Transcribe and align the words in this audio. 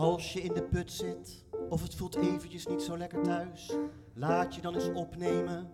Als 0.00 0.32
je 0.32 0.40
in 0.40 0.52
de 0.52 0.62
put 0.62 0.92
zit 0.92 1.44
of 1.68 1.82
het 1.82 1.94
voelt 1.94 2.16
eventjes 2.16 2.66
niet 2.66 2.82
zo 2.82 2.96
lekker 2.96 3.22
thuis, 3.22 3.76
laat 4.14 4.54
je 4.54 4.60
dan 4.60 4.74
eens 4.74 4.92
opnemen 4.94 5.70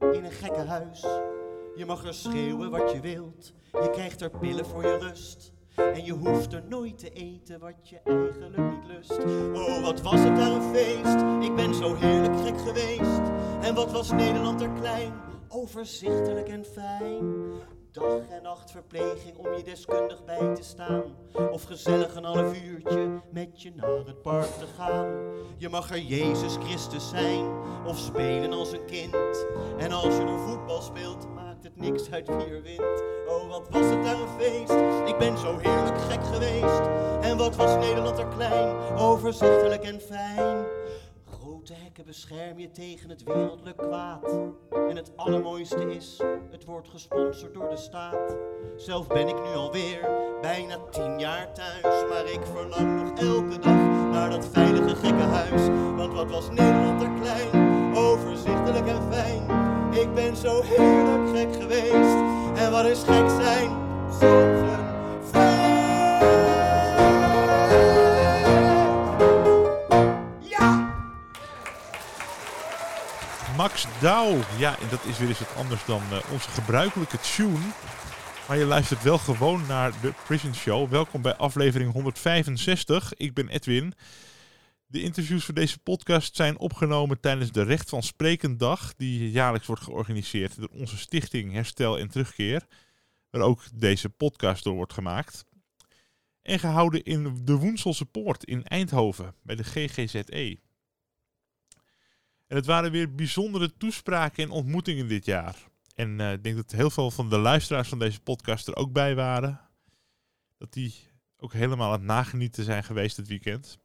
in 0.00 0.24
een 0.24 0.30
gekke 0.30 0.60
huis. 0.60 1.00
Je 1.76 1.84
mag 1.86 2.04
er 2.04 2.14
schreeuwen 2.14 2.70
wat 2.70 2.92
je 2.92 3.00
wilt, 3.00 3.52
je 3.72 3.90
krijgt 3.90 4.20
er 4.20 4.30
pillen 4.30 4.66
voor 4.66 4.82
je 4.82 4.96
rust. 4.96 5.52
En 5.76 6.04
je 6.04 6.12
hoeft 6.12 6.52
er 6.52 6.64
nooit 6.68 6.98
te 6.98 7.10
eten 7.10 7.60
wat 7.60 7.88
je 7.88 8.00
eigenlijk 8.04 8.70
niet 8.70 8.86
lust. 8.86 9.24
Oh, 9.54 9.82
wat 9.82 10.00
was 10.00 10.20
het 10.20 10.36
daar 10.36 10.52
een 10.52 10.74
feest, 10.74 11.48
ik 11.50 11.56
ben 11.56 11.74
zo 11.74 11.94
heerlijk 11.94 12.36
gek 12.46 12.60
geweest. 12.60 13.30
En 13.60 13.74
wat 13.74 13.92
was 13.92 14.10
Nederland 14.10 14.60
er 14.60 14.70
klein, 14.70 15.12
overzichtelijk 15.48 16.48
en 16.48 16.64
fijn. 16.64 17.22
Dag 17.98 18.28
en 18.30 18.42
nacht 18.42 18.70
verpleging 18.70 19.36
om 19.36 19.54
je 19.54 19.62
deskundig 19.62 20.24
bij 20.24 20.54
te 20.54 20.62
staan. 20.62 21.02
Of 21.50 21.62
gezellig 21.62 22.14
een 22.14 22.24
half 22.24 22.62
uurtje 22.62 23.20
met 23.30 23.62
je 23.62 23.72
naar 23.74 24.06
het 24.06 24.22
park 24.22 24.46
te 24.58 24.66
gaan. 24.76 25.06
Je 25.56 25.68
mag 25.68 25.90
er 25.90 25.98
Jezus 25.98 26.56
Christus 26.56 27.08
zijn 27.08 27.46
of 27.86 27.98
spelen 27.98 28.52
als 28.52 28.72
een 28.72 28.84
kind. 28.84 29.46
En 29.78 29.92
als 29.92 30.16
je 30.16 30.22
een 30.22 30.38
voetbal 30.38 30.82
speelt, 30.82 31.34
maakt 31.34 31.64
het 31.64 31.76
niks 31.76 32.10
uit 32.10 32.28
wie 32.28 32.36
er 32.36 32.62
wint. 32.62 33.02
Oh, 33.28 33.48
wat 33.48 33.68
was 33.70 33.90
het 33.90 34.04
daar 34.04 34.20
een 34.20 34.40
feest, 34.40 35.08
ik 35.08 35.18
ben 35.18 35.38
zo 35.38 35.58
heerlijk 35.58 36.00
gek 36.00 36.24
geweest. 36.24 36.80
En 37.20 37.36
wat 37.36 37.56
was 37.56 37.74
Nederland 37.76 38.18
er 38.18 38.28
klein, 38.28 38.76
overzichtelijk 38.96 39.82
en 39.82 40.00
fijn. 40.00 40.57
Hekken 41.74 42.04
bescherm 42.04 42.58
je 42.58 42.70
tegen 42.70 43.08
het 43.08 43.22
wereldlijk 43.22 43.76
kwaad. 43.76 44.32
En 44.70 44.96
het 44.96 45.12
allermooiste 45.16 45.94
is, 45.94 46.20
het 46.50 46.64
wordt 46.64 46.88
gesponsord 46.88 47.54
door 47.54 47.68
de 47.68 47.76
staat. 47.76 48.36
Zelf 48.76 49.06
ben 49.06 49.28
ik 49.28 49.34
nu 49.34 49.54
alweer 49.54 50.10
bijna 50.40 50.78
tien 50.90 51.18
jaar 51.18 51.54
thuis. 51.54 52.08
Maar 52.08 52.26
ik 52.26 52.40
verlang 52.52 53.02
nog 53.02 53.18
elke 53.18 53.58
dag 53.58 54.10
naar 54.12 54.30
dat 54.30 54.46
veilige 54.46 54.96
gekke 54.96 55.22
huis. 55.22 55.66
Want 55.96 56.12
wat 56.12 56.30
was 56.30 56.50
Nederland 56.50 57.02
er 57.02 57.10
klein, 57.20 57.96
overzichtelijk 57.96 58.86
en 58.86 59.12
fijn. 59.12 59.42
Ik 59.92 60.14
ben 60.14 60.36
zo 60.36 60.62
heerlijk 60.62 61.36
gek 61.36 61.62
geweest. 61.62 62.16
En 62.56 62.70
wat 62.70 62.84
is 62.84 63.02
gek 63.02 63.28
zijn, 63.28 63.70
soms 64.10 64.87
Douw. 74.00 74.40
Ja, 74.58 74.78
en 74.80 74.88
dat 74.88 75.04
is 75.04 75.18
weer 75.18 75.28
eens 75.28 75.38
wat 75.38 75.54
anders 75.56 75.84
dan 75.84 76.02
eh, 76.10 76.32
onze 76.32 76.48
gebruikelijke 76.50 77.18
tune. 77.18 77.72
Maar 78.48 78.58
je 78.58 78.64
luistert 78.64 79.02
wel 79.02 79.18
gewoon 79.18 79.66
naar 79.66 80.00
de 80.00 80.12
Prison 80.24 80.54
Show. 80.54 80.90
Welkom 80.90 81.22
bij 81.22 81.36
aflevering 81.36 81.92
165. 81.92 83.14
Ik 83.14 83.34
ben 83.34 83.48
Edwin. 83.48 83.94
De 84.86 85.02
interviews 85.02 85.44
voor 85.44 85.54
deze 85.54 85.78
podcast 85.78 86.36
zijn 86.36 86.58
opgenomen 86.58 87.20
tijdens 87.20 87.52
de 87.52 87.62
Recht 87.62 87.88
van 87.88 88.02
Sprekendag, 88.02 88.94
die 88.96 89.30
jaarlijks 89.30 89.66
wordt 89.66 89.82
georganiseerd 89.82 90.56
door 90.56 90.70
onze 90.72 90.98
stichting 90.98 91.52
Herstel 91.52 91.98
en 91.98 92.08
Terugkeer, 92.08 92.66
waar 93.30 93.42
ook 93.42 93.62
deze 93.74 94.08
podcast 94.08 94.64
door 94.64 94.74
wordt 94.74 94.92
gemaakt. 94.92 95.44
En 96.42 96.58
gehouden 96.58 97.02
in 97.02 97.40
de 97.44 97.54
Woenselse 97.54 98.04
Poort 98.04 98.44
in 98.44 98.64
Eindhoven, 98.64 99.34
bij 99.42 99.56
de 99.56 99.64
GGZE. 99.64 100.58
En 102.48 102.56
het 102.56 102.66
waren 102.66 102.90
weer 102.90 103.14
bijzondere 103.14 103.76
toespraken 103.76 104.44
en 104.44 104.50
ontmoetingen 104.50 105.08
dit 105.08 105.24
jaar. 105.24 105.56
En 105.94 106.20
eh, 106.20 106.32
ik 106.32 106.42
denk 106.42 106.56
dat 106.56 106.70
heel 106.70 106.90
veel 106.90 107.10
van 107.10 107.30
de 107.30 107.38
luisteraars 107.38 107.88
van 107.88 107.98
deze 107.98 108.20
podcast 108.20 108.68
er 108.68 108.76
ook 108.76 108.92
bij 108.92 109.14
waren. 109.14 109.60
Dat 110.58 110.72
die 110.72 110.94
ook 111.36 111.52
helemaal 111.52 111.86
aan 111.86 111.98
het 111.98 112.02
nagenieten 112.02 112.64
zijn 112.64 112.84
geweest 112.84 113.16
dit 113.16 113.28
weekend. 113.28 113.78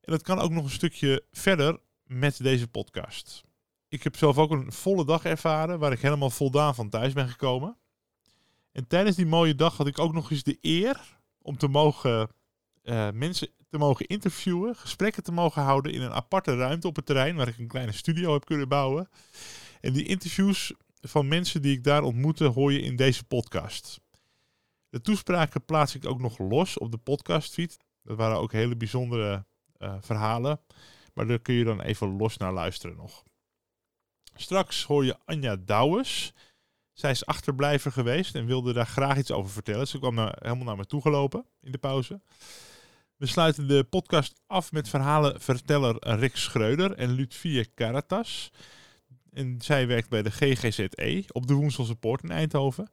En 0.00 0.12
dat 0.12 0.22
kan 0.22 0.38
ook 0.38 0.50
nog 0.50 0.64
een 0.64 0.70
stukje 0.70 1.24
verder 1.32 1.80
met 2.04 2.42
deze 2.42 2.68
podcast. 2.68 3.44
Ik 3.88 4.02
heb 4.02 4.16
zelf 4.16 4.38
ook 4.38 4.50
een 4.50 4.72
volle 4.72 5.04
dag 5.04 5.24
ervaren 5.24 5.78
waar 5.78 5.92
ik 5.92 6.00
helemaal 6.00 6.30
voldaan 6.30 6.74
van 6.74 6.88
thuis 6.88 7.12
ben 7.12 7.28
gekomen. 7.28 7.76
En 8.72 8.86
tijdens 8.86 9.16
die 9.16 9.26
mooie 9.26 9.54
dag 9.54 9.76
had 9.76 9.86
ik 9.86 9.98
ook 9.98 10.12
nog 10.12 10.30
eens 10.30 10.42
de 10.42 10.58
eer 10.60 11.18
om 11.42 11.56
te 11.56 11.68
mogen 11.68 12.30
eh, 12.88 13.10
mensen 13.10 13.48
te 13.70 13.78
mogen 13.78 14.06
interviewen, 14.06 14.76
gesprekken 14.76 15.22
te 15.22 15.32
mogen 15.32 15.62
houden 15.62 15.92
in 15.92 16.02
een 16.02 16.12
aparte 16.12 16.56
ruimte 16.56 16.86
op 16.86 16.96
het 16.96 17.06
terrein 17.06 17.36
waar 17.36 17.48
ik 17.48 17.58
een 17.58 17.68
kleine 17.68 17.92
studio 17.92 18.32
heb 18.32 18.44
kunnen 18.44 18.68
bouwen. 18.68 19.08
En 19.80 19.92
die 19.92 20.04
interviews 20.04 20.72
van 21.00 21.28
mensen 21.28 21.62
die 21.62 21.76
ik 21.76 21.84
daar 21.84 22.02
ontmoette 22.02 22.44
hoor 22.44 22.72
je 22.72 22.80
in 22.80 22.96
deze 22.96 23.24
podcast. 23.24 24.00
De 24.88 25.00
toespraken 25.00 25.64
plaats 25.64 25.94
ik 25.94 26.06
ook 26.06 26.20
nog 26.20 26.38
los 26.38 26.78
op 26.78 26.90
de 26.90 26.98
podcastfeed. 26.98 27.76
Dat 28.02 28.16
waren 28.16 28.38
ook 28.38 28.52
hele 28.52 28.76
bijzondere 28.76 29.44
uh, 29.78 29.94
verhalen, 30.00 30.60
maar 31.14 31.26
daar 31.26 31.38
kun 31.38 31.54
je 31.54 31.64
dan 31.64 31.80
even 31.80 32.16
los 32.16 32.36
naar 32.36 32.52
luisteren 32.52 32.96
nog. 32.96 33.24
Straks 34.34 34.84
hoor 34.84 35.04
je 35.04 35.16
Anja 35.24 35.56
Douwes. 35.56 36.32
Zij 36.92 37.10
is 37.10 37.26
achterblijver 37.26 37.92
geweest 37.92 38.34
en 38.34 38.46
wilde 38.46 38.72
daar 38.72 38.86
graag 38.86 39.18
iets 39.18 39.30
over 39.30 39.50
vertellen. 39.50 39.88
Ze 39.88 39.98
kwam 39.98 40.18
helemaal 40.18 40.64
naar 40.64 40.76
me 40.76 40.86
toe 40.86 41.00
gelopen 41.00 41.46
in 41.60 41.72
de 41.72 41.78
pauze. 41.78 42.20
We 43.18 43.26
sluiten 43.26 43.68
de 43.68 43.84
podcast 43.84 44.40
af 44.46 44.72
met 44.72 44.88
verhalenverteller 44.88 46.18
Rick 46.18 46.36
Schreuder 46.36 46.92
en 46.92 47.10
Ludvie 47.10 47.74
Caratas. 47.74 48.50
En 49.32 49.60
zij 49.62 49.86
werkt 49.86 50.08
bij 50.08 50.22
de 50.22 50.30
GGZE 50.30 51.24
op 51.32 51.46
de 51.46 51.54
Woenselse 51.54 51.94
Poort 51.94 52.22
in 52.22 52.30
Eindhoven. 52.30 52.90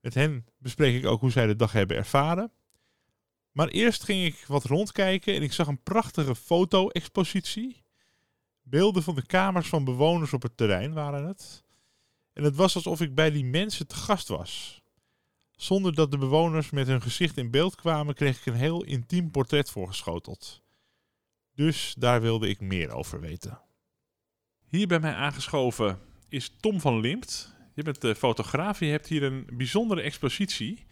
Met 0.00 0.14
hen 0.14 0.46
bespreek 0.58 0.94
ik 0.94 1.06
ook 1.06 1.20
hoe 1.20 1.30
zij 1.30 1.46
de 1.46 1.56
dag 1.56 1.72
hebben 1.72 1.96
ervaren. 1.96 2.52
Maar 3.52 3.68
eerst 3.68 4.02
ging 4.02 4.24
ik 4.24 4.44
wat 4.46 4.64
rondkijken 4.64 5.34
en 5.34 5.42
ik 5.42 5.52
zag 5.52 5.66
een 5.66 5.82
prachtige 5.82 6.34
foto-expositie. 6.34 7.84
Beelden 8.62 9.02
van 9.02 9.14
de 9.14 9.26
kamers 9.26 9.68
van 9.68 9.84
bewoners 9.84 10.32
op 10.32 10.42
het 10.42 10.56
terrein 10.56 10.92
waren 10.92 11.26
het. 11.26 11.64
En 12.32 12.44
het 12.44 12.56
was 12.56 12.74
alsof 12.74 13.00
ik 13.00 13.14
bij 13.14 13.30
die 13.30 13.44
mensen 13.44 13.86
te 13.86 13.96
gast 13.96 14.28
was. 14.28 14.82
Zonder 15.56 15.94
dat 15.94 16.10
de 16.10 16.18
bewoners 16.18 16.70
met 16.70 16.86
hun 16.86 17.02
gezicht 17.02 17.36
in 17.36 17.50
beeld 17.50 17.74
kwamen, 17.74 18.14
kreeg 18.14 18.38
ik 18.38 18.46
een 18.46 18.54
heel 18.54 18.84
intiem 18.84 19.30
portret 19.30 19.70
voorgeschoteld. 19.70 20.62
Dus 21.54 21.94
daar 21.98 22.20
wilde 22.20 22.48
ik 22.48 22.60
meer 22.60 22.92
over 22.92 23.20
weten. 23.20 23.60
Hier 24.68 24.86
bij 24.86 25.00
mij 25.00 25.14
aangeschoven 25.14 25.98
is 26.28 26.56
Tom 26.60 26.80
van 26.80 27.00
Limpt. 27.00 27.54
Je 27.74 27.82
bent 27.82 28.04
uh, 28.04 28.14
fotograaf, 28.14 28.80
je 28.80 28.86
hebt 28.86 29.06
hier 29.06 29.22
een 29.22 29.46
bijzondere 29.52 30.00
expositie 30.00 30.86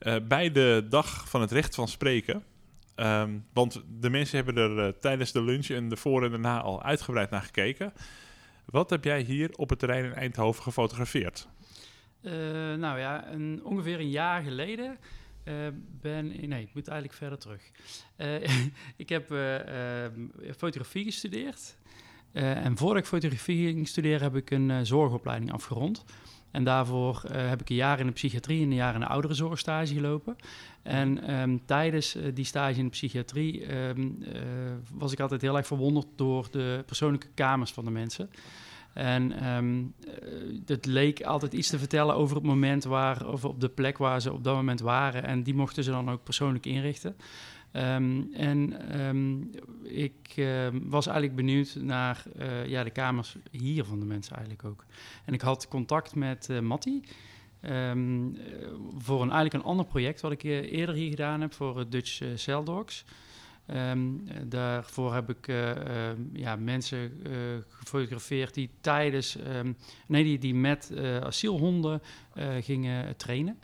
uh, 0.00 0.16
bij 0.28 0.52
de 0.52 0.86
dag 0.88 1.28
van 1.28 1.40
het 1.40 1.52
recht 1.52 1.74
van 1.74 1.88
spreken. 1.88 2.44
Um, 2.96 3.46
want 3.52 3.82
de 4.00 4.10
mensen 4.10 4.44
hebben 4.44 4.56
er 4.56 4.86
uh, 4.86 4.92
tijdens 5.00 5.32
de 5.32 5.42
lunch 5.42 5.66
en 5.66 5.88
de 5.88 5.96
voor 5.96 6.24
en 6.24 6.30
daarna 6.30 6.60
al 6.60 6.82
uitgebreid 6.82 7.30
naar 7.30 7.42
gekeken. 7.42 7.92
Wat 8.64 8.90
heb 8.90 9.04
jij 9.04 9.20
hier 9.20 9.52
op 9.56 9.70
het 9.70 9.78
terrein 9.78 10.04
in 10.04 10.14
Eindhoven 10.14 10.62
gefotografeerd? 10.62 11.48
Uh, 12.24 12.32
nou 12.74 12.98
ja, 12.98 13.24
ongeveer 13.62 14.00
een 14.00 14.10
jaar 14.10 14.42
geleden 14.42 14.98
uh, 15.44 15.54
ben 16.00 16.48
nee, 16.48 16.62
ik 16.62 16.74
moet 16.74 16.88
eigenlijk 16.88 17.18
verder 17.18 17.38
terug. 17.38 17.70
Uh, 18.16 18.66
ik 18.96 19.08
heb 19.08 19.34
fotografie 20.56 21.04
gestudeerd. 21.04 21.76
en 22.32 22.76
voordat 22.76 23.02
ik 23.02 23.08
fotografie 23.08 23.72
ging 23.72 23.88
studeren, 23.88 24.22
heb 24.22 24.36
ik 24.36 24.50
een 24.50 24.86
zorgopleiding 24.86 25.52
afgerond. 25.52 26.04
En 26.50 26.64
daarvoor 26.64 27.22
heb 27.32 27.60
ik 27.60 27.68
een 27.68 27.76
jaar 27.76 28.00
in 28.00 28.06
de 28.06 28.12
psychiatrie 28.12 28.62
en 28.62 28.68
een 28.68 28.74
jaar 28.74 28.94
in 28.94 29.00
de 29.00 29.06
ouderenzorgstage 29.06 29.94
gelopen. 29.94 30.36
En 30.82 31.40
um, 31.40 31.66
tijdens 31.66 32.16
die 32.34 32.44
stage 32.44 32.78
in 32.78 32.84
de 32.84 32.90
psychiatrie 32.90 33.74
um, 33.74 34.24
was 34.92 35.12
ik 35.12 35.20
altijd 35.20 35.40
heel 35.40 35.56
erg 35.56 35.66
verwonderd 35.66 36.06
door 36.16 36.48
de 36.50 36.82
persoonlijke 36.86 37.28
kamers 37.34 37.72
van 37.72 37.84
de 37.84 37.90
mensen. 37.90 38.30
En 38.94 39.54
um, 39.54 39.94
het 40.66 40.86
leek 40.86 41.22
altijd 41.22 41.52
iets 41.52 41.68
te 41.68 41.78
vertellen 41.78 42.14
over 42.14 42.36
het 42.36 42.44
moment 42.44 42.84
waar, 42.84 43.28
of 43.28 43.44
op 43.44 43.60
de 43.60 43.68
plek 43.68 43.98
waar 43.98 44.20
ze 44.20 44.32
op 44.32 44.44
dat 44.44 44.54
moment 44.54 44.80
waren. 44.80 45.24
En 45.24 45.42
die 45.42 45.54
mochten 45.54 45.84
ze 45.84 45.90
dan 45.90 46.10
ook 46.10 46.22
persoonlijk 46.22 46.66
inrichten. 46.66 47.16
Um, 47.72 48.28
en 48.32 48.76
um, 49.00 49.50
ik 49.82 50.48
was 50.82 51.06
eigenlijk 51.06 51.36
benieuwd 51.36 51.76
naar 51.80 52.24
uh, 52.38 52.66
ja, 52.66 52.84
de 52.84 52.90
kamers 52.90 53.36
hier 53.50 53.84
van 53.84 54.00
de 54.00 54.06
mensen 54.06 54.36
eigenlijk 54.36 54.64
ook. 54.64 54.84
En 55.24 55.34
ik 55.34 55.40
had 55.40 55.68
contact 55.68 56.14
met 56.14 56.48
uh, 56.50 56.60
Matti. 56.60 57.02
Um, 57.70 58.36
voor 58.96 59.22
een, 59.22 59.30
eigenlijk 59.30 59.54
een 59.54 59.70
ander 59.70 59.86
project 59.86 60.20
wat 60.20 60.32
ik 60.32 60.42
eerder 60.42 60.94
hier 60.94 61.10
gedaan 61.10 61.40
heb 61.40 61.52
voor 61.52 61.88
Dutch 61.88 62.22
Cell 62.34 62.62
Dogs. 62.64 63.04
Um, 63.72 64.24
daarvoor 64.46 65.14
heb 65.14 65.30
ik 65.30 65.48
uh, 65.48 65.68
uh, 65.68 65.74
ja, 66.32 66.56
mensen 66.56 67.12
uh, 67.26 67.32
gefotografeerd 67.68 68.54
die 68.54 68.70
tijdens, 68.80 69.38
um, 69.56 69.76
nee, 70.06 70.24
die, 70.24 70.38
die 70.38 70.54
met 70.54 70.92
asielhonden 71.22 72.02
gingen 72.60 73.16
trainen. 73.16 73.58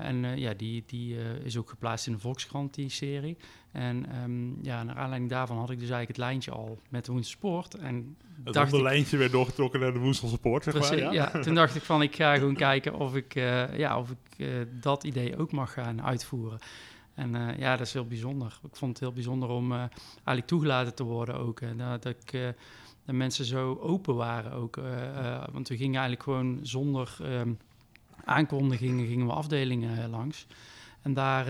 en 0.00 0.38
ja, 0.38 0.54
die, 0.54 0.84
die 0.86 1.16
is 1.44 1.56
ook 1.56 1.68
geplaatst 1.68 2.06
in 2.06 2.12
de 2.12 2.18
Volkskrant, 2.18 2.74
die 2.74 2.88
serie. 2.88 3.36
En 3.72 4.22
um, 4.22 4.58
ja, 4.62 4.82
naar 4.82 4.96
aanleiding 4.96 5.30
daarvan 5.30 5.58
had 5.58 5.70
ik 5.70 5.78
dus 5.78 5.90
eigenlijk 5.90 6.08
het 6.08 6.26
lijntje 6.26 6.50
al 6.50 6.78
met 6.88 7.04
de 7.04 7.12
Woenssport. 7.12 7.74
En 7.74 8.16
het 8.44 8.54
dacht 8.54 8.72
ik, 8.72 8.80
lijntje 8.80 9.16
werd 9.16 9.32
doorgetrokken 9.32 9.80
naar 9.80 9.92
de 9.92 9.98
Woenselse 9.98 10.34
Sport, 10.34 10.64
zeg 10.64 10.74
precies, 10.74 11.02
maar. 11.02 11.12
Ja? 11.12 11.30
ja? 11.32 11.40
toen 11.42 11.54
dacht 11.54 11.74
ik 11.74 11.82
van, 11.82 12.02
ik 12.02 12.16
ga 12.16 12.34
gewoon 12.34 12.54
kijken 12.54 12.94
of 12.94 13.14
ik, 13.14 13.34
ja, 13.76 13.98
of 13.98 14.10
ik 14.10 14.46
dat 14.80 15.04
idee 15.04 15.36
ook 15.36 15.52
mag 15.52 15.72
gaan 15.72 16.02
uitvoeren. 16.02 16.58
En 17.22 17.34
eh, 17.34 17.58
ja, 17.58 17.76
dat 17.76 17.86
is 17.86 17.92
heel 17.92 18.06
bijzonder. 18.06 18.58
Ik 18.62 18.76
vond 18.76 18.90
het 18.90 19.00
heel 19.00 19.12
bijzonder 19.12 19.48
om 19.48 19.72
eh, 19.72 19.78
eigenlijk 20.14 20.46
toegelaten 20.46 20.94
te 20.94 21.02
worden 21.02 21.34
ook. 21.34 21.60
Dat 21.76 22.04
ik... 22.04 22.32
eh, 22.32 22.48
dat 23.04 23.14
mensen 23.14 23.44
zo 23.44 23.78
open 23.80 24.14
waren 24.14 24.52
ook. 24.52 24.80
want 25.52 25.68
we 25.68 25.76
gingen 25.76 26.00
eigenlijk 26.00 26.22
gewoon 26.22 26.58
zonder 26.62 27.16
ehm, 27.22 27.52
aankondigingen 28.24 29.06
gingen 29.06 29.26
we 29.26 29.32
afdelingen 29.32 30.10
langs. 30.10 30.46
En 31.02 31.14
daar 31.14 31.46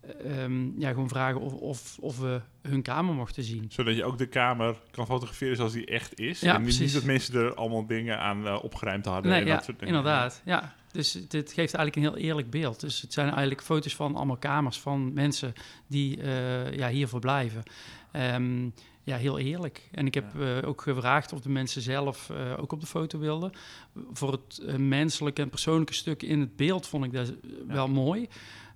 eh, 0.00 0.42
ehm, 0.42 0.80
ja, 0.80 0.88
gewoon 0.88 1.08
vragen 1.08 1.40
of, 1.40 1.52
of, 1.52 1.98
of 2.00 2.18
we 2.18 2.40
hun 2.62 2.82
kamer 2.82 3.14
mochten 3.14 3.42
zien. 3.42 3.66
Zodat 3.68 3.96
je 3.96 4.04
ook 4.04 4.18
de 4.18 4.26
kamer 4.26 4.76
kan 4.90 5.06
fotograferen 5.06 5.56
zoals 5.56 5.72
die 5.72 5.86
echt 5.86 6.18
is. 6.18 6.40
Ja, 6.40 6.54
en 6.54 6.62
niet, 6.62 6.92
dat 6.92 7.02
mensen 7.02 7.34
er 7.34 7.54
allemaal 7.54 7.86
dingen 7.86 8.18
aan 8.18 8.46
eh, 8.46 8.58
opgeruimd 8.62 9.04
hadden. 9.04 9.30
Nee, 9.30 9.40
en 9.40 9.46
ja, 9.46 9.54
dat 9.54 9.64
soort 9.64 9.78
dingen. 9.78 9.94
inderdaad. 9.94 10.42
Ja. 10.44 10.74
Dus 10.92 11.12
dit 11.12 11.52
geeft 11.52 11.74
eigenlijk 11.74 11.96
een 11.96 12.02
heel 12.02 12.28
eerlijk 12.28 12.50
beeld. 12.50 12.80
Dus 12.80 13.00
het 13.00 13.12
zijn 13.12 13.28
eigenlijk 13.28 13.62
foto's 13.62 13.94
van 13.94 14.16
allemaal 14.16 14.36
kamers 14.36 14.80
van 14.80 15.12
mensen 15.12 15.52
die 15.86 16.22
eh, 16.22 16.72
ja, 16.72 16.88
hier 16.88 17.08
verblijven. 17.08 17.62
Ehm, 18.12 18.68
ja, 19.02 19.16
heel 19.16 19.38
eerlijk. 19.38 19.88
En 19.92 20.06
ik 20.06 20.14
heb 20.14 20.24
ook 20.64 20.82
gevraagd 20.82 21.32
of 21.32 21.40
de 21.40 21.48
mensen 21.48 21.82
zelf 21.82 22.30
ook 22.56 22.72
op 22.72 22.80
de 22.80 22.86
foto 22.86 23.18
wilden. 23.18 23.52
Voor 24.12 24.32
het 24.32 24.78
menselijke 24.78 25.42
en 25.42 25.48
persoonlijke 25.48 25.94
stuk 25.94 26.22
in 26.22 26.40
het 26.40 26.56
beeld 26.56 26.86
vond 26.86 27.04
ik 27.04 27.12
dat 27.12 27.32
wel 27.66 27.88
mooi. 27.88 28.28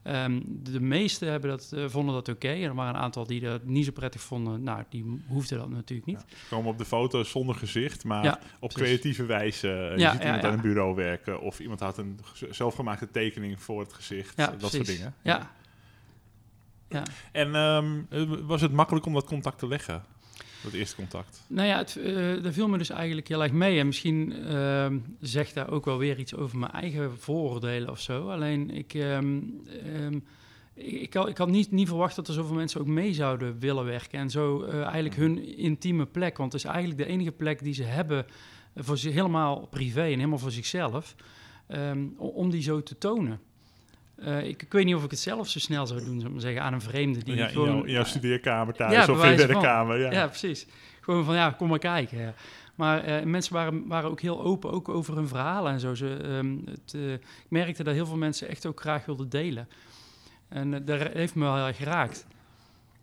Ehm, 0.03 0.41
de 0.47 0.81
meesten 0.81 1.31
hebben 1.31 1.51
dat, 1.51 1.73
eh, 1.73 1.85
vonden 1.89 2.15
dat 2.15 2.29
oké. 2.29 2.49
Er 2.49 2.75
waren 2.75 2.95
een 2.95 3.01
aantal 3.01 3.27
die 3.27 3.41
dat 3.41 3.65
niet 3.65 3.85
zo 3.85 3.93
prettig 3.93 4.21
vonden. 4.21 4.63
Nou, 4.63 4.83
die 4.89 5.23
hoefden 5.27 5.59
dat 5.59 5.71
natuurlijk 5.71 6.07
niet. 6.09 6.25
Ze 6.29 6.49
komen 6.51 6.71
op 6.71 6.79
de 6.79 6.85
foto 6.85 7.23
zonder 7.23 7.55
gezicht, 7.55 8.05
maar 8.05 8.25
Ja, 8.25 8.39
op 8.61 8.69
precies. 8.69 8.89
creatieve 8.89 9.25
wijze. 9.25 9.69
Eh, 9.69 9.91
je 9.95 9.99
Ja, 10.01 10.13
ziet 10.13 10.23
iemand 10.25 10.45
aan 10.45 10.53
een 10.53 10.61
bureau 10.61 10.95
werken 10.95 11.41
of 11.41 11.61
iemand 11.61 11.81
had 11.81 11.99
een 11.99 12.19
zelfgemaakte 12.51 13.11
tekening 13.11 13.61
voor 13.63 13.81
het 13.81 13.93
gezicht. 13.93 14.37
Dat 14.37 14.73
soort 14.73 14.87
dingen. 14.87 15.15
Ja. 15.23 15.51
ja. 16.89 17.03
En 17.33 17.55
ehm, 17.55 18.01
eh, 18.11 18.23
was 18.43 18.61
het 18.61 18.73
makkelijk 18.73 19.07
om 19.07 19.13
dat 19.13 19.25
contact 19.25 19.59
te 19.59 19.69
leggen? 19.69 20.05
Dat 20.63 20.73
eerste 20.73 20.97
contact. 20.97 21.45
Nou 21.47 21.69
ja, 21.69 21.79
het, 21.79 21.97
eh 21.97 22.43
dat 22.43 22.53
viel 22.53 22.69
me 22.69 22.79
dus 22.79 22.91
eigenlijk 22.91 23.29
heel 23.29 23.43
erg 23.43 23.53
mee. 23.53 23.79
En 23.79 23.87
misschien 23.87 24.33
ehm, 24.33 24.99
zegt 25.21 25.55
daar 25.55 25.71
ook 25.71 25.85
wel 25.85 25.99
weer 25.99 26.19
iets 26.19 26.35
over 26.35 26.59
mijn 26.59 26.73
eigen 26.73 27.19
vooroordelen 27.19 27.91
of 27.91 28.01
zo. 28.01 28.29
Alleen 28.29 28.71
ik, 28.71 28.95
ehm, 28.95 29.41
ehm, 29.85 30.19
ik, 30.75 31.01
ik, 31.01 31.15
had, 31.15 31.29
ik 31.29 31.37
had 31.37 31.49
niet, 31.49 31.71
niet 31.71 31.89
verwacht 31.89 32.17
dat 32.17 32.29
er 32.29 32.35
zoveel 32.35 32.55
mensen 32.55 32.81
ook 32.81 32.87
mee 32.87 33.15
zouden 33.15 33.59
willen 33.59 33.85
werken. 33.85 34.19
En 34.19 34.31
zo 34.31 34.63
eh, 34.63 34.83
eigenlijk 34.83 35.17
hun 35.17 35.57
intieme 35.57 36.07
plek. 36.07 36.37
Want 36.37 36.53
het 36.53 36.65
is 36.65 36.69
eigenlijk 36.69 36.99
de 36.99 37.07
enige 37.07 37.33
plek 37.33 37.63
die 37.63 37.75
ze 37.75 37.85
hebben 37.85 38.27
voor 38.77 38.99
zich 38.99 39.13
helemaal 39.13 39.67
privé 39.67 40.03
en 40.03 40.07
helemaal 40.07 40.39
voor 40.39 40.51
zichzelf. 40.51 41.15
om 42.17 42.51
die 42.51 42.63
zo 42.63 42.83
te 42.83 42.99
tonen. 42.99 43.41
Eh, 44.17 44.49
ik, 44.49 44.63
ik 44.63 44.73
weet 44.73 44.85
niet 44.85 44.95
of 44.95 45.05
ik 45.05 45.11
het 45.11 45.19
zelf 45.19 45.49
zo 45.49 45.59
snel 45.59 45.87
zou 45.87 46.01
doen, 46.05 46.15
zou 46.15 46.27
ik 46.27 46.33
maar 46.33 46.41
zeggen, 46.41 46.63
aan 46.63 46.73
een 46.73 46.81
vreemde 46.81 47.25
die 47.25 47.35
ja, 47.35 47.47
in, 47.47 47.53
gewoon... 47.53 47.69
jouw, 47.69 47.83
in 47.83 47.93
jouw 47.93 48.05
studeerkamer 48.05 48.75
thuis 48.75 48.93
Ja, 48.93 49.01
of 49.01 49.09
in 49.09 49.39
van. 49.39 49.47
werkkamer. 49.47 49.99
Ja. 49.99 50.11
Ja, 50.11 50.27
precies. 50.27 50.67
Gewoon 51.01 51.25
van 51.25 51.35
ja, 51.35 51.51
kom 51.51 51.69
maar 51.69 51.79
kijken. 51.79 52.19
Ja. 52.19 52.35
Maar 52.75 53.05
eh, 53.05 53.25
mensen 53.25 53.53
waren, 53.53 53.87
waren 53.87 54.11
ook 54.11 54.21
heel 54.21 54.43
open, 54.43 54.71
ook 54.71 54.89
over 54.89 55.15
hun 55.15 55.29
verhalen 55.29 55.73
en 55.73 55.81
zo. 55.81 55.95
Ze, 55.95 56.17
ehm, 56.17 56.57
het, 56.65 56.95
eh, 56.95 57.13
ik 57.13 57.21
merkte 57.49 57.83
dat 57.83 57.95
heel 57.95 58.07
veel 58.07 58.17
mensen 58.17 58.49
echt 58.49 58.67
ook 58.67 58.81
graag 58.81 59.05
wilden 59.05 59.29
delen. 59.29 59.69
En 60.49 60.85
dat 60.85 61.01
heeft 61.13 61.35
me 61.35 61.45
wel 61.45 61.57
heel 61.57 61.67
erg 61.67 61.77
geraakt. 61.77 62.27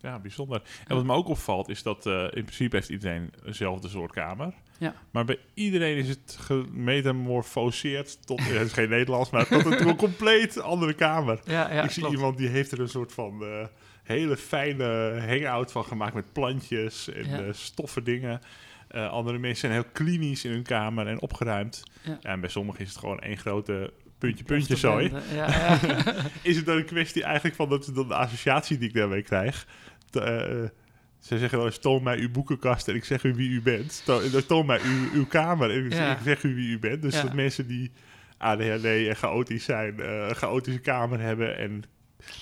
Ja, 0.00 0.18
bijzonder. 0.18 0.62
En 0.86 0.96
wat 0.96 1.04
me 1.04 1.12
ook 1.12 1.28
opvalt 1.28 1.68
is 1.68 1.82
dat 1.82 2.06
in 2.06 2.30
principe 2.30 2.76
heeft 2.76 2.88
iedereen 2.88 3.32
dezelfde 3.44 3.88
soort 3.88 4.12
kamer. 4.12 4.54
Ja. 4.80 4.94
Maar 5.10 5.24
bij 5.24 5.38
iedereen 5.54 5.96
is 5.96 6.08
het 6.08 6.36
gemetamorfoseerd 6.40 8.26
tot, 8.26 8.40
het 8.48 8.66
is 8.66 8.72
geen 8.72 8.88
Nederlands, 8.88 9.30
maar 9.30 9.46
tot 9.48 9.64
een, 9.80 9.96
compleet 9.96 10.60
andere 10.60 10.92
kamer. 10.94 11.40
Ja, 11.44 11.72
ja 11.72 11.82
ik 11.82 11.90
zie 11.90 12.02
klopt. 12.02 12.16
iemand 12.16 12.38
die 12.38 12.48
heeft 12.48 12.72
er 12.72 12.80
een 12.80 12.88
soort 12.88 13.12
van 13.12 13.44
eh, 13.44 13.66
hele 14.02 14.36
fijne 14.36 14.84
hangout 15.28 15.72
van 15.72 15.84
gemaakt 15.84 16.14
met 16.14 16.32
plantjes 16.32 17.12
en 17.12 17.28
Ja. 17.28 17.38
eh, 17.40 17.52
stoffen 17.52 18.04
dingen. 18.04 18.40
Eh, 18.88 19.10
andere 19.10 19.38
mensen 19.38 19.60
zijn 19.68 19.72
heel 19.82 19.90
klinisch 19.92 20.44
in 20.44 20.50
hun 20.50 20.62
kamer 20.62 21.06
en 21.06 21.20
opgeruimd. 21.20 21.82
Ja. 22.02 22.18
en 22.22 22.40
bij 22.40 22.50
sommigen 22.50 22.80
is 22.80 22.88
het 22.88 22.98
gewoon 22.98 23.18
één 23.20 23.36
grote 23.38 23.92
puntje, 24.18 24.44
puntje 24.44 24.76
zooi. 24.76 25.12
Ja, 25.34 25.46
ja. 25.46 25.78
Is 26.42 26.56
het 26.56 26.66
dan 26.66 26.76
een 26.76 26.84
kwestie 26.84 27.22
eigenlijk 27.24 27.56
van 27.56 27.68
dat 27.68 27.90
dan 27.94 28.08
de 28.08 28.14
associatie 28.14 28.78
die 28.78 28.88
ik 28.88 28.94
daarmee 28.94 29.22
krijg? 29.22 29.66
te- 30.10 30.72
ze 31.20 31.38
zeggen 31.38 31.58
wel 31.58 31.66
eens, 31.66 31.78
toon 31.78 32.02
mij 32.02 32.18
uw 32.18 32.30
boekenkast 32.30 32.88
en 32.88 32.94
ik 32.94 33.04
zeg 33.04 33.24
u 33.24 33.34
wie 33.34 33.50
u 33.50 33.60
bent. 33.62 34.02
Eh, 34.06 34.16
toon 34.40 34.66
mij 34.66 34.80
uw, 34.84 35.18
uw 35.18 35.26
kamer 35.26 35.70
en 35.70 35.84
ik, 35.84 35.92
Ja. 35.92 36.18
zeg 36.24 36.42
u 36.42 36.54
wie 36.54 36.68
u 36.68 36.78
bent. 36.78 37.02
Dus 37.02 37.14
Ja. 37.14 37.22
dat 37.22 37.32
mensen 37.34 37.66
die 37.66 37.90
ADHD 38.38 38.84
en 38.84 39.16
chaotisch 39.16 39.64
zijn, 39.64 40.00
eh, 40.00 40.26
een 40.28 40.34
chaotische 40.34 40.80
kamer 40.80 41.20
hebben 41.20 41.58
en 41.58 41.82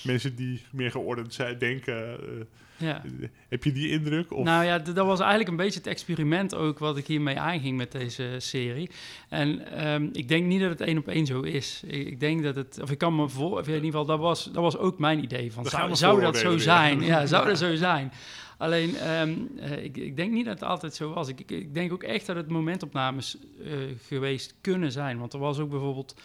mensen 0.03 0.35
die 0.35 0.61
meer 0.71 0.91
geordend 0.91 1.33
zijn, 1.33 1.57
denken... 1.57 2.19
eh, 2.19 2.45
ja. 2.77 3.01
heb 3.49 3.63
je 3.63 3.71
die 3.71 3.89
indruk? 3.89 4.33
Of, 4.33 4.43
Nou 4.45 4.65
ja, 4.65 4.79
dat 4.79 5.05
was 5.05 5.19
eigenlijk 5.19 5.49
een 5.49 5.55
beetje 5.55 5.79
het 5.79 5.87
experiment 5.87 6.55
ook 6.55 6.79
wat 6.79 6.97
ik 6.97 7.07
hiermee 7.07 7.39
aanging 7.39 7.77
met 7.77 7.91
deze 7.91 8.35
serie. 8.37 8.89
En 9.29 9.71
ehm, 9.71 10.07
ik 10.13 10.27
denk 10.27 10.45
niet 10.45 10.61
dat 10.61 10.69
het 10.69 10.81
één 10.81 10.97
op 10.97 11.07
één 11.07 11.25
zo 11.25 11.41
is. 11.41 11.81
Ik, 11.87 12.07
ik 12.07 12.19
denk 12.19 12.43
dat 12.43 12.55
het, 12.55 12.79
of 12.81 12.91
ik 12.91 12.97
kan 12.97 13.15
me 13.15 13.29
voor, 13.29 13.51
of 13.59 13.67
in 13.67 13.73
ieder 13.73 13.85
geval, 13.85 14.05
dat 14.05 14.19
was, 14.19 14.43
dat 14.43 14.63
was 14.63 14.77
ook 14.77 14.99
mijn 14.99 15.23
idee. 15.23 15.51
Van, 15.53 15.65
zou, 15.65 16.21
dat 16.21 16.37
zo 16.37 16.49
weer. 16.49 16.59
zijn? 16.59 17.01
Ja, 17.01 17.25
zou 17.25 17.47
dat 17.47 17.57
zo 17.67 17.75
zijn? 17.75 18.11
Alleen, 18.59 18.97
ehm, 18.97 19.35
eh, 19.57 19.83
ik, 19.83 19.97
ik 19.97 20.15
denk 20.15 20.31
niet 20.31 20.45
dat 20.45 20.59
het 20.59 20.69
altijd 20.69 20.95
zo 20.95 21.13
was. 21.13 21.27
Ik, 21.27 21.51
ik, 21.51 21.73
denk 21.73 21.91
ook 21.91 22.03
echt 22.03 22.25
dat 22.25 22.35
het 22.35 22.49
momentopnames 22.49 23.37
eh, 23.63 23.71
geweest 24.07 24.55
kunnen 24.61 24.91
zijn. 24.91 25.19
Want 25.19 25.33
er 25.33 25.39
was 25.39 25.59
ook 25.59 25.69
bijvoorbeeld 25.69 26.15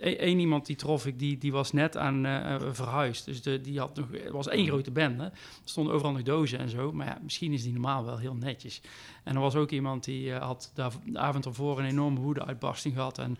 één 0.00 0.38
iemand 0.38 0.66
die 0.66 0.76
trof 0.76 1.06
ik, 1.06 1.18
die, 1.18 1.38
die 1.38 1.52
was 1.52 1.72
net 1.72 1.96
aan 1.96 2.26
eh, 2.26 2.56
verhuisd. 2.72 3.24
Dus 3.24 3.42
de, 3.42 3.60
die 3.60 3.78
had 3.78 3.96
nog, 3.96 4.06
het 4.10 4.30
was 4.30 4.48
één 4.48 4.66
grote 4.66 4.90
bende. 4.90 5.24
Er 5.24 5.32
stonden 5.64 5.94
overal 5.94 6.12
nog 6.12 6.22
dozen 6.22 6.58
en 6.58 6.68
zo. 6.68 6.92
Maar 6.92 7.06
ja, 7.06 7.18
misschien 7.22 7.52
is 7.52 7.62
die 7.62 7.72
normaal 7.72 8.04
wel 8.04 8.18
heel 8.18 8.34
netjes. 8.34 8.80
En 9.24 9.34
er 9.34 9.40
was 9.40 9.54
ook 9.54 9.70
iemand 9.70 10.04
die 10.04 10.32
had 10.32 10.70
daar 10.74 10.92
de 11.04 11.18
avond 11.18 11.44
ervoor 11.44 11.78
een 11.78 11.84
enorme 11.84 12.20
woede-uitbarsting 12.20 12.94
gehad. 12.94 13.18
En 13.18 13.36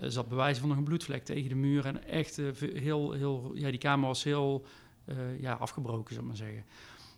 er 0.00 0.12
zat 0.12 0.28
bewijs 0.28 0.58
van 0.58 0.68
nog 0.68 0.78
een 0.78 0.84
bloedvlek 0.84 1.24
tegen 1.24 1.48
de 1.48 1.54
muur. 1.54 1.86
En 1.86 2.04
echt 2.04 2.36
heel, 2.74 3.12
heel, 3.12 3.52
ja, 3.54 3.70
die 3.70 3.78
kamer 3.78 4.06
was 4.06 4.24
heel 4.24 4.66
ja, 5.40 5.52
afgebroken, 5.52 6.14
zou 6.14 6.20
ik 6.20 6.26
maar 6.26 6.46
zeggen. 6.46 6.64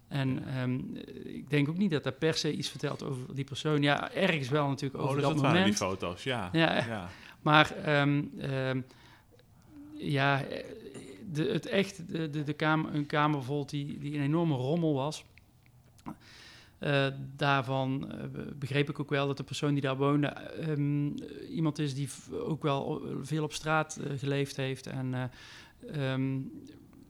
En 0.09 0.45
ehm, 0.47 0.81
ik 1.25 1.51
denk 1.51 1.69
ook 1.69 1.77
niet 1.77 1.91
dat 1.91 2.03
dat 2.05 2.19
per 2.19 2.35
se 2.35 2.53
iets 2.53 2.69
vertelt 2.69 3.03
over 3.03 3.35
die 3.35 3.45
persoon. 3.45 3.83
Ja, 3.83 4.13
ergens 4.13 4.49
wel 4.49 4.69
natuurlijk 4.69 5.03
oh, 5.03 5.05
over 5.05 5.17
dus 5.17 5.25
dat, 5.25 5.33
dat 5.33 5.43
waren 5.43 5.65
die 5.65 5.73
moment. 5.73 5.99
foto's, 6.01 6.23
ja. 6.23 6.49
Ja, 6.53 6.77
ja. 6.77 7.09
Maar 7.43 7.71
ehm, 7.71 8.23
ehm, 8.39 8.81
ja, 9.97 10.43
de, 11.33 11.45
het 11.45 11.67
echt, 11.67 12.13
de, 12.13 12.31
de, 12.31 12.43
de 12.43 12.53
kamer, 12.53 12.95
een 12.95 13.07
kamer 13.07 13.37
bijvoorbeeld 13.37 13.71
die, 13.71 13.99
die 13.99 14.15
een 14.15 14.25
enorme 14.25 14.55
rommel 14.55 14.95
was. 14.95 15.25
Eh, 16.85 17.07
daarvan 17.37 18.11
eh, 18.11 18.25
begreep 18.59 18.89
ik 18.89 19.01
ook 19.01 19.11
wel 19.11 19.27
dat 19.27 19.37
de 19.37 19.43
persoon 19.43 19.73
die 19.73 19.83
daar 19.83 19.97
woonde 19.97 20.37
iemand 21.51 21.79
is 21.79 21.95
die 21.95 22.09
ook 22.31 22.63
wel 22.63 23.03
veel 23.23 23.45
op 23.45 23.53
straat 23.53 23.97
eh, 23.97 24.19
geleefd 24.19 24.57
heeft. 24.57 24.87
En 24.87 25.31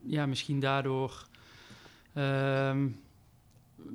ja, 0.02 0.26
misschien 0.26 0.60
daardoor 0.60 1.26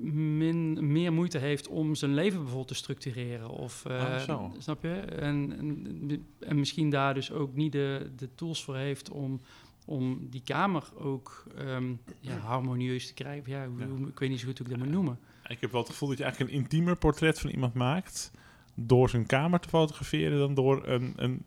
min, 0.01 0.91
meer 0.91 1.13
moeite 1.13 1.37
heeft 1.37 1.67
om 1.67 1.95
zijn 1.95 2.13
leven 2.13 2.37
bijvoorbeeld 2.37 2.67
te 2.67 2.73
structureren. 2.73 3.49
Of, 3.49 3.85
eh, 3.85 3.93
Oh, 3.95 4.17
zo. 4.19 4.51
Snap 4.57 4.83
je? 4.83 4.93
En, 4.99 5.53
en, 5.57 6.25
en 6.39 6.59
misschien 6.59 6.89
daar 6.89 7.13
dus 7.13 7.31
ook 7.31 7.55
niet 7.55 7.71
de, 7.71 8.11
de 8.15 8.29
tools 8.35 8.63
voor 8.63 8.75
heeft 8.75 9.09
om, 9.09 9.39
om 9.85 10.27
die 10.29 10.41
kamer 10.43 10.83
ook 10.97 11.43
ehm, 11.57 11.93
ja, 12.19 12.37
harmonieus 12.37 13.07
te 13.07 13.13
krijgen. 13.13 13.51
Ja, 13.51 13.67
hoe, 13.67 13.79
Ja. 13.79 13.85
hoe- 13.87 14.07
ik 14.07 14.19
weet 14.19 14.29
niet 14.29 14.39
zo 14.39 14.45
goed 14.47 14.57
hoe 14.57 14.67
ik 14.67 14.73
dat 14.73 14.83
moet 14.83 14.93
noemen. 14.93 15.19
Ik 15.47 15.61
heb 15.61 15.71
wel 15.71 15.81
het 15.81 15.89
gevoel 15.89 16.09
dat 16.09 16.17
je 16.17 16.23
eigenlijk 16.23 16.53
een 16.53 16.59
intiemer 16.61 16.95
portret 16.97 17.39
van 17.39 17.49
iemand 17.49 17.73
maakt 17.73 18.31
door 18.75 19.09
zijn 19.09 19.25
kamer 19.25 19.59
te 19.59 19.69
fotograferen 19.69 20.37
dan 20.39 20.53
door 20.53 20.87
een, 20.87 21.13
een, 21.15 21.45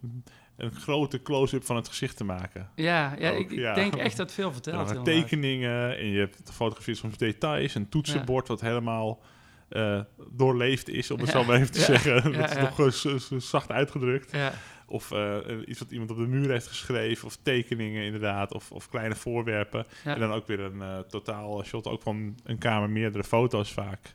een 0.56 0.72
grote 0.72 1.22
close-up 1.22 1.64
van 1.64 1.76
het 1.76 1.88
gezicht 1.88 2.16
te 2.16 2.24
maken. 2.24 2.70
Ja, 2.74 3.14
ja 3.18 3.30
Ook, 3.30 3.38
ik, 3.38 3.50
ik 3.50 3.58
ja. 3.58 3.74
denk 3.74 3.94
echt 3.94 4.16
dat 4.16 4.32
veel 4.32 4.46
Er 4.46 4.52
vertelt. 4.52 4.76
inderdaad. 4.88 5.04
tekeningen 5.04 5.98
en 5.98 6.06
je 6.06 6.18
hebt 6.18 6.40
gefotografeerd 6.44 6.96
soms 6.96 7.16
details, 7.16 7.74
een 7.74 7.88
toetsenbord 7.88 8.48
wat 8.48 8.60
helemaal 8.60 9.22
eh, 9.68 10.00
doorleefd 10.30 10.88
is, 10.88 11.10
om 11.10 11.20
het 11.20 11.28
zo 11.28 11.44
maar 11.44 11.56
even 11.56 11.72
te 11.72 11.80
zeggen. 11.80 12.32
Dat 12.32 12.50
is 12.50 12.56
nog 12.56 12.92
zo 12.92 13.38
zacht 13.38 13.70
uitgedrukt. 13.70 14.32
Ja, 14.32 14.52
Of 14.86 15.10
eh, 15.12 15.36
iets 15.66 15.78
wat 15.78 15.90
iemand 15.90 16.10
op 16.10 16.16
de 16.16 16.26
muur 16.26 16.50
heeft 16.50 16.66
geschreven, 16.66 17.26
of 17.26 17.36
tekeningen 17.42 18.04
inderdaad, 18.04 18.52
of, 18.54 18.72
of 18.72 18.88
kleine 18.88 19.14
voorwerpen. 19.14 19.86
En 20.04 20.20
dan 20.20 20.32
ook 20.32 20.46
weer 20.46 20.60
een 20.60 20.82
eh, 20.82 20.98
totaal 20.98 21.64
shot, 21.64 21.86
ook 21.86 22.02
van 22.02 22.36
een 22.44 22.58
kamer, 22.58 22.90
meerdere 22.90 23.24
foto's 23.24 23.72
vaak. 23.72 24.14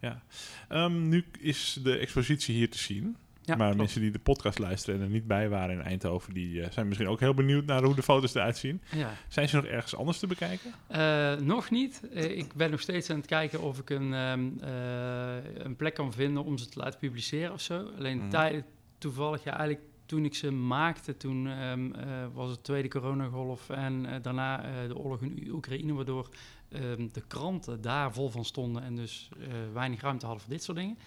ja. 0.00 0.22
Ehm, 0.68 1.08
nu 1.08 1.24
is 1.38 1.78
de 1.82 1.96
expositie 1.96 2.54
hier 2.54 2.70
te 2.70 2.78
zien. 2.78 3.16
Ja, 3.44 3.54
maar 3.56 3.66
klopt. 3.66 3.76
mensen 3.76 4.00
die 4.00 4.10
de 4.10 4.18
podcast 4.18 4.58
luisteren 4.58 5.00
en 5.00 5.06
er 5.06 5.12
niet 5.12 5.26
bij 5.26 5.48
waren 5.48 5.74
in 5.74 5.82
Eindhoven, 5.82 6.34
die 6.34 6.62
eh, 6.62 6.70
zijn 6.70 6.86
misschien 6.88 7.08
ook 7.08 7.20
heel 7.20 7.34
benieuwd 7.34 7.64
naar 7.64 7.82
hoe 7.82 7.94
de 7.94 8.02
foto's 8.02 8.34
eruit 8.34 8.56
zien. 8.56 8.80
ja. 8.96 9.10
Zijn 9.28 9.48
ze 9.48 9.56
nog 9.56 9.64
ergens 9.64 9.96
anders 9.96 10.18
te 10.18 10.26
bekijken? 10.26 10.72
Eh, 10.86 11.34
nog 11.36 11.70
niet. 11.70 12.02
Eh, 12.14 12.36
ik 12.38 12.52
ben 12.54 12.70
nog 12.70 12.80
steeds 12.80 13.10
aan 13.10 13.16
het 13.16 13.26
kijken 13.26 13.60
of 13.62 13.78
ik 13.78 13.90
een, 13.90 14.14
ehm, 14.14 14.48
eh, 14.60 15.64
een 15.64 15.76
plek 15.76 15.94
kan 15.94 16.12
vinden 16.12 16.44
om 16.44 16.58
ze 16.58 16.68
te 16.68 16.78
laten 16.78 16.98
publiceren 16.98 17.52
of 17.52 17.60
zo. 17.60 17.88
Alleen 17.98 18.18
Mhm. 18.18 18.28
tij- 18.28 18.64
toevallig, 18.98 19.44
ja, 19.44 19.50
eigenlijk 19.58 19.80
toen 20.06 20.24
ik 20.24 20.34
ze 20.34 20.50
maakte, 20.50 21.16
toen 21.16 21.46
ehm, 21.48 21.92
eh, 21.94 22.06
was 22.32 22.50
het 22.50 22.64
tweede 22.64 22.88
coronagolf 22.88 23.68
en 23.70 24.06
daarna 24.22 24.64
de 24.88 24.96
oorlog 24.96 25.22
in 25.22 25.48
Oekraïne, 25.52 25.92
waardoor 25.92 26.28
ehm, 26.68 27.08
de 27.12 27.22
kranten 27.26 27.80
daar 27.80 28.12
vol 28.12 28.28
van 28.30 28.44
stonden 28.44 28.82
en 28.82 28.96
dus 28.96 29.28
weinig 29.72 30.00
ruimte 30.00 30.26
hadden 30.26 30.44
voor 30.44 30.52
dit 30.52 30.62
soort 30.62 30.78
dingen. 30.78 30.98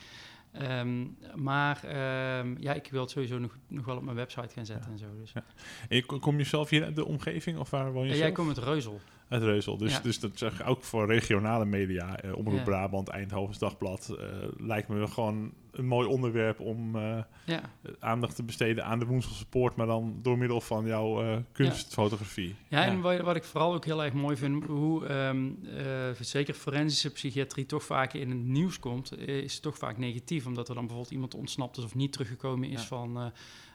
Ehm, 0.60 1.06
maar 1.36 1.84
ehm, 1.84 2.56
ja, 2.60 2.74
ik 2.74 2.88
wil 2.92 3.02
het 3.02 3.10
sowieso 3.10 3.38
nog, 3.40 3.58
nog 3.68 3.86
wel 3.86 3.96
op 3.98 4.04
mijn 4.04 4.16
website 4.16 4.54
gaan 4.54 4.66
zetten 4.66 4.86
Ja. 4.86 4.92
en 4.92 4.98
zo. 4.98 5.20
Dus. 5.20 5.32
Ja. 5.32 5.44
En 5.90 5.96
je- 5.96 6.06
kom 6.06 6.38
je 6.38 6.44
zelf 6.44 6.70
hier 6.70 6.84
uit 6.84 6.96
de 6.96 7.06
omgeving 7.06 7.58
of 7.58 7.70
waar 7.70 7.92
woon 7.92 8.04
je 8.04 8.10
zelf? 8.10 8.22
jij 8.22 8.32
komt 8.32 8.48
uit 8.48 8.58
Reuzel. 8.58 9.00
Uit 9.30 9.42
Reuzel. 9.44 9.78
Dus, 9.78 9.92
Ja. 9.94 10.00
dus 10.00 10.20
dat 10.20 10.32
zeg 10.38 10.60
ik 10.60 10.68
ook 10.68 10.84
voor 10.84 11.06
regionale 11.08 11.66
media. 11.66 12.18
eh 12.20 12.38
Omroep 12.38 12.58
Ja. 12.58 12.64
Brabant, 12.64 13.08
Eindhovens 13.08 13.58
Dagblad. 13.60 14.16
eh, 14.20 14.26
lijkt 14.58 14.88
me 14.88 15.08
gewoon 15.08 15.52
een 15.72 15.88
mooi 15.88 16.08
onderwerp 16.08 16.60
om 16.60 16.96
eh, 16.96 17.18
Ja, 17.46 17.62
aandacht 18.00 18.36
te 18.36 18.44
besteden 18.44 18.86
aan 18.86 19.00
de 19.00 19.06
Woenselse 19.06 19.46
Poort. 19.48 19.76
Maar 19.76 19.88
dan 19.88 20.20
door 20.22 20.38
middel 20.38 20.62
van 20.62 20.86
jouw 20.86 21.22
eh, 21.24 21.38
kunstfotografie. 21.52 22.56
Ja, 22.68 22.86
en 22.86 23.02
wat, 23.02 23.20
wat 23.22 23.36
ik 23.36 23.44
vooral 23.44 23.74
ook 23.74 23.86
heel 23.86 24.04
erg 24.04 24.14
mooi 24.14 24.36
vind, 24.38 24.66
hoe 24.66 25.06
ehm, 25.06 25.50
eh, 25.78 25.86
zeker 26.20 26.54
forensische 26.54 27.12
psychiatrie 27.12 27.66
toch 27.66 27.84
vaak 27.84 28.14
in 28.14 28.30
het 28.30 28.44
nieuws 28.44 28.80
komt, 28.80 29.12
eh, 29.12 29.28
is 29.38 29.54
het 29.54 29.62
toch 29.62 29.78
vaak 29.78 29.98
negatief. 29.98 30.46
Omdat 30.46 30.68
er 30.70 30.74
dan 30.76 30.84
bijvoorbeeld 30.84 31.14
iemand 31.14 31.36
ontsnapt 31.36 31.78
is 31.78 31.84
of 31.84 31.96
niet 31.96 32.12
teruggekomen 32.12 32.70
is 32.70 32.82
van 32.82 33.32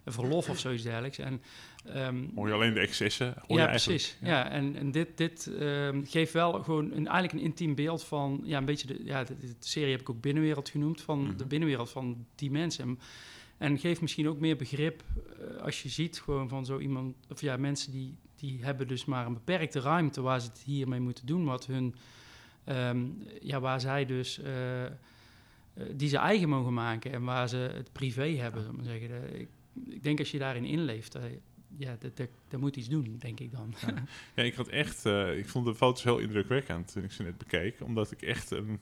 verlof 0.07 0.49
of 0.49 0.59
zoiets 0.59 0.83
dergelijks. 0.83 1.19
En, 1.19 1.42
ehm, 1.85 2.25
Hoor 2.35 2.49
je 2.49 2.54
alleen 2.54 2.75
de 2.75 2.80
excessen? 2.80 3.35
Hoor 3.47 3.57
ja, 3.59 3.62
je 3.64 3.69
precies. 3.71 4.16
Ja. 4.21 4.50
en, 4.50 4.76
en 4.76 4.90
dit, 4.90 5.09
dit 5.16 5.50
ehm, 5.59 6.04
geeft 6.04 6.33
wel 6.33 6.52
gewoon 6.52 6.85
een, 6.85 7.07
eigenlijk 7.07 7.33
een 7.33 7.40
intiem 7.40 7.75
beeld 7.75 8.04
van, 8.04 8.40
ja, 8.45 8.59
een 8.59 8.64
beetje 8.64 8.87
de, 8.87 9.00
ja, 9.04 9.25
de, 9.25 9.37
de 9.38 9.54
serie 9.59 9.90
heb 9.90 10.00
ik 10.00 10.11
ook 10.11 10.21
binnenwereld 10.21 10.69
genoemd, 10.69 11.00
van 11.02 11.23
Mhm. 11.23 11.37
de 11.37 11.47
binnenwereld 11.47 11.90
van 11.90 12.26
die 12.35 12.50
mensen. 12.50 12.85
En, 12.85 12.99
en 13.59 13.78
geeft 13.78 14.00
misschien 14.00 14.28
ook 14.28 14.38
meer 14.40 14.57
begrip 14.57 15.02
eh, 15.40 15.62
als 15.62 15.83
je 15.83 15.88
ziet 15.88 16.21
gewoon 16.21 16.49
van 16.49 16.64
zo 16.64 16.78
iemand, 16.78 17.16
of 17.30 17.40
ja, 17.40 17.57
mensen 17.57 17.92
die, 17.92 18.14
die 18.37 18.59
hebben 18.64 18.88
dus 18.88 19.04
maar 19.04 19.26
een 19.26 19.35
beperkte 19.35 19.80
ruimte 19.80 20.21
waar 20.21 20.40
ze 20.40 20.49
het 20.49 20.62
hiermee 20.64 21.00
moeten 21.00 21.26
doen, 21.26 21.45
wat 21.45 21.66
hun, 21.66 21.95
ehm, 22.64 23.00
ja, 23.42 23.61
waar 23.61 23.80
zij 23.80 24.07
dus, 24.07 24.38
eh, 24.38 24.85
eh, 24.85 24.92
die 25.95 26.09
ze 26.09 26.16
eigen 26.16 26.49
mogen 26.49 26.75
maken 26.75 27.12
en 27.12 27.25
waar 27.25 27.49
ze 27.49 27.57
het 27.57 27.92
privé 27.92 28.28
hebben, 28.28 28.75
maar 28.76 28.85
zeggen. 28.85 29.40
Ik, 29.40 29.49
ik 29.88 30.02
denk 30.02 30.18
als 30.18 30.30
je 30.30 30.38
daarin 30.38 30.64
inleeft, 30.64 31.14
eh, 31.14 31.22
ja, 31.76 31.96
dat 32.49 32.60
moet 32.60 32.76
iets 32.76 32.88
doen, 32.88 33.16
denk 33.18 33.40
ik 33.40 33.52
dan. 33.52 33.75
Ja, 34.34 34.42
ik 34.42 34.54
had 34.54 34.68
echt, 34.68 35.06
eh, 35.06 35.38
ik 35.38 35.49
vond 35.49 35.66
de 35.66 35.75
foto's 35.75 36.02
heel 36.02 36.18
indrukwekkend 36.18 36.92
toen 36.92 37.04
ik 37.04 37.12
ze 37.12 37.22
net 37.22 37.38
bekeek. 37.38 37.80
Omdat 37.80 38.10
ik 38.10 38.22
echt 38.22 38.50
een, 38.50 38.78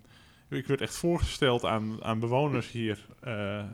ik 0.49 0.67
werd 0.67 0.81
echt 0.81 0.97
voorgesteld 0.97 1.64
aan, 1.64 2.05
aan 2.05 2.19
bewoners 2.19 2.71
hier 2.71 3.07
eh, 3.21 3.64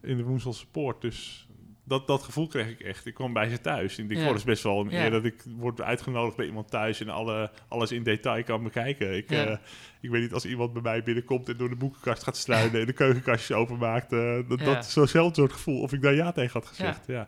in 0.00 0.16
de 0.16 0.22
Woenselse 0.22 0.66
Poort. 0.66 1.00
Dus 1.00 1.48
dat, 1.84 2.06
dat 2.06 2.22
gevoel 2.22 2.46
kreeg 2.46 2.68
ik 2.68 2.80
echt. 2.80 3.06
Ik 3.06 3.14
kwam 3.14 3.32
bij 3.32 3.48
ze 3.48 3.60
thuis. 3.60 3.98
En 3.98 4.10
ik 4.10 4.16
Ja. 4.16 4.22
vond 4.24 4.36
het 4.36 4.44
best 4.44 4.62
wel 4.62 4.80
een 4.80 4.94
eer 4.94 5.10
dat 5.10 5.24
ik 5.24 5.42
word 5.56 5.80
uitgenodigd 5.80 6.36
bij 6.36 6.46
iemand 6.46 6.70
thuis 6.70 7.00
en 7.00 7.08
alle, 7.08 7.50
alles 7.68 7.92
in 7.92 8.02
detail 8.02 8.44
kan 8.44 8.62
bekijken. 8.62 9.16
Ik, 9.16 9.30
eh, 9.30 9.56
ik 10.00 10.10
weet 10.10 10.22
niet 10.22 10.32
als 10.32 10.44
iemand 10.44 10.72
bij 10.72 10.82
mij 10.82 11.02
binnenkomt 11.02 11.48
en 11.48 11.56
door 11.56 11.68
de 11.68 11.76
boekenkast 11.76 12.22
gaat 12.22 12.36
struinen 12.36 12.80
en 12.80 12.86
de 12.86 12.92
keukenkastjes 12.92 13.56
openmaakt. 13.56 14.12
eh, 14.12 14.38
dat, 14.48 14.58
dat 14.58 14.84
is 14.84 14.92
zo'nzelfde 14.92 15.34
soort 15.40 15.52
gevoel 15.52 15.80
of 15.80 15.92
ik 15.92 16.02
daar 16.02 16.14
ja 16.14 16.32
tegen 16.32 16.52
had 16.52 16.66
gezegd. 16.68 17.06
Ja. 17.06 17.26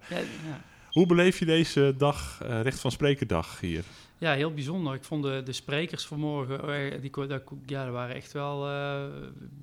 Hoe 0.90 1.06
beleef 1.06 1.38
je 1.38 1.44
deze 1.44 1.94
dag, 1.98 2.40
eh, 2.42 2.60
recht 2.60 2.80
van 2.80 2.90
sprekendag 2.90 3.60
hier? 3.60 3.84
ja, 4.18 4.32
heel 4.32 4.54
bijzonder. 4.54 4.94
Ik 4.94 5.04
vond 5.04 5.22
de, 5.22 5.42
de 5.44 5.52
sprekers 5.52 6.06
vanmorgen, 6.06 6.60
eh, 6.92 7.00
die, 7.00 7.10
ja, 7.66 7.84
er 7.84 7.92
waren 7.92 8.14
echt 8.14 8.32
wel 8.32 8.68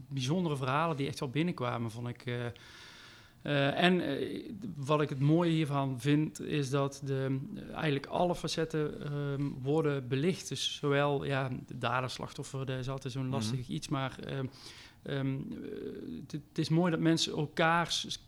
bijzondere 0.07 0.57
verhalen 0.57 0.98
die 0.98 1.07
echt 1.07 1.19
wel 1.19 1.29
binnenkwamen, 1.29 1.91
vond 1.91 2.07
ik. 2.07 2.24
Eh, 3.41 3.83
en 3.83 4.01
eh, 4.01 4.39
wat 4.75 5.01
ik 5.01 5.10
het 5.10 5.19
mooie 5.19 5.51
hiervan 5.51 6.00
vind, 6.00 6.41
is 6.41 6.69
dat 6.69 7.01
de, 7.05 7.39
eigenlijk 7.74 8.05
alle 8.05 8.36
facetten 8.36 9.01
ehm, 9.03 9.50
worden 9.62 10.07
belicht. 10.07 10.50
Dus 10.50 10.75
zowel 10.75 11.24
ja, 11.24 11.50
de 11.67 11.77
dader, 11.77 12.10
slachtoffer, 12.10 12.65
dat 12.65 12.79
is 12.79 12.89
altijd 12.89 13.13
zo'n 13.13 13.29
lastig 13.29 13.67
iets, 13.67 13.88
maar 13.88 14.19
ehm, 14.19 14.45
ehm, 15.03 15.36
eh, 15.36 16.39
het, 16.48 16.57
is 16.57 16.69
mooi 16.69 16.91
dat 16.91 17.00
mensen 17.00 17.33
elkaars 17.33 18.19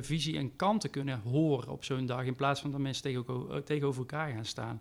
visie 0.00 0.36
en 0.36 0.56
kanten 0.56 0.90
kunnen 0.90 1.20
horen 1.20 1.68
op 1.68 1.84
zo'n 1.84 2.06
dag, 2.06 2.24
in 2.24 2.36
plaats 2.36 2.60
van 2.60 2.70
dat 2.70 2.80
mensen 2.80 3.02
tegenover, 3.02 3.64
tegenover 3.64 4.00
elkaar 4.00 4.32
gaan 4.32 4.44
staan. 4.44 4.80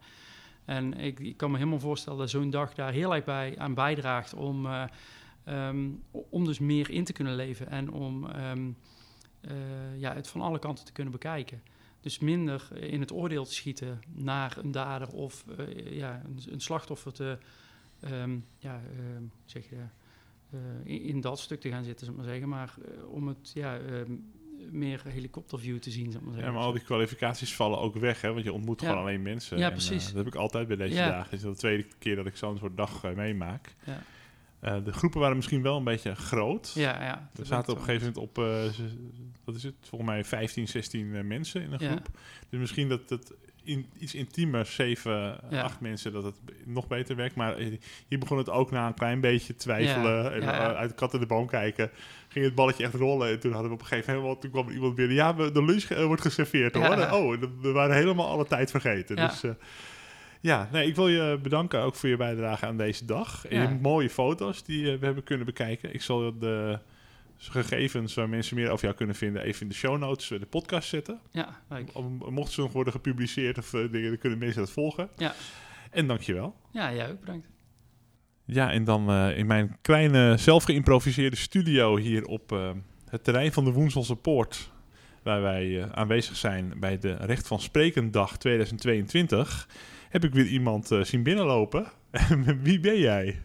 En 0.65 0.93
ik, 0.93 1.19
ik 1.19 1.37
kan 1.37 1.51
me 1.51 1.57
helemaal 1.57 1.79
voorstellen 1.79 2.19
dat 2.19 2.29
zo'n 2.29 2.49
dag 2.49 2.73
daar 2.73 2.91
heel 2.91 3.15
erg 3.15 3.23
bij 3.23 3.57
aan 3.57 3.73
bijdraagt 3.73 4.33
om, 4.33 4.67
om 6.29 6.45
dus 6.45 6.59
meer 6.59 6.89
in 6.89 7.03
te 7.03 7.13
kunnen 7.13 7.35
leven 7.35 7.69
en 7.69 7.91
om 7.91 8.27
ja, 9.97 10.13
het 10.15 10.27
van 10.27 10.41
alle 10.41 10.59
kanten 10.59 10.85
te 10.85 10.91
kunnen 10.91 11.11
bekijken. 11.13 11.61
Dus 12.01 12.19
minder 12.19 12.67
in 12.81 12.99
het 12.99 13.11
oordeel 13.11 13.45
te 13.45 13.53
schieten 13.53 13.99
naar 14.07 14.57
een 14.57 14.71
dader 14.71 15.07
of 15.07 15.45
eh, 15.57 15.91
ja, 15.97 16.21
een, 16.25 16.39
een 16.53 16.59
slachtoffer 16.61 17.13
te, 17.13 17.37
ehm, 17.99 18.37
ja, 18.57 18.81
ehm, 18.97 19.23
zeg 19.45 19.69
je, 19.69 19.75
eh, 20.51 20.59
in, 20.83 21.01
in 21.01 21.21
dat 21.21 21.39
stuk 21.39 21.59
te 21.61 21.69
gaan 21.69 21.83
zitten, 21.83 22.05
zal 22.05 22.15
ik 22.15 22.21
maar 22.21 22.29
zeggen. 22.29 22.49
Maar 22.49 22.73
eh, 22.85 23.09
om 23.11 23.27
het 23.27 23.51
ja, 23.53 23.77
ehm, 23.79 24.11
meer 24.71 25.01
helikopterview 25.07 25.79
te 25.79 25.91
zien, 25.91 26.11
zal 26.11 26.19
ik 26.19 26.25
maar 26.25 26.35
Ja, 26.35 26.39
zeggen. 26.39 26.53
maar 26.57 26.63
al 26.67 26.71
die 26.73 26.83
kwalificaties 26.83 27.55
vallen 27.55 27.79
ook 27.79 27.95
weg, 27.95 28.21
hè? 28.21 28.31
Want 28.33 28.43
je 28.43 28.53
ontmoet 28.53 28.81
Ja. 28.81 28.87
gewoon 28.87 29.01
alleen 29.03 29.21
mensen. 29.21 29.57
Ja, 29.57 29.65
En, 29.67 29.71
precies. 29.71 30.01
eh, 30.07 30.13
dat 30.13 30.25
heb 30.25 30.33
ik 30.33 30.39
altijd 30.39 30.67
bij 30.67 30.77
deze 30.77 30.95
Ja. 30.95 31.07
dagen. 31.09 31.23
Het 31.31 31.33
is 31.39 31.41
de 31.41 31.55
tweede 31.55 31.85
keer 31.99 32.15
dat 32.15 32.25
ik 32.25 32.35
zo'n 32.35 32.57
soort 32.57 32.77
dag 32.77 33.03
eh, 33.03 33.15
meemaak. 33.15 33.75
Ja. 33.85 34.01
Eh, 34.59 34.75
de 34.83 34.93
groepen 34.93 35.19
waren 35.19 35.35
misschien 35.35 35.61
wel 35.61 35.77
een 35.77 35.83
beetje 35.83 36.15
groot. 36.15 36.71
Ja, 36.75 37.03
ja. 37.03 37.29
We 37.33 37.45
zaten 37.45 37.73
op 37.73 37.79
een 37.79 37.85
gegeven 37.85 38.07
moment 38.13 38.23
op, 38.29 38.37
eh, 38.43 38.85
wat 39.43 39.55
is 39.55 39.63
het, 39.63 39.73
volgens 39.81 40.09
mij 40.09 40.23
15, 40.23 40.67
16 40.67 41.15
eh, 41.15 41.23
mensen 41.23 41.61
in 41.61 41.71
een 41.73 41.79
Ja. 41.79 41.89
groep. 41.89 42.07
Dus 42.49 42.59
misschien 42.59 42.89
dat 42.89 43.09
het 43.09 43.33
in, 43.63 43.85
iets 43.99 44.15
intiemer, 44.15 44.65
7, 44.65 45.11
Ja. 45.49 45.61
8 45.61 45.79
mensen, 45.79 46.11
dat 46.13 46.23
het 46.23 46.35
nog 46.65 46.87
beter 46.87 47.15
werkt. 47.15 47.35
Maar 47.35 47.55
hier 48.07 48.19
begon 48.19 48.37
het 48.37 48.49
ook 48.49 48.71
na 48.71 48.87
een 48.87 48.93
klein 48.93 49.19
beetje 49.21 49.55
twijfelen 49.55 50.23
Ja, 50.23 50.29
en 50.31 50.75
uit 50.75 50.89
de 50.89 50.95
kat 50.95 51.13
in 51.13 51.19
de 51.19 51.25
boom 51.25 51.47
kijken. 51.47 51.91
Ging 52.27 52.45
het 52.45 52.55
balletje 52.55 52.83
echt 52.83 52.93
rollen. 52.93 53.29
En 53.29 53.39
toen 53.39 53.51
hadden 53.51 53.69
we 53.69 53.75
op 53.75 53.81
een 53.81 53.87
gegeven 53.87 54.15
moment, 54.21 54.41
toen 54.41 54.51
kwam 54.51 54.67
er 54.67 54.73
iemand 54.73 54.95
binnen. 54.95 55.15
Ja, 55.15 55.33
de 55.33 55.63
lunch 55.63 55.87
wordt 56.05 56.21
geserveerd 56.21 56.73
hoor. 56.75 57.11
Oh, 57.11 57.39
we 57.61 57.71
waren 57.71 57.95
helemaal 57.95 58.27
alle 58.27 58.45
tijd 58.45 58.71
vergeten. 58.71 59.15
Ja. 59.15 59.27
Dus 59.27 59.43
ja, 60.39 60.69
nee, 60.71 60.87
ik 60.87 60.95
wil 60.95 61.07
je 61.07 61.39
bedanken 61.41 61.79
ook 61.81 61.95
voor 61.95 62.09
je 62.09 62.17
bijdrage 62.17 62.65
aan 62.65 62.77
deze 62.77 63.05
dag. 63.05 63.47
En 63.47 63.61
Ja. 63.61 63.77
mooie 63.81 64.09
foto's 64.09 64.63
die 64.63 64.91
eh, 64.91 64.99
we 64.99 65.05
hebben 65.05 65.23
kunnen 65.23 65.45
bekijken. 65.45 65.93
Ik 65.93 66.01
zal 66.01 66.37
de 66.39 66.79
gegevens 67.37 68.13
waar 68.13 68.29
mensen 68.29 68.55
meer 68.55 68.69
over 68.69 68.83
jou 68.85 68.95
kunnen 68.97 69.15
vinden 69.15 69.41
even 69.41 69.61
in 69.61 69.67
de 69.67 69.73
show 69.73 69.97
notes, 69.97 70.31
eh, 70.31 70.39
de 70.39 70.45
podcast 70.45 70.89
zetten. 70.89 71.19
Ja, 71.31 71.59
leuk. 71.69 71.93
Mochten 72.29 72.53
ze 72.53 72.61
nog 72.61 72.71
worden 72.71 72.93
gepubliceerd 72.93 73.57
of 73.57 73.73
eh, 73.73 73.91
dingen, 73.91 74.09
dan 74.09 74.17
kunnen 74.17 74.39
mensen 74.39 74.61
dat 74.61 74.71
volgen. 74.71 75.09
Ja. 75.17 75.33
En 75.91 76.07
dankjewel. 76.07 76.55
Ja, 76.71 76.93
jij 76.93 77.09
ook, 77.09 77.19
bedankt. 77.19 77.47
Ja, 78.45 78.71
en 78.71 78.83
dan 78.83 79.11
in 79.11 79.47
mijn 79.47 79.77
kleine 79.81 80.37
zelf 80.37 80.63
geïmproviseerde 80.63 81.35
studio 81.35 81.97
hier 81.97 82.25
op 82.25 82.49
het 83.09 83.23
terrein 83.23 83.53
van 83.53 83.65
de 83.65 83.71
Woenselse 83.71 84.15
Poort, 84.15 84.71
waar 85.23 85.41
wij 85.41 85.91
aanwezig 85.91 86.35
zijn 86.35 86.73
bij 86.79 86.97
de 86.97 87.13
Recht 87.13 87.47
van 87.47 87.59
Sprekendag 87.59 88.37
2022, 88.37 89.67
heb 90.09 90.23
ik 90.23 90.33
weer 90.33 90.45
iemand 90.45 90.91
eh, 90.91 91.03
zien 91.03 91.23
binnenlopen. 91.23 91.91
Wie 92.63 92.79
ben 92.79 92.99
jij? 92.99 93.41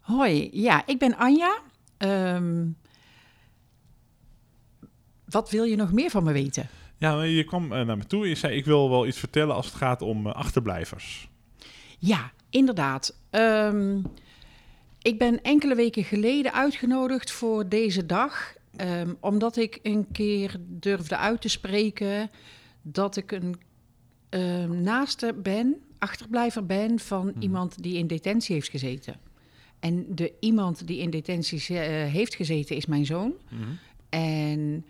Hoi, 0.00 0.48
ja, 0.52 0.86
ik 0.86 0.98
ben 0.98 1.16
Anja. 1.16 1.60
Ehm, 1.96 2.66
wat 5.24 5.50
wil 5.50 5.64
je 5.64 5.76
nog 5.76 5.92
meer 5.92 6.10
van 6.10 6.24
me 6.24 6.32
weten? 6.32 6.68
Ja, 6.98 7.22
je 7.22 7.44
kwam 7.44 7.72
eh, 7.72 7.86
naar 7.86 7.96
me 7.96 8.06
toe 8.06 8.22
en 8.22 8.28
je 8.28 8.34
zei 8.34 8.56
ik 8.56 8.64
wil 8.64 8.90
wel 8.90 9.06
iets 9.06 9.18
vertellen 9.18 9.54
als 9.54 9.66
het 9.66 9.74
gaat 9.74 10.02
om 10.02 10.26
eh, 10.26 10.32
achterblijvers. 10.32 11.28
Ja, 11.98 12.32
inderdaad. 12.50 13.16
Ehm, 13.30 13.98
ik 15.02 15.18
ben 15.18 15.42
enkele 15.42 15.74
weken 15.74 16.04
geleden 16.04 16.52
uitgenodigd 16.52 17.30
voor 17.30 17.68
deze 17.68 18.06
dag. 18.06 18.54
ehm, 18.76 19.14
omdat 19.20 19.56
ik 19.56 19.78
een 19.82 20.06
keer 20.12 20.56
durfde 20.60 21.16
uit 21.16 21.40
te 21.40 21.48
spreken 21.48 22.30
dat 22.82 23.16
ik 23.16 23.32
een 23.32 23.54
ehm, 24.40 24.80
naaste 24.80 25.34
ben, 25.42 25.76
achterblijver 25.98 26.66
ben 26.66 26.98
van 26.98 27.32
iemand 27.38 27.82
die 27.82 27.98
in 27.98 28.06
detentie 28.06 28.54
heeft 28.54 28.68
gezeten. 28.68 29.16
En 29.80 30.14
de 30.14 30.32
iemand 30.40 30.86
die 30.86 30.98
in 30.98 31.10
detentie 31.10 31.78
eh, 31.78 32.12
heeft 32.12 32.34
gezeten 32.34 32.76
is 32.76 32.86
mijn 32.86 33.06
zoon. 33.06 33.32
En 34.08 34.84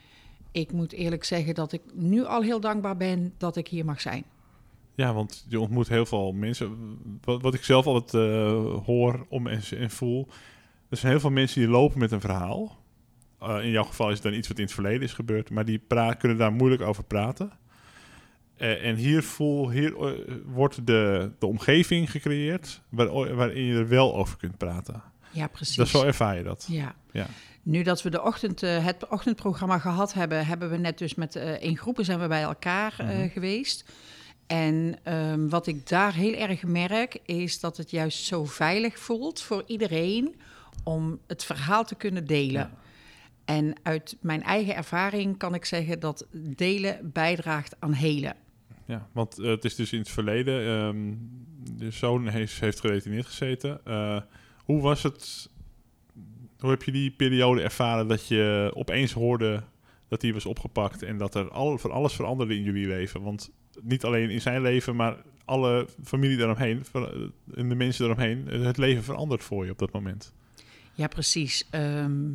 ik 0.53 0.73
moet 0.73 0.93
eerlijk 0.93 1.25
zeggen 1.25 1.55
dat 1.55 1.73
ik 1.73 1.81
nu 1.95 2.25
al 2.25 2.43
heel 2.43 2.61
dankbaar 2.61 2.97
ben 2.97 3.33
dat 3.39 3.57
ik 3.57 3.69
hier 3.69 3.85
mag 3.85 4.01
zijn. 4.01 4.25
Ja, 4.95 5.15
want 5.15 5.45
je 5.49 5.61
ontmoet 5.61 5.89
heel 5.89 6.07
veel 6.07 6.33
mensen. 6.33 6.99
Wat, 7.21 7.43
wat 7.43 7.55
ik 7.55 7.65
zelf 7.65 7.87
altijd 7.87 8.15
eh, 8.15 8.85
hoor 8.85 9.27
om 9.29 9.47
en, 9.47 9.61
en 9.79 9.91
voel. 9.91 10.29
Er 10.89 10.97
zijn 10.97 11.13
heel 11.13 11.21
veel 11.21 11.31
mensen 11.31 11.61
die 11.61 11.71
lopen 11.71 11.99
met 11.99 12.13
een 12.13 12.21
verhaal. 12.21 12.79
Eh, 13.39 13.65
in 13.65 13.71
jouw 13.71 13.85
geval 13.85 14.09
is 14.09 14.15
het 14.15 14.23
dan 14.23 14.35
iets 14.35 14.49
wat 14.49 14.59
in 14.59 14.65
het 14.65 14.73
verleden 14.73 15.03
is 15.03 15.13
gebeurd. 15.13 15.51
Maar 15.51 15.65
die 15.65 15.81
kunnen 16.19 16.39
daar 16.39 16.53
moeilijk 16.53 16.83
over 16.83 17.05
praten. 17.05 17.53
Eh, 18.57 18.85
en 18.85 18.97
hier, 18.97 19.23
voel, 19.23 19.71
hier 19.71 19.97
eh, 20.07 20.13
wordt 20.45 20.87
de, 20.87 21.31
de 21.39 21.47
omgeving 21.47 22.11
gecreëerd 22.11 22.81
waar, 22.89 23.35
waarin 23.35 23.65
je 23.65 23.75
er 23.79 23.89
wel 23.89 24.15
over 24.17 24.37
kunt 24.37 24.59
praten. 24.59 25.03
Ja, 25.31 25.47
precies. 25.47 25.77
Dat 25.77 25.89
zo 25.89 26.03
ervaar 26.03 26.37
je 26.37 26.43
dat. 26.43 26.67
Ja. 26.71 26.95
Ja. 27.13 27.27
Nu 27.63 27.83
dat 27.83 28.03
we 28.03 28.11
de 28.11 28.23
ochtend, 28.23 28.63
eh, 28.63 28.85
het 28.85 29.09
ochtendprogramma 29.09 29.79
gehad 29.79 30.13
hebben, 30.15 30.47
hebben 30.47 30.71
we 30.71 30.77
net 30.77 30.99
dus 30.99 31.15
met 31.15 31.37
eh 31.37 31.63
in 31.63 31.77
groepen 31.77 32.05
zijn 32.05 32.21
we 32.21 32.29
bij 32.29 32.43
elkaar 32.43 32.95
Mhm. 32.99 33.29
geweest. 33.29 33.85
En 34.47 34.99
ehm, 35.03 35.49
wat 35.49 35.67
ik 35.67 35.89
daar 35.89 36.15
heel 36.15 36.35
erg 36.35 36.63
merk, 36.63 37.19
is 37.25 37.61
dat 37.61 37.77
het 37.77 37.91
juist 37.91 38.25
zo 38.25 38.45
veilig 38.45 38.99
voelt 38.99 39.41
voor 39.41 39.63
iedereen 39.67 40.35
om 40.83 41.19
het 41.27 41.45
verhaal 41.45 41.85
te 41.85 41.95
kunnen 41.95 42.27
delen. 42.27 42.53
Ja. 42.53 42.71
En 43.45 43.75
uit 43.83 44.17
mijn 44.21 44.43
eigen 44.43 44.75
ervaring 44.77 45.39
kan 45.39 45.55
ik 45.55 45.65
zeggen 45.65 46.01
dat 46.01 46.27
delen 46.33 47.11
bijdraagt 47.13 47.77
aan 47.79 47.93
helen. 47.93 48.37
Ja, 48.87 49.09
want 49.13 49.39
eh, 49.39 49.47
het 49.47 49.65
is 49.65 49.75
dus 49.75 49.93
in 49.93 49.99
het 49.99 50.09
verleden. 50.11 50.67
ehm, 50.67 51.15
de 51.79 51.91
zoon 51.91 52.29
heeft, 52.29 52.61
heeft 52.61 52.81
gedetineerd 52.81 53.27
gezeten. 53.27 53.81
Eh, 53.85 54.21
hoe 54.65 54.81
was 54.81 55.03
het? 55.03 55.49
Hoe 56.59 56.71
heb 56.71 56.83
je 56.83 56.93
die 56.93 57.11
periode 57.11 57.63
ervaren 57.63 58.09
dat 58.09 58.27
je 58.29 58.71
opeens 58.75 59.13
hoorde 59.13 59.63
dat 60.09 60.23
hij 60.23 60.33
was 60.33 60.47
opgepakt 60.47 61.03
en 61.03 61.19
dat 61.19 61.35
er 61.35 61.51
al, 61.51 61.79
van 61.79 61.91
alles 61.91 62.13
veranderde 62.15 62.57
in 62.57 62.63
jullie 62.63 62.87
leven? 62.87 63.23
Want 63.23 63.51
niet 63.83 64.05
alleen 64.05 64.31
in 64.31 64.41
zijn 64.41 64.63
leven, 64.63 64.97
maar 64.97 65.17
alle 65.45 65.87
familie 66.05 66.37
daaromheen 66.37 66.85
ver- 66.85 67.31
en 67.55 67.69
de 67.69 67.75
mensen 67.75 68.07
daaromheen. 68.07 68.49
eh, 68.49 68.63
Het 68.63 68.77
leven 68.77 69.03
verandert 69.05 69.43
voor 69.43 69.65
je 69.65 69.71
op 69.71 69.79
dat 69.79 69.93
moment. 69.93 70.33
Ja, 70.93 71.07
precies. 71.07 71.67
Ehm, 71.71 72.33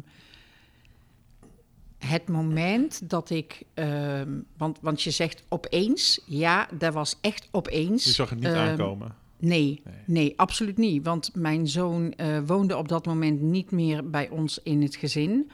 het 2.00 2.28
moment 2.28 3.10
dat 3.10 3.30
ik, 3.30 3.64
ehm, 3.74 4.40
want, 4.58 4.78
want 4.82 5.02
je 5.02 5.12
zegt 5.12 5.44
opeens, 5.50 6.22
ja, 6.26 6.68
dat 6.78 6.94
was 6.94 7.16
echt 7.22 7.48
opeens. 7.52 8.04
Je 8.04 8.12
zag 8.12 8.30
het 8.30 8.40
niet 8.40 8.48
Ehm, 8.48 8.58
aankomen. 8.58 9.16
Nee, 9.38 9.82
Nee. 9.84 9.96
nee, 10.06 10.34
absoluut 10.36 10.78
niet. 10.78 11.06
Want 11.06 11.36
mijn 11.36 11.68
zoon 11.68 12.14
eh, 12.14 12.40
woonde 12.46 12.78
op 12.78 12.88
dat 12.88 13.06
moment 13.06 13.42
niet 13.42 13.72
meer 13.72 14.10
bij 14.10 14.30
ons 14.30 14.60
in 14.64 14.82
het 14.82 14.96
gezin. 14.96 15.52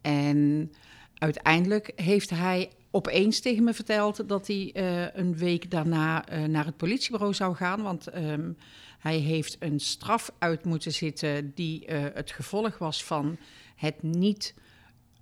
En 0.00 0.72
uiteindelijk 1.18 1.92
heeft 1.96 2.30
hij 2.30 2.70
opeens 2.90 3.40
tegen 3.40 3.64
me 3.64 3.74
verteld 3.74 4.28
dat 4.28 4.46
hij 4.46 4.70
eh, 4.74 5.14
een 5.20 5.36
week 5.36 5.70
daarna 5.70 6.26
eh, 6.28 6.44
naar 6.44 6.64
het 6.64 6.76
politiebureau 6.76 7.34
zou 7.34 7.54
gaan. 7.54 7.82
Want 7.82 8.06
ehm, 8.06 8.50
hij 8.98 9.16
heeft 9.16 9.56
een 9.58 9.80
straf 9.80 10.32
uit 10.38 10.64
moeten 10.64 10.92
zitten 10.92 11.52
die 11.54 11.84
het 12.14 12.30
gevolg 12.30 12.78
was 12.78 13.04
van 13.04 13.36
het 13.76 14.02
niet 14.02 14.54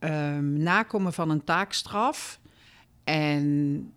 ehm, 0.01 0.63
nakomen 0.63 1.13
van 1.13 1.31
een 1.31 1.45
taakstraf. 1.45 2.41
En 3.05 3.93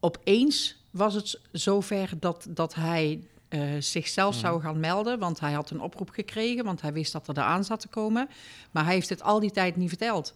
opeens 0.00 0.84
was 0.90 1.14
het 1.14 1.40
zover 1.52 2.18
dat, 2.18 2.46
dat 2.50 2.74
hij 2.74 3.26
eh, 3.48 3.70
zichzelf 3.78 4.34
zou 4.34 4.60
gaan 4.60 4.80
melden. 4.80 5.18
Want 5.18 5.40
hij 5.40 5.52
had 5.52 5.70
een 5.70 5.80
oproep 5.80 6.10
gekregen, 6.10 6.64
want 6.64 6.80
hij 6.80 6.92
wist 6.92 7.12
dat 7.12 7.28
er 7.28 7.38
aan 7.38 7.64
zat 7.64 7.80
te 7.80 7.88
komen. 7.88 8.28
Maar 8.70 8.84
hij 8.84 8.94
heeft 8.94 9.08
het 9.08 9.22
al 9.22 9.40
die 9.40 9.50
tijd 9.50 9.76
niet 9.76 9.88
verteld. 9.88 10.34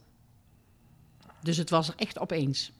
Dus 1.42 1.56
het 1.56 1.70
was 1.70 1.88
er 1.88 1.94
echt 1.96 2.18
opeens. 2.18 2.72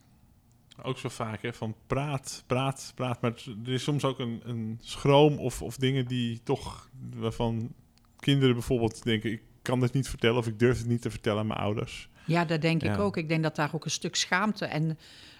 Ook 0.83 0.99
zo 0.99 1.09
vaak, 1.09 1.43
hè, 1.43 1.53
van 1.53 1.75
praat, 1.87 2.43
praat, 2.47 2.93
praat. 2.95 3.21
Maar 3.21 3.33
er 3.65 3.73
is 3.73 3.83
soms 3.83 4.05
ook 4.05 4.19
een, 4.19 4.41
een 4.45 4.79
schroom 4.83 5.39
of, 5.39 5.63
of 5.63 5.77
dingen 5.77 6.07
die 6.07 6.43
toch, 6.43 6.91
waarvan 7.15 7.73
kinderen 8.19 8.55
bijvoorbeeld 8.55 9.03
denken, 9.03 9.33
ik 9.33 9.43
kan 9.67 9.81
dit 9.81 9.93
niet 9.93 10.09
vertellen 10.09 10.37
of 10.37 10.47
ik 10.47 10.59
durf 10.59 10.79
het 10.79 10.87
niet 10.87 11.03
te 11.03 11.11
vertellen 11.11 11.41
aan 11.41 11.47
mijn 11.47 11.61
ouders. 11.61 12.09
Ja, 12.25 12.45
dat 12.45 12.61
denk 12.61 12.83
ik 12.83 12.99
ook. 12.99 13.17
Ik 13.17 13.29
denk 13.29 13.43
dat 13.43 13.57
daar 13.57 13.75
ook 13.75 13.85
een 13.85 13.91
stuk 13.91 14.17
schaamte 14.17 14.65
en, 14.65 14.99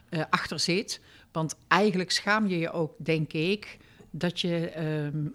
eh, 0.09 0.23
achter 0.31 0.61
zit. 0.61 1.01
Want 1.33 1.57
eigenlijk 1.69 2.11
schaam 2.11 2.47
je 2.47 2.59
je 2.59 2.71
ook, 2.73 2.95
denk 2.99 3.33
ik, 3.33 3.79
dat 4.11 4.41
je 4.41 4.69
ehm, 4.71 5.29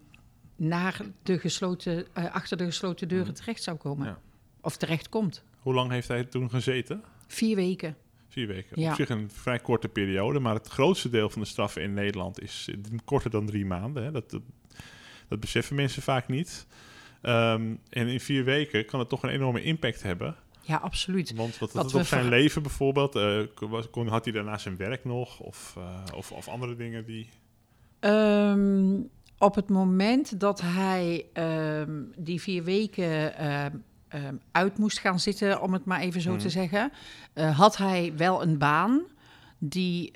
naar 0.55 1.01
de 1.23 1.39
gesloten, 1.39 2.05
eh, 2.13 2.33
achter 2.33 2.57
de 2.57 2.65
gesloten 2.65 3.07
deuren 3.07 3.27
Mhm. 3.27 3.35
terecht 3.35 3.63
zou 3.63 3.77
komen. 3.77 4.07
Ja. 4.07 4.19
Of 4.61 4.77
terecht 4.77 5.09
komt. 5.09 5.43
Hoe 5.59 5.73
lang 5.73 5.91
heeft 5.91 6.07
hij 6.07 6.23
toen 6.23 6.49
gezeten? 6.49 7.03
Vier 7.27 7.55
weken. 7.55 7.95
Vier 8.27 8.47
weken. 8.47 8.81
Ja. 8.81 8.89
Op 8.89 8.95
zich 8.95 9.09
een 9.09 9.29
vrij 9.31 9.59
korte 9.59 9.87
periode, 9.87 10.39
maar 10.39 10.53
het 10.53 10.67
grootste 10.67 11.09
deel 11.09 11.29
van 11.29 11.41
de 11.41 11.47
straffen 11.47 11.81
in 11.81 11.93
Nederland 11.93 12.41
is 12.41 12.67
eh, 12.69 12.97
korter 13.05 13.29
dan 13.29 13.45
drie 13.45 13.65
maanden. 13.65 14.03
Hè. 14.03 14.11
Dat, 14.11 14.29
dat, 14.29 14.41
dat 15.27 15.39
beseffen 15.39 15.75
mensen 15.75 16.01
vaak 16.01 16.27
niet. 16.27 16.65
Ehm, 17.21 17.75
en 17.89 18.07
in 18.07 18.19
vier 18.19 18.43
weken 18.43 18.85
kan 18.85 18.99
het 18.99 19.09
toch 19.09 19.23
een 19.23 19.29
enorme 19.29 19.63
impact 19.63 20.03
hebben. 20.03 20.35
Ja, 20.61 20.75
absoluut. 20.77 21.33
Want 21.35 21.57
wat, 21.57 21.71
Wat 21.71 21.93
op 21.95 22.03
zijn 22.03 22.29
leven 22.29 22.61
bijvoorbeeld, 22.61 23.15
eh, 23.15 23.39
kon, 23.91 24.07
had 24.07 24.23
hij 24.23 24.33
daarna 24.33 24.57
zijn 24.57 24.77
werk 24.77 25.05
nog? 25.05 25.39
Of, 25.39 25.73
eh, 25.77 26.15
of, 26.15 26.31
of 26.31 26.47
andere 26.47 26.75
dingen 26.75 27.05
die... 27.05 27.29
Ehm, 27.99 28.99
op 29.37 29.55
het 29.55 29.69
moment 29.69 30.39
dat 30.39 30.61
hij 30.61 31.25
ehm, 31.33 32.01
die 32.17 32.41
vier 32.41 32.63
weken 32.63 33.33
uit 34.51 34.77
moest 34.77 34.99
gaan 34.99 35.19
zitten, 35.19 35.61
om 35.61 35.73
het 35.73 35.85
maar 35.85 35.99
even 35.99 36.21
zo 36.21 36.31
Mhm. 36.31 36.39
te 36.39 36.49
zeggen, 36.49 36.91
eh, 37.33 37.57
had 37.57 37.77
hij 37.77 38.13
wel 38.17 38.41
een 38.41 38.57
baan 38.57 39.01
die 39.57 40.11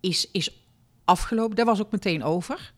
is, 0.00 0.30
is 0.30 0.64
afgelopen. 1.04 1.56
Dat 1.56 1.66
was 1.66 1.80
ook 1.80 1.90
meteen 1.92 2.22
over. 2.22 2.72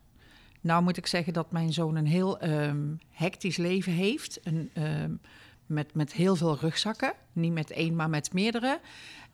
Nou 0.63 0.83
moet 0.83 0.97
ik 0.97 1.07
zeggen 1.07 1.33
dat 1.33 1.53
mijn 1.53 1.73
zoon 1.73 1.97
een 1.97 2.07
heel 2.07 2.39
ehm, 2.39 2.95
hectisch 3.11 3.57
leven 3.57 3.93
heeft. 3.93 4.41
Een, 4.43 4.71
ehm, 4.75 5.13
met, 5.67 5.95
met 5.95 6.13
heel 6.13 6.37
veel 6.37 6.57
rugzakken. 6.59 7.13
Niet 7.33 7.53
met 7.53 7.71
één, 7.71 7.97
maar 7.97 8.11
met 8.11 8.33
meerdere. 8.33 8.81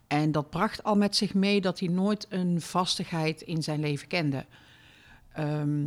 En 0.06 0.32
dat 0.32 0.50
bracht 0.50 0.82
al 0.82 0.96
met 0.96 1.16
zich 1.16 1.34
mee 1.34 1.60
dat 1.60 1.78
hij 1.78 1.88
nooit 1.88 2.26
een 2.28 2.60
vastigheid 2.60 3.40
in 3.40 3.62
zijn 3.62 3.80
leven 3.80 4.08
kende. 4.08 4.46
Ehm, 5.32 5.86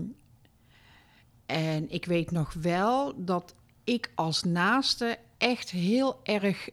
en 1.46 1.90
ik 1.90 2.06
weet 2.06 2.32
nog 2.32 2.54
wel 2.54 3.14
dat 3.26 3.56
ik 3.84 4.12
als 4.16 4.44
naaste 4.44 5.18
echt 5.38 5.70
heel 5.70 6.20
erg 6.24 6.70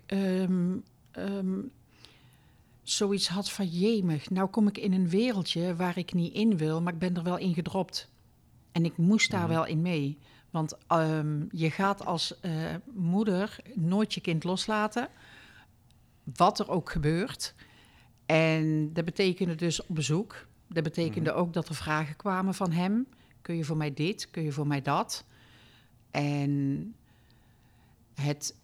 zoiets 2.83 3.29
had 3.29 3.51
van 3.51 3.67
jemig. 3.67 4.31
Nou 4.31 4.49
kom 4.49 4.69
ik 4.69 4.79
in 4.79 4.93
een 4.93 5.09
wereldje 5.09 5.77
waar 5.77 5.99
ik 5.99 6.13
niet 6.13 6.35
in 6.35 6.57
wil, 6.57 6.83
maar 6.83 6.93
ik 6.93 6.99
ben 6.99 7.17
er 7.17 7.23
wel 7.23 7.39
in 7.39 7.55
gedropt. 7.55 8.09
En 8.73 8.85
ik 8.85 8.97
moest 8.97 9.31
daar 9.31 9.41
Mhm. 9.41 9.51
wel 9.51 9.67
in 9.67 9.83
mee. 9.83 10.19
Want 10.51 10.77
ehm, 10.87 11.45
je 11.51 11.71
gaat 11.71 12.07
als 12.07 12.41
eh, 12.41 12.53
moeder 12.95 13.57
nooit 13.75 14.15
je 14.15 14.21
kind 14.21 14.45
loslaten, 14.45 15.09
wat 16.37 16.59
er 16.59 16.71
ook 16.71 16.91
gebeurt. 16.91 17.55
En 18.27 18.93
dat 18.93 19.05
betekende 19.05 19.55
dus 19.55 19.81
op 19.81 19.95
bezoek. 19.95 20.47
Dat 20.67 20.83
betekende 20.83 21.33
ook 21.33 21.53
dat 21.53 21.69
er 21.69 21.75
vragen 21.75 22.17
kwamen 22.17 22.55
van 22.55 22.73
hem. 22.73 23.07
Kun 23.43 23.57
je 23.57 23.65
voor 23.65 23.77
mij 23.77 23.95
dit? 23.95 24.31
Kun 24.31 24.43
je 24.43 24.53
voor 24.53 24.67
mij 24.67 24.83
dat? 24.83 25.25
En 26.11 26.95
het 28.15 28.55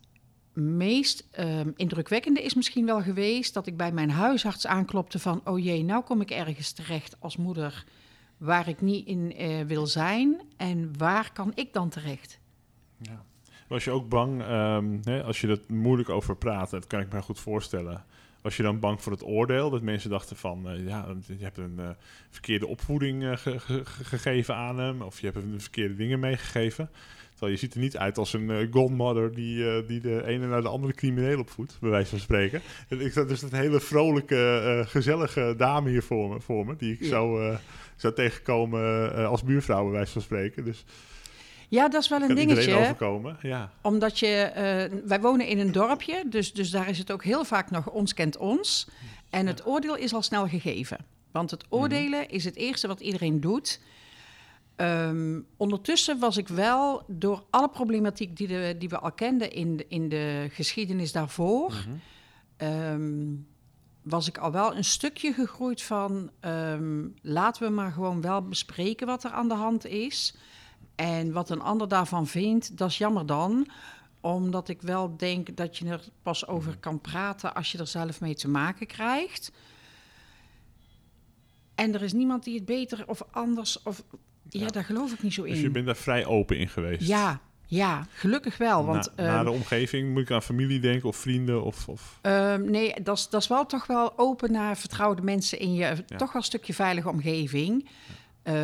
meest 0.52 1.26
ehm, 1.30 1.70
indrukwekkende 1.76 2.42
is 2.42 2.54
misschien 2.54 2.86
wel 2.86 3.02
geweest 3.02 3.54
dat 3.54 3.66
ik 3.66 3.76
bij 3.76 3.92
mijn 3.92 4.10
huisarts 4.10 4.66
aanklopte 4.66 5.18
van... 5.18 5.40
oh 5.44 5.58
jee, 5.64 5.82
nou 5.84 6.04
kom 6.04 6.20
ik 6.20 6.30
ergens 6.30 6.72
terecht 6.72 7.16
als 7.20 7.36
moeder 7.36 7.84
waar 8.44 8.68
ik 8.68 8.80
niet 8.80 9.06
in 9.06 9.32
eh, 9.36 9.60
wil 9.66 9.86
zijn. 9.86 10.40
En 10.56 10.98
waar 10.98 11.32
kan 11.32 11.52
ik 11.54 11.72
dan 11.72 11.88
terecht? 11.88 12.40
Ja. 12.98 13.24
Was 13.68 13.84
je 13.84 13.90
ook 13.90 14.08
bang, 14.08 14.42
ehm, 14.42 14.98
hè, 15.02 15.22
als 15.22 15.40
je 15.40 15.46
dat 15.46 15.68
moeilijk 15.68 16.08
over 16.08 16.36
praat, 16.36 16.70
dat 16.70 16.86
kan 16.86 17.00
ik 17.00 17.12
me 17.12 17.22
goed 17.22 17.40
voorstellen. 17.40 18.04
Was 18.40 18.56
je 18.56 18.62
dan 18.62 18.78
bang 18.80 19.02
voor 19.02 19.12
het 19.12 19.24
oordeel? 19.24 19.70
Dat 19.70 19.82
mensen 19.82 20.10
dachten 20.10 20.36
van, 20.36 20.68
eh, 20.68 20.86
ja, 20.86 21.06
je 21.26 21.44
hebt 21.44 21.58
een 21.58 21.78
eh, 21.78 21.88
verkeerde 22.30 22.66
opvoeding 22.66 23.40
ge- 23.40 23.58
ge- 23.60 23.84
ge- 23.84 24.04
gegeven 24.04 24.54
aan 24.56 24.78
hem. 24.78 25.02
Of 25.02 25.20
je 25.20 25.26
hebt 25.26 25.38
hem 25.38 25.52
de 25.52 25.60
verkeerde 25.60 25.94
dingen 25.94 26.20
meegegeven. 26.20 26.90
Terwijl 27.44 27.60
je 27.62 27.66
ziet 27.66 27.74
er 27.74 27.80
niet 27.80 27.96
uit 27.96 28.18
als 28.18 28.32
een 28.32 28.50
eh, 28.50 28.66
godmother 28.72 29.34
die, 29.34 29.70
eh, 29.70 29.86
die 29.88 30.00
de 30.00 30.26
ene 30.26 30.46
naar 30.46 30.62
de 30.62 30.68
andere 30.68 30.92
crimineel 30.92 31.38
opvoedt, 31.38 31.76
bij 31.80 31.90
wijze 31.90 32.10
van 32.10 32.18
spreken. 32.18 32.60
En 32.88 33.00
ik 33.00 33.12
zat 33.12 33.28
dus 33.28 33.42
een 33.42 33.54
hele 33.54 33.80
vrolijke, 33.80 34.62
eh, 34.80 34.90
gezellige 34.90 35.54
dame 35.56 35.90
hier 35.90 36.02
voor 36.02 36.28
me, 36.28 36.40
voor 36.40 36.66
me 36.66 36.76
die 36.76 36.92
ik 36.92 37.00
Ja. 37.00 37.08
zou, 37.08 37.56
zou 37.96 38.14
tegenkomen 38.14 39.12
als 39.26 39.42
buurvrouw, 39.42 39.82
bij 39.82 39.92
wijze 39.92 40.12
van 40.12 40.22
spreken. 40.22 40.64
Dus 40.64 40.84
Ja, 41.68 41.88
dat 41.88 42.02
is 42.02 42.08
wel 42.08 42.22
een 42.22 42.34
dingetje. 42.34 42.74
overkomen. 42.74 43.36
Ja. 43.42 43.72
Omdat 43.82 44.18
je, 44.18 44.50
wij 45.04 45.20
wonen 45.20 45.46
in 45.46 45.58
een 45.58 45.72
dorpje, 45.72 46.24
dus, 46.30 46.52
dus 46.52 46.70
daar 46.70 46.88
is 46.88 46.98
het 46.98 47.12
ook 47.12 47.24
heel 47.24 47.44
vaak 47.44 47.70
nog 47.70 47.90
ons 47.90 48.14
kent 48.14 48.36
ons. 48.36 48.88
En 49.30 49.46
het 49.46 49.66
oordeel 49.66 49.96
is 49.96 50.14
al 50.14 50.22
snel 50.22 50.48
gegeven. 50.48 50.98
Want 51.30 51.50
het 51.50 51.64
oordelen 51.68 52.28
is 52.28 52.44
het 52.44 52.56
eerste 52.56 52.86
wat 52.86 53.00
iedereen 53.00 53.40
doet. 53.40 53.80
Ehm, 54.76 55.40
ondertussen 55.56 56.18
was 56.18 56.36
ik 56.36 56.48
wel 56.48 57.02
door 57.08 57.44
alle 57.50 57.68
problematiek 57.68 58.36
die, 58.36 58.46
de, 58.46 58.74
die 58.78 58.88
we 58.88 58.98
al 58.98 59.12
kenden 59.12 59.52
in 59.52 59.76
de, 59.76 59.86
in 59.88 60.08
de 60.08 60.46
geschiedenis 60.50 61.12
daarvoor, 61.12 61.70
Mhm. 61.72 61.96
ehm, 62.56 63.34
was 64.02 64.28
ik 64.28 64.38
al 64.38 64.50
wel 64.52 64.76
een 64.76 64.84
stukje 64.84 65.32
gegroeid 65.32 65.82
van 65.82 66.30
ehm, 66.40 67.08
laten 67.22 67.62
we 67.62 67.68
maar 67.74 67.92
gewoon 67.92 68.20
wel 68.20 68.42
bespreken 68.42 69.06
wat 69.06 69.24
er 69.24 69.30
aan 69.30 69.48
de 69.48 69.54
hand 69.54 69.86
is. 69.86 70.34
En 70.94 71.32
wat 71.32 71.50
een 71.50 71.60
ander 71.60 71.88
daarvan 71.88 72.26
vindt, 72.26 72.76
dat 72.78 72.88
is 72.90 72.98
jammer 72.98 73.26
dan. 73.26 73.68
Omdat 74.20 74.68
ik 74.68 74.82
wel 74.82 75.16
denk 75.16 75.56
dat 75.56 75.76
je 75.76 75.88
er 75.88 76.04
pas 76.22 76.46
over 76.46 76.76
kan 76.76 77.00
praten 77.00 77.54
als 77.54 77.72
je 77.72 77.78
er 77.78 77.86
zelf 77.86 78.20
mee 78.20 78.34
te 78.34 78.48
maken 78.48 78.86
krijgt. 78.86 79.52
En 81.74 81.94
er 81.94 82.02
is 82.02 82.12
niemand 82.12 82.44
die 82.44 82.54
het 82.54 82.64
beter 82.64 83.08
of 83.08 83.22
anders 83.30 83.82
of... 83.82 84.04
Ja, 84.48 84.60
Ja. 84.60 84.66
daar 84.66 84.84
geloof 84.84 85.12
ik 85.12 85.22
niet 85.22 85.34
zo 85.34 85.42
Dus 85.44 85.58
je 85.60 85.64
in. 85.66 85.72
bent 85.72 85.86
daar 85.86 85.96
vrij 85.96 86.26
open 86.26 86.58
in 86.58 86.68
geweest. 86.68 87.06
Ja, 87.08 87.40
Ja, 87.66 88.06
gelukkig 88.12 88.56
wel. 88.56 88.84
Want, 88.84 89.12
na, 89.16 89.22
na 89.24 89.34
ehm, 89.36 89.44
de 89.44 89.50
omgeving 89.50 90.12
moet 90.12 90.22
ik 90.22 90.30
aan 90.30 90.42
familie 90.42 90.80
denken 90.80 91.08
of 91.08 91.16
vrienden 91.16 91.62
of... 91.64 91.88
of 91.88 92.18
Ehm, 92.22 92.70
nee, 92.70 92.94
dat 93.02 93.16
is, 93.18 93.28
dat 93.28 93.40
is 93.42 93.48
wel 93.48 93.66
toch 93.66 93.86
wel 93.86 94.18
open 94.18 94.52
naar 94.52 94.76
vertrouwde 94.76 95.22
mensen 95.22 95.58
in 95.58 95.72
je 95.74 95.78
Ja. 96.06 96.16
toch 96.16 96.32
wel 96.32 96.36
een 96.42 96.42
stukje 96.42 96.74
veilige 96.74 97.08
omgeving. 97.08 97.88
Ehm, 98.42 98.54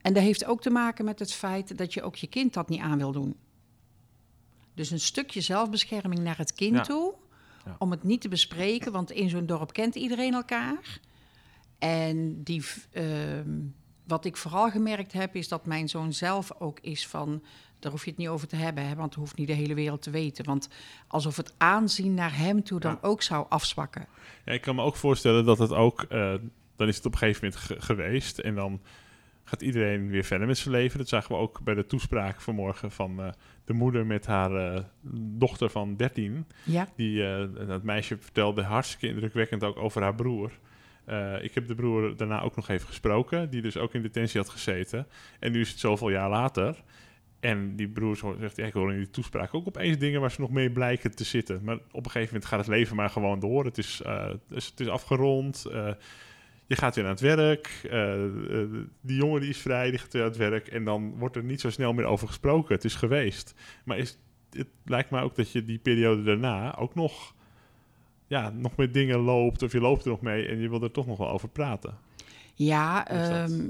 en 0.00 0.12
dat 0.12 0.16
heeft 0.22 0.44
ook 0.44 0.60
te 0.62 0.70
maken 0.70 1.04
met 1.04 1.18
het 1.18 1.32
feit 1.32 1.78
dat 1.78 1.94
je 1.94 2.02
ook 2.02 2.16
je 2.16 2.26
kind 2.26 2.54
dat 2.54 2.68
niet 2.68 2.80
aan 2.80 2.98
wil 2.98 3.12
doen. 3.12 3.36
Dus 4.74 4.90
een 4.90 5.00
stukje 5.00 5.40
zelfbescherming 5.40 6.20
naar 6.20 6.38
het 6.38 6.52
kind 6.52 6.76
Ja. 6.76 6.82
toe. 6.82 7.14
Ja. 7.64 7.76
Om 7.78 7.90
het 7.90 8.02
niet 8.04 8.20
te 8.20 8.28
bespreken, 8.28 8.92
want 8.92 9.10
in 9.10 9.28
zo'n 9.28 9.46
dorp 9.46 9.72
kent 9.72 9.94
iedereen 9.94 10.34
elkaar. 10.34 11.00
En 11.78 12.42
die, 12.42 12.64
ehm, 12.92 13.50
wat 14.08 14.24
ik 14.24 14.36
vooral 14.36 14.70
gemerkt 14.70 15.12
heb, 15.12 15.34
is 15.36 15.48
dat 15.48 15.66
mijn 15.66 15.88
zoon 15.88 16.12
zelf 16.12 16.52
ook 16.58 16.78
is 16.80 17.06
van... 17.06 17.42
Daar 17.78 17.90
hoef 17.92 18.04
je 18.04 18.10
het 18.10 18.18
niet 18.18 18.28
over 18.28 18.48
te 18.48 18.56
hebben, 18.56 18.86
hè, 18.88 18.94
want 18.94 19.08
het 19.10 19.18
hoeft 19.18 19.36
niet 19.36 19.46
de 19.46 19.52
hele 19.52 19.74
wereld 19.74 20.02
te 20.02 20.10
weten. 20.10 20.44
Want 20.44 20.68
alsof 21.06 21.36
het 21.36 21.54
aanzien 21.58 22.14
naar 22.14 22.36
hem 22.36 22.62
toe 22.62 22.80
dan 22.80 22.92
Ja. 22.92 23.08
ook 23.08 23.22
zou 23.22 23.46
afzwakken. 23.48 24.06
Ja, 24.44 24.52
ik 24.52 24.60
kan 24.60 24.74
me 24.74 24.82
ook 24.82 24.96
voorstellen 24.96 25.44
dat 25.44 25.58
het 25.58 25.72
ook... 25.72 26.02
eh, 26.02 26.34
dan 26.76 26.88
is 26.88 26.96
het 26.96 27.06
op 27.06 27.12
een 27.12 27.18
gegeven 27.18 27.44
moment 27.44 27.62
ge- 27.62 27.80
geweest 27.80 28.38
en 28.38 28.54
dan 28.54 28.80
gaat 29.44 29.62
iedereen 29.62 30.08
weer 30.08 30.24
verder 30.24 30.46
met 30.46 30.58
zijn 30.58 30.74
leven. 30.74 30.98
Dat 30.98 31.08
zagen 31.08 31.30
we 31.34 31.40
ook 31.40 31.60
bij 31.60 31.74
de 31.74 31.86
toespraak 31.86 32.40
vanmorgen 32.40 32.90
van 32.90 33.20
eh, 33.22 33.28
de 33.64 33.72
moeder 33.72 34.06
met 34.06 34.26
haar 34.26 34.74
eh, 34.74 34.82
dochter 35.38 35.70
van 35.70 35.96
13. 35.96 36.46
Ja, 36.64 36.88
Die, 36.96 37.22
dat 37.66 37.82
meisje 37.82 38.16
vertelde 38.20 38.62
hartstikke 38.62 39.08
indrukwekkend 39.08 39.64
ook 39.64 39.76
over 39.76 40.02
haar 40.02 40.14
broer. 40.14 40.52
Eh, 41.08 41.44
ik 41.44 41.54
heb 41.54 41.66
de 41.66 41.74
broer 41.74 42.16
daarna 42.16 42.42
ook 42.42 42.56
nog 42.56 42.68
even 42.68 42.86
gesproken, 42.86 43.50
die 43.50 43.62
dus 43.62 43.76
ook 43.76 43.94
in 43.94 44.02
detentie 44.02 44.40
had 44.40 44.48
gezeten. 44.48 45.06
En 45.40 45.52
nu 45.52 45.60
is 45.60 45.70
het 45.70 45.78
zoveel 45.78 46.10
jaar 46.10 46.30
later. 46.30 46.82
En 47.40 47.76
die 47.76 47.88
broer 47.88 48.16
zegt, 48.38 48.56
ja, 48.56 48.66
ik 48.66 48.72
hoor 48.72 48.92
in 48.92 48.98
die 48.98 49.10
toespraak 49.10 49.54
ook 49.54 49.66
opeens 49.66 49.98
dingen 49.98 50.20
waar 50.20 50.30
ze 50.30 50.40
nog 50.40 50.50
mee 50.50 50.70
blijken 50.70 51.14
te 51.14 51.24
zitten. 51.24 51.60
Maar 51.64 51.74
op 51.74 52.04
een 52.04 52.10
gegeven 52.10 52.34
moment 52.34 52.44
gaat 52.44 52.58
het 52.58 52.68
leven 52.68 52.96
maar 52.96 53.10
gewoon 53.10 53.40
door. 53.40 53.64
Het 53.64 53.78
is, 53.78 54.02
eh, 54.04 54.30
dus 54.48 54.66
het 54.66 54.80
is 54.80 54.88
afgerond. 54.88 55.64
eh, 55.72 55.90
je 56.66 56.76
gaat 56.76 56.94
weer 56.94 57.04
aan 57.04 57.10
het 57.10 57.20
werk. 57.20 57.88
die 59.00 59.16
jongen 59.16 59.40
die 59.40 59.50
is 59.50 59.58
vrij, 59.58 59.90
die 59.90 59.98
gaat 59.98 60.12
weer 60.12 60.22
aan 60.22 60.28
het 60.28 60.36
werk. 60.36 60.68
En 60.68 60.84
dan 60.84 61.18
wordt 61.18 61.36
er 61.36 61.44
niet 61.44 61.60
zo 61.60 61.70
snel 61.70 61.92
meer 61.92 62.04
over 62.04 62.26
gesproken. 62.26 62.74
Het 62.74 62.84
is 62.84 62.94
geweest. 62.94 63.54
Maar 63.84 63.98
is, 63.98 64.18
het 64.50 64.68
lijkt 64.84 65.10
mij 65.10 65.22
ook 65.22 65.36
dat 65.36 65.52
je 65.52 65.64
die 65.64 65.78
periode 65.78 66.22
daarna 66.22 66.76
ook 66.76 66.94
nog, 66.94 67.34
ja, 68.28 68.50
nog 68.50 68.76
met 68.76 68.94
dingen 68.94 69.18
loopt. 69.18 69.62
Of 69.62 69.72
je 69.72 69.80
loopt 69.80 70.04
er 70.04 70.10
nog 70.10 70.20
mee 70.20 70.48
en 70.48 70.58
je 70.58 70.68
wil 70.68 70.82
er 70.82 70.90
toch 70.90 71.06
nog 71.06 71.18
wel 71.18 71.30
over 71.30 71.48
praten. 71.48 71.98
ja 72.54 73.02
dat? 73.02 73.28
ehm, 73.28 73.60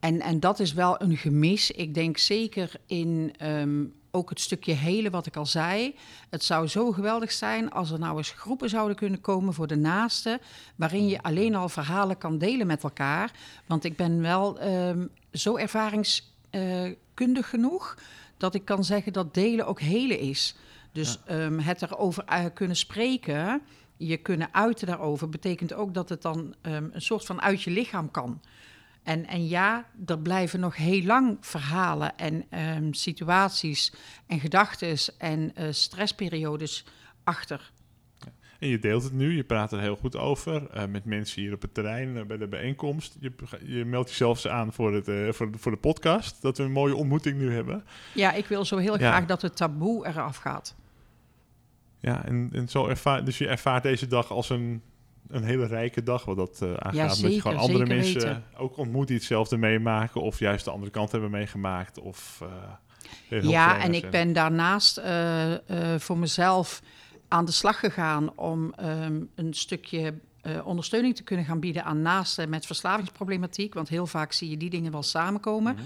en, 0.00 0.20
en 0.20 0.40
dat 0.40 0.60
is 0.60 0.72
wel 0.72 1.02
een 1.02 1.16
gemis. 1.16 1.70
Ik 1.70 1.94
denk 1.94 2.18
zeker 2.18 2.72
in 2.86 3.34
ehm, 3.36 3.84
ook 4.10 4.28
het 4.28 4.40
stukje 4.40 4.72
hele 4.72 5.10
wat 5.10 5.26
ik 5.26 5.36
al 5.36 5.46
zei. 5.46 5.94
Het 6.30 6.44
zou 6.44 6.66
zo 6.66 6.92
geweldig 6.92 7.32
zijn 7.32 7.70
als 7.70 7.90
er 7.90 7.98
nou 7.98 8.16
eens 8.16 8.30
groepen 8.30 8.68
zouden 8.68 8.96
kunnen 8.96 9.20
komen 9.20 9.54
voor 9.54 9.66
de 9.66 9.76
naasten... 9.76 10.40
waarin 10.76 11.08
je 11.08 11.22
alleen 11.22 11.54
al 11.54 11.68
verhalen 11.68 12.18
kan 12.18 12.38
delen 12.38 12.66
met 12.66 12.82
elkaar. 12.82 13.30
Want 13.66 13.84
ik 13.84 13.96
ben 13.96 14.20
wel 14.20 14.58
ehm, 14.58 15.06
zo 15.32 15.56
ervaringskundig 15.56 17.48
genoeg... 17.48 17.98
dat 18.36 18.54
ik 18.54 18.64
kan 18.64 18.84
zeggen 18.84 19.12
dat 19.12 19.34
delen 19.34 19.66
ook 19.66 19.80
hele 19.80 20.18
is. 20.18 20.56
Dus 20.92 21.18
het 21.62 21.82
erover 21.82 22.24
eh, 22.24 22.44
kunnen 22.54 22.76
spreken, 22.76 23.62
je 23.96 24.16
kunnen 24.16 24.48
uiten 24.52 24.86
daarover... 24.86 25.28
betekent 25.28 25.72
ook 25.74 25.94
dat 25.94 26.08
het 26.08 26.22
dan 26.22 26.54
ehm, 26.62 26.88
een 26.92 27.02
soort 27.02 27.24
van 27.24 27.42
uit 27.42 27.62
je 27.62 27.70
lichaam 27.70 28.10
kan... 28.10 28.40
En, 29.02 29.26
en 29.26 29.48
ja, 29.48 29.86
er 30.06 30.18
blijven 30.18 30.60
nog 30.60 30.76
heel 30.76 31.02
lang 31.02 31.36
verhalen 31.40 32.16
en 32.16 32.44
ehm, 32.50 32.92
situaties 32.92 33.92
en 34.26 34.40
gedachten 34.40 34.96
en 35.18 35.54
eh, 35.54 35.66
stressperiodes 35.70 36.84
achter. 37.24 37.72
En 38.58 38.68
je 38.68 38.78
deelt 38.78 39.02
het 39.02 39.12
nu, 39.12 39.36
je 39.36 39.44
praat 39.44 39.72
er 39.72 39.80
heel 39.80 39.96
goed 39.96 40.16
over 40.16 40.70
eh, 40.70 40.86
met 40.86 41.04
mensen 41.04 41.42
hier 41.42 41.52
op 41.52 41.62
het 41.62 41.74
terrein 41.74 42.16
eh, 42.16 42.24
bij 42.24 42.36
de 42.36 42.46
bijeenkomst. 42.48 43.16
Je, 43.20 43.32
je 43.64 43.84
meldt 43.84 44.08
jezelf 44.08 44.46
aan 44.46 44.72
voor, 44.72 44.94
het, 44.94 45.34
voor, 45.36 45.52
de, 45.52 45.58
voor 45.58 45.72
de 45.72 45.78
podcast, 45.78 46.42
dat 46.42 46.56
we 46.56 46.64
een 46.64 46.72
mooie 46.72 46.96
ontmoeting 46.96 47.38
nu 47.38 47.52
hebben. 47.52 47.84
Ja, 48.14 48.32
ik 48.32 48.46
wil 48.46 48.64
zo 48.64 48.76
heel 48.76 48.98
Ja. 48.98 49.10
graag 49.10 49.26
dat 49.26 49.42
het 49.42 49.56
taboe 49.56 50.06
eraf 50.06 50.36
gaat. 50.36 50.74
Ja, 52.00 52.24
en, 52.24 52.50
en 52.52 52.68
zo 52.68 52.86
ervaar, 52.86 53.24
dus 53.24 53.38
je 53.38 53.48
ervaart 53.48 53.82
deze 53.82 54.06
dag 54.06 54.30
als 54.30 54.50
een, 54.50 54.82
een 55.28 55.44
hele 55.44 55.66
rijke 55.66 56.02
dag 56.02 56.24
wat 56.24 56.36
dat 56.36 56.62
eh 56.62 56.74
aangaat. 56.74 57.22
dat 57.22 57.34
je 57.34 57.40
gewoon 57.40 57.56
andere 57.56 57.86
mensen 57.86 58.20
weten. 58.20 58.44
ook 58.56 58.76
ontmoet 58.76 59.06
die 59.06 59.16
hetzelfde 59.16 59.56
meemaken 59.56 60.20
of 60.20 60.38
juist 60.38 60.64
de 60.64 60.70
andere 60.70 60.90
kant 60.90 61.12
hebben 61.12 61.30
meegemaakt. 61.30 61.98
Of, 61.98 62.42
eh, 63.28 63.42
Ja, 63.42 63.78
en 63.78 63.94
ik 63.94 64.10
ben 64.10 64.32
daarnaast 64.32 64.96
eh, 64.96 65.52
voor 65.98 66.18
mezelf 66.18 66.82
aan 67.28 67.44
de 67.44 67.52
slag 67.52 67.80
gegaan 67.80 68.36
om 68.36 68.72
ehm, 68.74 69.20
een 69.34 69.54
stukje 69.54 70.14
ondersteuning 70.64 71.16
te 71.16 71.22
kunnen 71.22 71.44
gaan 71.44 71.60
bieden 71.60 71.84
aan 71.84 72.02
naasten 72.02 72.48
met 72.48 72.66
verslavingsproblematiek. 72.66 73.74
Want 73.74 73.88
heel 73.88 74.06
vaak 74.06 74.32
zie 74.32 74.50
je 74.50 74.56
die 74.56 74.70
dingen 74.70 74.92
wel 74.92 75.02
samenkomen. 75.02 75.74
Mhm. 75.74 75.84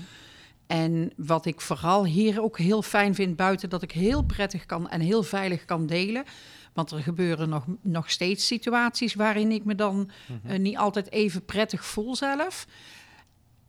En 0.70 1.12
wat 1.16 1.46
ik 1.46 1.60
vooral 1.60 2.04
hier 2.04 2.42
ook 2.42 2.58
heel 2.58 2.82
fijn 2.82 3.14
vind, 3.14 3.36
buiten 3.36 3.70
dat 3.70 3.82
ik 3.82 3.92
heel 3.92 4.22
prettig 4.22 4.66
kan 4.66 4.88
en 4.88 5.00
heel 5.00 5.22
veilig 5.22 5.64
kan 5.64 5.86
delen. 5.86 6.24
Want 6.72 6.90
er 6.90 6.98
gebeuren 7.02 7.48
nog, 7.48 7.64
nog 7.80 8.10
steeds 8.10 8.46
situaties 8.46 9.14
waarin 9.14 9.50
ik 9.50 9.64
me 9.64 9.74
dan 9.74 10.10
Mhm. 10.28 10.52
eh, 10.52 10.58
niet 10.58 10.76
altijd 10.76 11.10
even 11.10 11.44
prettig 11.44 11.84
voel 11.84 12.16
zelf. 12.16 12.66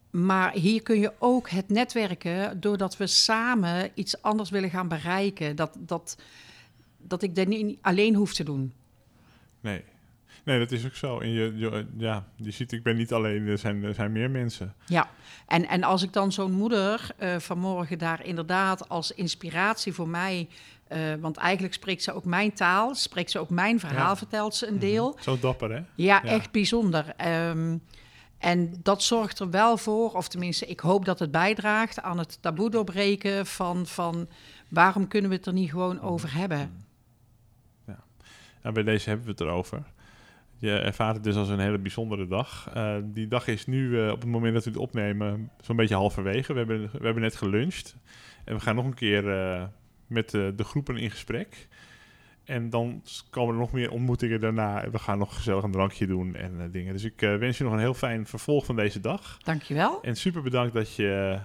Maar 0.10 0.54
hier 0.54 0.84
kun 0.84 1.00
je 1.00 1.14
ook 1.20 1.50
het 1.50 1.70
netwerken 1.70 2.60
doordat 2.60 2.98
we 2.98 3.08
samen 3.08 3.92
iets 3.94 4.22
anders 4.22 4.50
willen 4.50 4.70
gaan 4.70 4.88
bereiken. 4.88 5.56
Dat, 5.56 5.78
dat, 5.80 6.18
dat 6.98 7.22
ik 7.24 7.36
dat 7.36 7.48
niet 7.48 7.78
alleen 7.82 8.16
hoef 8.16 8.34
te 8.34 8.44
doen. 8.44 8.74
Nee. 9.62 9.84
Nee, 10.44 10.60
dat 10.60 10.72
is 10.72 10.86
ook 10.86 10.96
zo. 10.96 11.20
En 11.20 11.30
je, 11.30 11.54
je, 11.58 11.86
ja, 11.98 12.26
je 12.36 12.52
ziet, 12.52 12.72
ik 12.72 12.84
ben 12.84 12.96
niet 12.96 13.14
alleen, 13.14 13.48
er 13.48 13.58
zijn, 13.58 13.84
er 13.84 13.94
zijn 13.94 14.12
meer 14.12 14.30
mensen. 14.32 14.74
Ja, 14.86 15.10
en, 15.48 15.68
en 15.68 15.84
als 15.84 16.04
ik 16.04 16.14
dan 16.14 16.32
zo'n 16.32 16.52
moeder 16.52 17.10
eh, 17.18 17.40
vanmorgen 17.40 17.98
daar 17.98 18.26
inderdaad 18.26 18.90
als 18.90 19.12
inspiratie 19.12 19.94
voor 19.94 20.08
mij... 20.10 20.48
eh, 20.88 21.00
want 21.20 21.38
eigenlijk 21.38 21.74
spreekt 21.74 22.04
ze 22.04 22.14
ook 22.14 22.26
mijn 22.26 22.54
taal, 22.54 22.96
spreekt 22.96 23.32
ze 23.32 23.40
ook 23.40 23.50
mijn 23.50 23.80
verhaal, 23.80 24.10
Ja. 24.10 24.16
vertelt 24.16 24.56
ze 24.56 24.68
een 24.68 24.80
deel. 24.80 25.18
Zo 25.20 25.40
dapper, 25.40 25.70
hè? 25.72 25.76
Ja, 25.78 25.86
Ja. 25.96 26.24
echt 26.24 26.52
bijzonder. 26.52 27.14
Ehm, 27.18 27.78
en 28.38 28.74
dat 28.84 29.04
zorgt 29.04 29.40
er 29.40 29.50
wel 29.50 29.78
voor, 29.78 30.12
of 30.14 30.28
tenminste, 30.28 30.66
ik 30.66 30.80
hoop 30.80 31.06
dat 31.06 31.20
het 31.20 31.32
bijdraagt 31.32 32.02
aan 32.02 32.18
het 32.18 32.42
taboe 32.42 32.70
doorbreken 32.70 33.46
van, 33.46 33.86
van 33.88 34.28
waarom 34.68 35.08
kunnen 35.08 35.30
we 35.30 35.36
het 35.36 35.46
er 35.46 35.54
niet 35.54 35.70
gewoon 35.70 36.02
over 36.02 36.34
hebben. 36.34 36.90
En 38.62 38.74
bij 38.74 38.84
deze 38.84 39.08
hebben 39.10 39.26
we 39.26 39.32
het 39.32 39.42
erover. 39.42 39.84
Je 40.62 40.78
ervaart 40.78 41.16
het 41.16 41.24
dus 41.24 41.36
als 41.36 41.50
een 41.50 41.60
hele 41.60 41.80
bijzondere 41.80 42.28
dag. 42.28 42.70
Eh, 42.74 42.96
die 43.04 43.28
dag 43.28 43.48
is 43.48 43.66
nu, 43.66 44.02
eh, 44.02 44.12
op 44.12 44.22
het 44.22 44.30
moment 44.30 44.54
dat 44.54 44.64
we 44.64 44.70
het 44.70 44.80
opnemen, 44.80 45.52
zo'n 45.62 45.76
beetje 45.76 45.96
halverwege. 45.96 46.54
We 46.54 46.60
hebben, 46.60 46.82
we 46.82 47.06
hebben 47.06 47.22
net 47.22 47.36
geluncht. 47.36 47.96
En 48.46 48.56
we 48.56 48.62
gaan 48.62 48.76
nog 48.76 48.86
een 48.86 48.94
keer 48.94 49.30
eh, 49.32 49.64
met 50.08 50.30
de 50.30 50.64
groepen 50.64 50.98
in 50.98 51.12
gesprek. 51.12 51.68
En 52.44 52.70
dan 52.70 53.04
komen 53.30 53.54
er 53.54 53.60
nog 53.60 53.72
meer 53.72 53.92
ontmoetingen 53.92 54.40
daarna. 54.40 54.84
En 54.84 54.92
we 54.92 55.00
gaan 55.00 55.18
nog 55.18 55.36
gezellig 55.36 55.64
een 55.64 55.72
drankje 55.72 56.08
doen 56.08 56.36
en 56.36 56.72
dingen. 56.72 56.94
Dus 56.94 57.04
ik 57.04 57.20
wens 57.20 57.58
je 57.58 57.64
nog 57.64 57.74
een 57.74 57.80
heel 57.80 57.94
fijn 57.94 58.26
vervolg 58.26 58.66
van 58.66 58.76
deze 58.76 59.00
dag. 59.00 59.38
Dankjewel. 59.44 60.02
En 60.02 60.16
super 60.16 60.42
bedankt 60.42 60.74
dat 60.74 60.96
je 60.96 61.40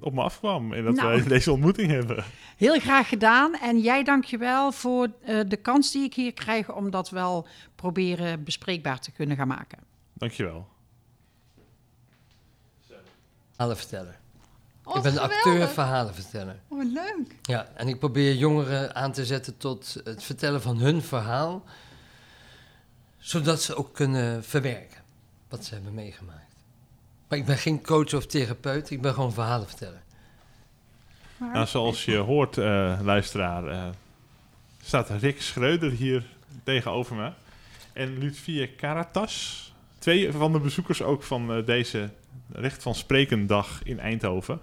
op 0.00 0.12
me 0.12 0.22
afkwam 0.22 0.72
en 0.72 0.84
dat 0.84 0.94
Nou. 0.94 1.22
we 1.22 1.28
deze 1.28 1.52
ontmoeting 1.52 1.90
hebben. 1.90 2.24
Heel 2.56 2.80
graag 2.80 3.08
gedaan. 3.08 3.54
En 3.54 3.80
jij 3.80 4.04
dankjewel 4.04 4.72
voor 4.72 5.08
eh, 5.24 5.40
de 5.48 5.56
kans 5.56 5.92
die 5.92 6.02
ik 6.02 6.14
hier 6.14 6.32
krijg 6.32 6.72
om 6.72 6.90
dat 6.90 7.10
wel 7.10 7.46
proberen 7.74 8.44
bespreekbaar 8.44 9.00
te 9.00 9.10
kunnen 9.10 9.36
gaan 9.36 9.48
maken. 9.48 9.78
Dankjewel. 10.12 10.68
Verhalen 13.50 13.76
vertellen. 13.76 14.16
Oh, 14.84 14.96
ik 14.96 15.02
ben 15.02 15.12
geweldig. 15.12 15.36
acteur 15.36 15.68
verhalen 15.68 16.14
vertellen. 16.14 16.60
Oh, 16.68 16.92
leuk. 16.92 17.36
Ja, 17.42 17.68
en 17.74 17.88
ik 17.88 17.98
probeer 17.98 18.34
jongeren 18.34 18.94
aan 18.94 19.12
te 19.12 19.24
zetten 19.26 19.56
tot 19.56 20.00
het 20.04 20.22
vertellen 20.22 20.62
van 20.62 20.76
hun 20.76 21.02
verhaal, 21.02 21.64
zodat 23.18 23.62
ze 23.62 23.74
ook 23.74 23.94
kunnen 23.94 24.44
verwerken 24.44 25.02
wat 25.48 25.64
ze 25.64 25.74
hebben 25.74 25.94
meegemaakt. 25.94 26.47
Maar 27.28 27.38
ik 27.38 27.44
ben 27.44 27.58
geen 27.58 27.82
coach 27.82 28.14
of 28.14 28.26
therapeut, 28.26 28.90
ik 28.90 29.00
ben 29.02 29.14
gewoon 29.14 29.32
verhalen 29.32 29.66
vertellen. 29.66 30.02
Maar- 31.36 31.52
Nou, 31.52 31.66
zoals 31.66 32.04
je 32.04 32.16
hoort, 32.16 32.58
eh, 32.58 32.98
luisteraar, 33.02 33.66
eh, 33.66 33.88
staat 34.82 35.10
Rick 35.10 35.42
Schreuder 35.42 35.90
hier 35.90 36.24
tegenover 36.62 37.16
me. 37.16 37.30
En 37.92 38.18
Ludwig 38.18 38.76
Karatas. 38.76 39.66
Twee 39.98 40.32
van 40.32 40.52
de 40.52 40.60
bezoekers 40.60 41.02
ook 41.02 41.22
van 41.22 41.52
eh, 41.52 41.66
deze 41.66 42.10
Recht 42.52 42.82
van 42.82 42.94
Spreken 42.94 43.46
dag 43.46 43.80
in 43.84 43.98
Eindhoven. 44.00 44.60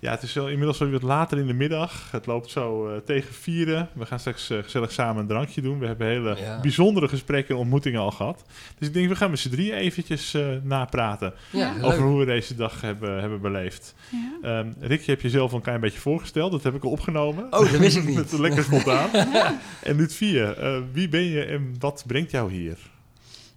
Ja, 0.00 0.10
het 0.10 0.22
is 0.22 0.32
wel 0.32 0.48
inmiddels 0.48 0.78
wel 0.78 0.90
wat 0.90 1.02
later 1.02 1.38
in 1.38 1.46
de 1.46 1.52
middag. 1.52 2.10
Het 2.10 2.26
loopt 2.26 2.50
zo 2.50 2.88
eh, 2.88 2.96
tegen 3.00 3.34
vieren. 3.34 3.88
We 3.92 4.06
gaan 4.06 4.18
straks 4.18 4.50
eh, 4.50 4.58
gezellig 4.62 4.92
samen 4.92 5.22
een 5.22 5.28
drankje 5.28 5.60
doen. 5.60 5.78
We 5.78 5.86
hebben 5.86 6.06
hele 6.06 6.36
Ja. 6.36 6.60
bijzondere 6.60 7.08
gesprekken 7.08 7.54
en 7.54 7.60
ontmoetingen 7.60 8.00
al 8.00 8.10
gehad. 8.10 8.44
Dus 8.78 8.88
ik 8.88 8.94
denk, 8.94 9.08
we 9.08 9.16
gaan 9.16 9.30
met 9.30 9.38
z'n 9.38 9.48
drie 9.50 9.74
eventjes 9.74 10.34
eh, 10.34 10.46
napraten 10.62 11.34
Ja, 11.52 11.74
over 11.82 12.02
hoe 12.02 12.18
we 12.18 12.24
deze 12.24 12.54
dag 12.54 12.80
hebben, 12.80 13.20
hebben 13.20 13.40
beleefd. 13.40 13.94
Ja. 14.10 14.38
Ehm 14.60 14.72
Rick, 14.80 15.00
je 15.00 15.10
hebt 15.10 15.22
jezelf 15.22 15.50
al 15.50 15.56
een 15.56 15.62
klein 15.62 15.80
beetje 15.80 16.00
voorgesteld. 16.00 16.50
Dat 16.52 16.62
heb 16.62 16.74
ik 16.74 16.84
al 16.84 16.90
opgenomen. 16.90 17.44
Oh, 17.44 17.50
dat 17.50 17.70
wist 17.78 17.96
ik 17.96 18.04
niet. 18.16 18.32
Lekker 18.32 18.62
spontaan. 18.62 19.08
en 19.82 19.96
Lutfie, 19.96 20.42
eh 20.44 20.78
wie 20.92 21.08
ben 21.08 21.24
je 21.24 21.44
en 21.44 21.74
wat 21.78 22.04
brengt 22.06 22.30
jou 22.30 22.52
hier? 22.52 22.78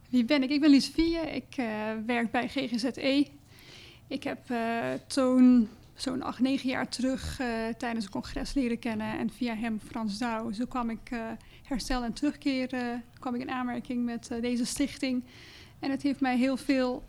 Wie 0.10 0.26
ben 0.26 0.44
ik? 0.44 0.50
Ik 0.50 0.62
ben 0.62 0.70
Lies 0.70 0.92
Vie. 0.96 1.18
Ik 1.18 1.56
eh, 1.56 1.66
werk 2.06 2.32
bij 2.32 2.48
GGZE. 2.48 3.28
Ik 4.08 4.24
heb 4.24 4.40
eh, 4.48 4.58
toen 5.08 5.70
zo'n 6.02 6.24
acht, 6.24 6.40
negen 6.40 6.70
jaar 6.70 6.90
terug 6.90 7.40
eh, 7.40 7.48
tijdens 7.78 8.06
een 8.06 8.12
congres 8.12 8.54
leren 8.54 8.80
kennen. 8.80 9.18
En 9.18 9.30
via 9.30 9.56
hem 9.56 9.80
Frans 9.80 10.18
Douw. 10.18 10.52
Zo 10.52 10.66
kwam 10.66 10.90
ik 10.90 11.12
eh, 11.12 11.20
herstel 11.64 12.04
en 12.04 12.14
terugkeer 12.14 12.74
eh, 12.74 12.82
kwam 13.20 13.36
ik 13.36 13.42
in 13.42 13.52
aanmerking 13.52 14.06
met 14.06 14.32
deze 14.42 14.66
stichting. 14.66 15.24
En 15.80 15.92
het 15.92 16.02
heeft 16.02 16.20
mij 16.20 16.38
heel 16.38 16.58
veel 16.58 17.04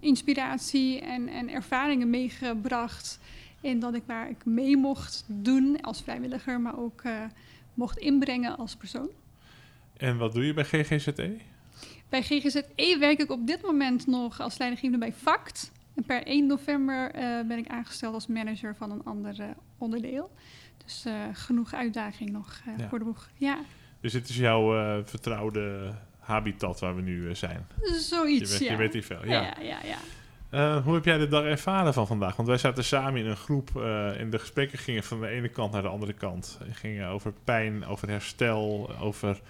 inspiratie 0.00 1.00
en, 1.00 1.28
en 1.28 1.50
ervaringen 1.50 2.10
meegebracht. 2.10 3.18
In 3.60 3.78
dat 3.78 3.94
ik 3.94 4.02
waar 4.06 4.30
ik 4.30 4.44
mee 4.44 4.76
mocht 4.76 5.24
doen 5.26 5.80
als 5.80 6.02
vrijwilliger, 6.02 6.60
maar 6.60 6.78
ook 6.78 7.02
mocht 7.74 7.98
inbrengen 7.98 8.56
als 8.56 8.76
persoon. 8.76 9.08
En 9.96 10.16
wat 10.16 10.32
doe 10.32 10.46
je 10.46 10.54
bij 10.54 10.64
GGZE? 10.64 11.36
Bij 12.08 12.22
GGZE 12.22 12.96
werk 12.98 13.18
ik 13.18 13.30
op 13.30 13.46
dit 13.46 13.62
moment 13.62 14.06
nog 14.06 14.40
als 14.40 14.58
leidinggevende 14.58 15.06
bij 15.06 15.12
FACT. 15.12 15.72
En 15.94 16.04
per 16.04 16.22
1 16.26 16.46
november 16.46 17.10
eh, 17.10 17.22
ben 17.46 17.58
ik 17.58 17.68
aangesteld 17.68 18.14
als 18.14 18.26
manager 18.26 18.76
van 18.76 18.90
een 18.90 19.04
ander 19.04 19.40
eh, 19.40 19.46
onderdeel. 19.78 20.30
Dus 20.84 21.04
eh, 21.04 21.12
genoeg 21.32 21.74
uitdaging 21.74 22.30
nog 22.30 22.60
Ja. 22.78 22.88
voor 22.88 22.98
de 22.98 23.04
boeg. 23.04 23.28
Ja, 23.34 23.58
Dus 24.00 24.12
dit 24.12 24.28
is 24.28 24.36
jouw 24.36 25.02
vertrouwde 25.04 25.94
habitat 26.18 26.80
waar 26.80 26.96
we 26.96 27.02
nu 27.02 27.34
zijn. 27.34 27.66
Je 27.82 27.98
zoiets. 28.00 28.50
weet, 28.50 28.60
ja. 28.60 28.70
je 28.72 28.76
weet 28.78 28.92
hier 28.92 29.02
veel. 29.04 29.24
ja. 29.26 29.40
Ja. 29.40 29.54
Ja, 29.60 29.78
ja, 29.84 30.82
hoe 30.82 30.94
heb 30.94 31.04
jij 31.04 31.18
de 31.18 31.28
dag 31.28 31.44
ervaren 31.44 31.92
van 31.94 32.06
vandaag? 32.06 32.36
Want 32.36 32.48
wij 32.48 32.58
zaten 32.58 32.84
samen 32.84 33.20
in 33.20 33.26
een 33.26 33.36
groep 33.36 33.70
eh, 33.76 34.20
en 34.20 34.30
de 34.30 34.38
gesprekken 34.38 34.78
gingen 34.78 35.02
van 35.02 35.20
de 35.20 35.28
ene 35.28 35.48
kant 35.48 35.72
naar 35.72 35.82
de 35.82 35.88
andere 35.88 36.12
kant. 36.12 36.58
Het 36.64 36.76
gingen 36.76 37.08
over 37.08 37.32
pijn, 37.44 37.86
over 37.86 38.08
herstel, 38.08 38.90
over 39.00 39.40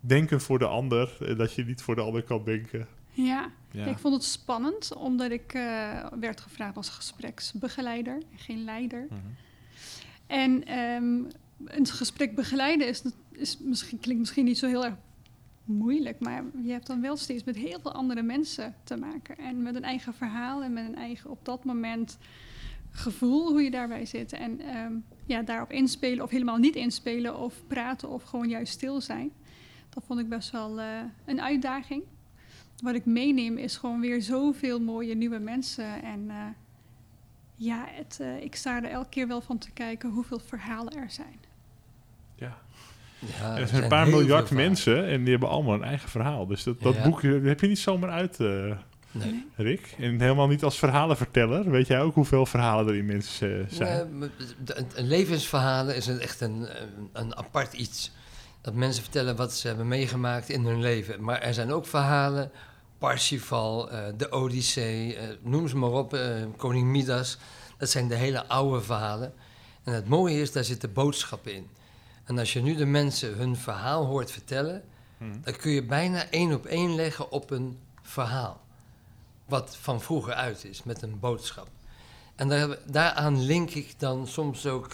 denken 0.00 0.40
voor 0.40 0.58
de 0.58 0.66
ander. 0.66 1.36
dat 1.36 1.54
je 1.54 1.64
niet 1.64 1.82
voor 1.82 1.94
de 1.94 2.00
ander 2.00 2.22
kan 2.22 2.44
denken. 2.44 2.86
Ja. 3.12 3.50
Ja. 3.70 3.86
ik 3.86 3.98
vond 3.98 4.14
het 4.14 4.24
spannend 4.24 4.94
omdat 4.94 5.30
ik 5.30 5.54
eh, 5.54 6.06
werd 6.20 6.40
gevraagd 6.40 6.76
als 6.76 6.88
gespreksbegeleider 6.88 8.14
en 8.14 8.38
geen 8.38 8.64
leider. 8.64 9.06
Mhm. 9.08 9.20
En 10.26 10.64
ehm, 10.66 11.24
een 11.64 11.86
gesprek 11.86 12.34
begeleiden 12.34 12.88
is, 12.88 13.02
is 13.32 13.58
misschien, 13.58 13.98
klinkt 13.98 14.20
misschien 14.20 14.44
niet 14.44 14.58
zo 14.58 14.66
heel 14.66 14.84
erg 14.84 14.94
moeilijk, 15.64 16.20
maar 16.20 16.44
je 16.62 16.72
hebt 16.72 16.86
dan 16.86 17.00
wel 17.00 17.16
steeds 17.16 17.44
met 17.44 17.56
heel 17.56 17.80
veel 17.80 17.92
andere 17.92 18.22
mensen 18.22 18.74
te 18.84 18.96
maken. 18.96 19.38
En 19.38 19.62
met 19.62 19.74
een 19.74 19.84
eigen 19.84 20.14
verhaal 20.14 20.62
en 20.62 20.72
met 20.72 20.84
een 20.84 20.96
eigen 20.96 21.30
op 21.30 21.44
dat 21.44 21.64
moment 21.64 22.18
gevoel 22.90 23.50
hoe 23.50 23.62
je 23.62 23.70
daarbij 23.70 24.06
zit. 24.06 24.32
En 24.32 24.60
ehm, 24.60 24.92
ja, 25.26 25.42
daarop 25.42 25.70
inspelen 25.70 26.24
of 26.24 26.30
helemaal 26.30 26.56
niet 26.56 26.76
inspelen 26.76 27.38
of 27.38 27.54
praten 27.66 28.08
of 28.08 28.22
gewoon 28.22 28.48
juist 28.48 28.72
stil 28.72 29.00
zijn. 29.00 29.32
Dat 29.88 30.04
vond 30.06 30.20
ik 30.20 30.28
best 30.28 30.50
wel 30.50 30.80
eh, 30.80 30.86
een 31.24 31.40
uitdaging. 31.40 32.02
Wat 32.82 32.94
ik 32.94 33.04
meeneem 33.06 33.56
is 33.58 33.76
gewoon 33.76 34.00
weer 34.00 34.22
zoveel 34.22 34.80
mooie 34.80 35.14
nieuwe 35.14 35.38
mensen. 35.38 36.02
En 36.02 36.24
eh, 36.30 36.36
ja, 37.56 37.84
het, 37.88 38.18
eh, 38.20 38.42
ik 38.42 38.54
sta 38.56 38.82
er 38.82 38.90
elke 38.90 39.08
keer 39.08 39.28
wel 39.28 39.40
van 39.40 39.58
te 39.58 39.70
kijken 39.70 40.10
hoeveel 40.10 40.38
verhalen 40.38 40.92
er 40.96 41.10
zijn. 41.10 41.40
Ja. 42.34 42.56
Ja, 43.40 43.56
er 43.58 43.68
zijn 43.68 43.82
een 43.82 43.88
paar 43.88 44.08
miljard 44.08 44.50
mensen 44.50 45.06
en 45.06 45.20
die 45.20 45.30
hebben 45.30 45.48
allemaal 45.48 45.74
een 45.74 45.84
eigen 45.84 46.08
verhaal. 46.08 46.46
Dus 46.46 46.62
dat, 46.62 46.80
dat 46.80 46.94
Ja. 46.94 47.02
boek 47.02 47.22
eh, 47.22 47.42
heb 47.42 47.60
je 47.60 47.66
niet 47.66 47.78
zomaar 47.78 48.10
uit, 48.10 48.40
eh. 48.40 48.76
Nee. 49.14 49.46
Rick. 49.56 49.94
En 49.98 50.20
helemaal 50.20 50.48
niet 50.48 50.64
als 50.64 50.78
verhalenverteller. 50.78 51.70
Weet 51.70 51.86
jij 51.86 52.00
ook 52.00 52.14
hoeveel 52.14 52.46
verhalen 52.46 52.86
er 52.88 52.94
in 52.96 53.06
mensen 53.06 53.60
eh, 53.60 53.66
zijn? 53.68 54.22
Een 54.94 55.06
levensverhalen 55.06 55.96
is 55.96 56.06
een, 56.06 56.20
echt 56.20 56.40
een, 56.40 56.68
een 57.12 57.36
apart 57.36 57.72
iets. 57.72 58.12
Dat 58.60 58.74
mensen 58.74 59.02
vertellen 59.02 59.36
wat 59.36 59.52
ze 59.52 59.66
hebben 59.66 59.88
meegemaakt 59.88 60.48
in 60.48 60.64
hun 60.64 60.80
leven. 60.80 61.22
Maar 61.24 61.40
er 61.40 61.54
zijn 61.54 61.72
ook 61.72 61.86
verhalen, 61.86 62.50
Parsifal, 63.02 63.90
eh, 63.90 64.04
de 64.16 64.30
Odyssee, 64.30 65.16
eh, 65.16 65.28
noem 65.40 65.68
ze 65.68 65.76
maar 65.76 65.90
op, 65.90 66.14
eh, 66.14 66.42
koning 66.56 66.86
Midas. 66.86 67.38
Dat 67.78 67.90
zijn 67.90 68.08
de 68.08 68.14
hele 68.14 68.46
oude 68.46 68.80
verhalen. 68.80 69.34
En 69.84 69.92
het 69.92 70.08
mooie 70.08 70.40
is, 70.40 70.52
daar 70.52 70.64
zitten 70.64 70.92
boodschappen 70.92 71.54
in. 71.54 71.68
En 72.24 72.38
als 72.38 72.52
je 72.52 72.62
nu 72.62 72.74
de 72.74 72.86
mensen 72.86 73.34
hun 73.34 73.56
verhaal 73.56 74.04
hoort 74.04 74.30
vertellen, 74.30 74.82
Hm. 75.18 75.24
dan 75.42 75.56
kun 75.56 75.70
je 75.70 75.84
bijna 75.84 76.30
één 76.30 76.54
op 76.54 76.66
één 76.66 76.94
leggen 76.94 77.30
op 77.30 77.50
een 77.50 77.78
verhaal. 78.02 78.60
Wat 79.44 79.76
van 79.80 80.00
vroeger 80.00 80.34
uit 80.34 80.64
is, 80.64 80.82
met 80.82 81.02
een 81.02 81.18
boodschap. 81.20 81.68
En 82.36 82.48
daar, 82.48 82.78
daaraan 82.86 83.44
link 83.44 83.70
ik 83.70 83.94
dan 83.98 84.26
soms 84.26 84.66
ook 84.66 84.92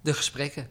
de 0.00 0.14
gesprekken. 0.14 0.68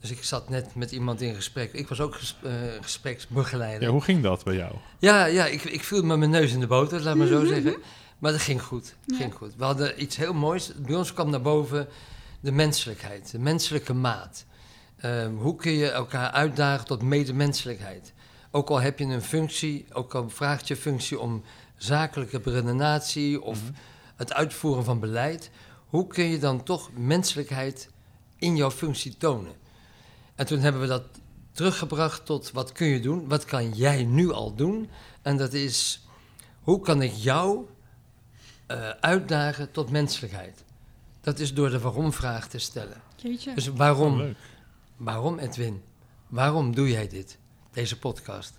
Dus 0.00 0.10
ik 0.10 0.24
zat 0.24 0.48
net 0.48 0.74
met 0.74 0.92
iemand 0.92 1.20
in 1.20 1.34
gesprek. 1.34 1.72
Ik 1.72 1.88
was 1.88 2.00
ook 2.00 2.14
ges- 2.14 2.36
eh, 2.42 2.52
gespreksbegeleider. 2.80 3.82
Ja, 3.82 3.88
hoe 3.88 4.00
ging 4.02 4.22
dat 4.22 4.44
bij 4.44 4.54
jou? 4.54 4.74
Ja, 4.98 5.24
ja 5.24 5.46
ik, 5.46 5.62
ik 5.64 5.84
viel 5.84 6.02
met 6.02 6.18
mijn 6.18 6.30
neus 6.30 6.52
in 6.52 6.60
de 6.60 6.66
boter, 6.66 7.00
laat 7.02 7.16
maar 7.16 7.26
zo 7.26 7.44
zeggen. 7.44 7.76
Maar 8.18 8.32
dat 8.32 8.40
ging 8.40 8.62
goed. 8.62 8.94
Ja. 9.06 9.16
Ging 9.16 9.34
goed. 9.34 9.56
We 9.56 9.64
hadden 9.64 10.02
iets 10.02 10.16
heel 10.16 10.34
moois. 10.34 10.72
Bij 10.74 10.94
ons 10.94 11.12
kwam 11.12 11.30
naar 11.30 11.42
boven 11.42 11.88
de 12.40 12.52
menselijkheid, 12.52 13.30
de 13.30 13.38
menselijke 13.38 13.92
maat. 13.94 14.44
Ehm, 14.96 15.34
hoe 15.34 15.56
kun 15.56 15.72
je 15.72 15.90
elkaar 15.90 16.30
uitdagen 16.30 16.86
tot 16.86 17.02
medemenselijkheid? 17.02 18.12
Ook 18.50 18.70
al 18.70 18.80
heb 18.80 18.98
je 18.98 19.04
een 19.04 19.22
functie, 19.22 19.86
ook 19.92 20.14
al 20.14 20.30
vraagt 20.30 20.68
je 20.68 20.76
functie 20.76 21.18
om 21.20 21.42
zakelijke 21.76 22.40
redenatie 22.44 23.42
of 23.42 23.62
Mhm. 23.62 23.72
het 24.16 24.32
uitvoeren 24.32 24.84
van 24.84 25.00
beleid, 25.00 25.50
hoe 25.86 26.06
kun 26.06 26.24
je 26.24 26.38
dan 26.38 26.62
toch 26.62 26.90
menselijkheid 26.94 27.88
in 28.38 28.56
jouw 28.56 28.70
functie 28.70 29.16
tonen? 29.16 29.52
En 30.36 30.46
toen 30.46 30.58
hebben 30.60 30.80
we 30.80 30.86
dat 30.86 31.02
teruggebracht 31.52 32.26
tot 32.26 32.50
wat 32.50 32.72
kun 32.72 32.86
je 32.86 33.00
doen, 33.00 33.28
wat 33.28 33.44
kan 33.44 33.72
jij 33.72 34.04
nu 34.04 34.32
al 34.32 34.54
doen? 34.54 34.88
En 35.22 35.36
dat 35.36 35.52
is, 35.52 36.06
hoe 36.60 36.80
kan 36.80 37.02
ik 37.02 37.12
jou 37.12 37.66
eh, 38.66 38.88
uitdagen 38.88 39.70
tot 39.70 39.90
menselijkheid? 39.90 40.64
Dat 41.20 41.38
is 41.38 41.54
door 41.54 41.70
de 41.70 41.78
waarom-vraag 41.80 42.48
te 42.48 42.58
stellen. 42.58 43.00
Jeetje. 43.16 43.54
Dus 43.54 43.68
Oh, 43.68 43.76
waarom, 43.76 44.16
leuk. 44.16 44.36
waarom 44.96 45.38
Edwin? 45.38 45.82
Waarom 46.26 46.74
doe 46.74 46.90
jij 46.90 47.08
dit, 47.08 47.38
deze 47.72 47.98
podcast? 47.98 48.58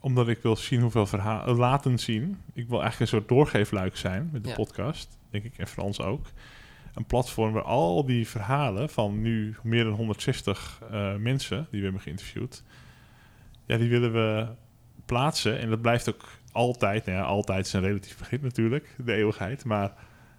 Omdat 0.00 0.28
ik 0.28 0.42
wil 0.42 0.56
zien 0.56 0.80
hoeveel 0.80 1.06
verhalen... 1.06 1.56
laten 1.56 1.98
zien. 1.98 2.40
Ik 2.52 2.68
wil 2.68 2.80
eigenlijk 2.82 3.00
een 3.12 3.18
soort 3.18 3.28
doorgeefluik 3.28 3.96
zijn 3.96 4.28
met 4.32 4.42
de 4.42 4.48
Ja. 4.48 4.54
podcast. 4.54 5.08
Denk 5.30 5.44
ik, 5.44 5.58
en 5.58 5.66
Frans 5.66 6.00
ook. 6.00 6.26
Een 6.94 7.06
platform 7.06 7.52
waar 7.52 7.62
al 7.62 8.04
die 8.04 8.28
verhalen 8.28 8.88
van 8.88 9.20
nu 9.20 9.56
meer 9.62 9.84
dan 9.84 9.92
160 9.92 10.80
eh, 10.90 11.16
mensen... 11.16 11.66
die 11.70 11.78
we 11.78 11.84
hebben 11.84 12.02
geïnterviewd... 12.02 12.62
ja, 13.66 13.76
die 13.76 13.88
willen 13.88 14.12
we 14.12 14.46
plaatsen. 15.06 15.58
En 15.58 15.70
dat 15.70 15.80
blijft 15.80 16.08
ook 16.08 16.28
altijd... 16.52 17.06
nou 17.06 17.18
ja, 17.18 17.24
altijd 17.24 17.66
is 17.66 17.72
een 17.72 17.80
relatief 17.80 18.18
begrip 18.18 18.42
natuurlijk, 18.42 18.96
de 19.04 19.14
eeuwigheid. 19.14 19.64
Maar 19.64 19.94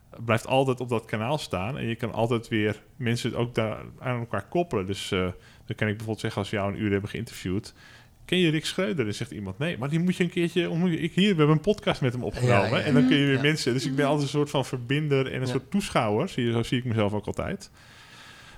het 0.09 0.25
blijft 0.25 0.47
altijd 0.47 0.79
op 0.79 0.89
dat 0.89 1.05
kanaal 1.05 1.37
staan. 1.37 1.77
En 1.77 1.85
je 1.85 1.95
kan 1.95 2.13
altijd 2.13 2.47
weer 2.47 2.83
mensen 2.95 3.35
ook 3.35 3.55
daar 3.55 3.77
aan 3.99 4.19
elkaar 4.19 4.47
koppelen. 4.47 4.85
Dus 4.85 5.11
eh, 5.11 5.19
dan 5.65 5.75
kan 5.75 5.87
ik 5.87 5.97
bijvoorbeeld 5.97 6.19
zeggen... 6.19 6.41
als 6.41 6.49
we 6.49 6.57
jou 6.57 6.73
een 6.73 6.81
uur 6.81 6.91
hebben 6.91 7.09
geïnterviewd... 7.09 7.73
Ken 8.33 8.41
je 8.41 8.49
Rick 8.51 8.65
Schreuder? 8.65 9.05
Dan 9.05 9.13
zegt 9.13 9.31
iemand, 9.31 9.57
nee, 9.57 9.77
maar 9.77 9.89
die 9.89 9.99
moet 9.99 10.15
je 10.15 10.23
een 10.23 10.29
keertje 10.29 10.69
ontmoeten. 10.69 11.03
Ik 11.03 11.13
hier, 11.13 11.29
we 11.31 11.37
hebben 11.37 11.55
een 11.55 11.61
podcast 11.61 12.01
met 12.01 12.13
hem 12.13 12.23
opgenomen. 12.23 12.55
Ja, 12.57 12.65
ja, 12.67 12.77
ja. 12.77 12.83
En 12.83 12.93
dan 12.93 13.07
kun 13.07 13.17
je 13.17 13.25
weer 13.25 13.35
Ja. 13.35 13.41
mensen... 13.41 13.73
Dus 13.73 13.85
ik 13.85 13.95
ben 13.95 14.05
altijd 14.05 14.23
een 14.23 14.29
soort 14.29 14.49
van 14.49 14.65
verbinder 14.65 15.27
en 15.27 15.33
een 15.33 15.39
Ja. 15.39 15.45
soort 15.51 15.71
toeschouwer. 15.71 16.29
Zie 16.29 16.45
je, 16.45 16.51
zo 16.51 16.63
zie 16.63 16.77
ik 16.77 16.85
mezelf 16.85 17.13
ook 17.13 17.25
altijd. 17.25 17.71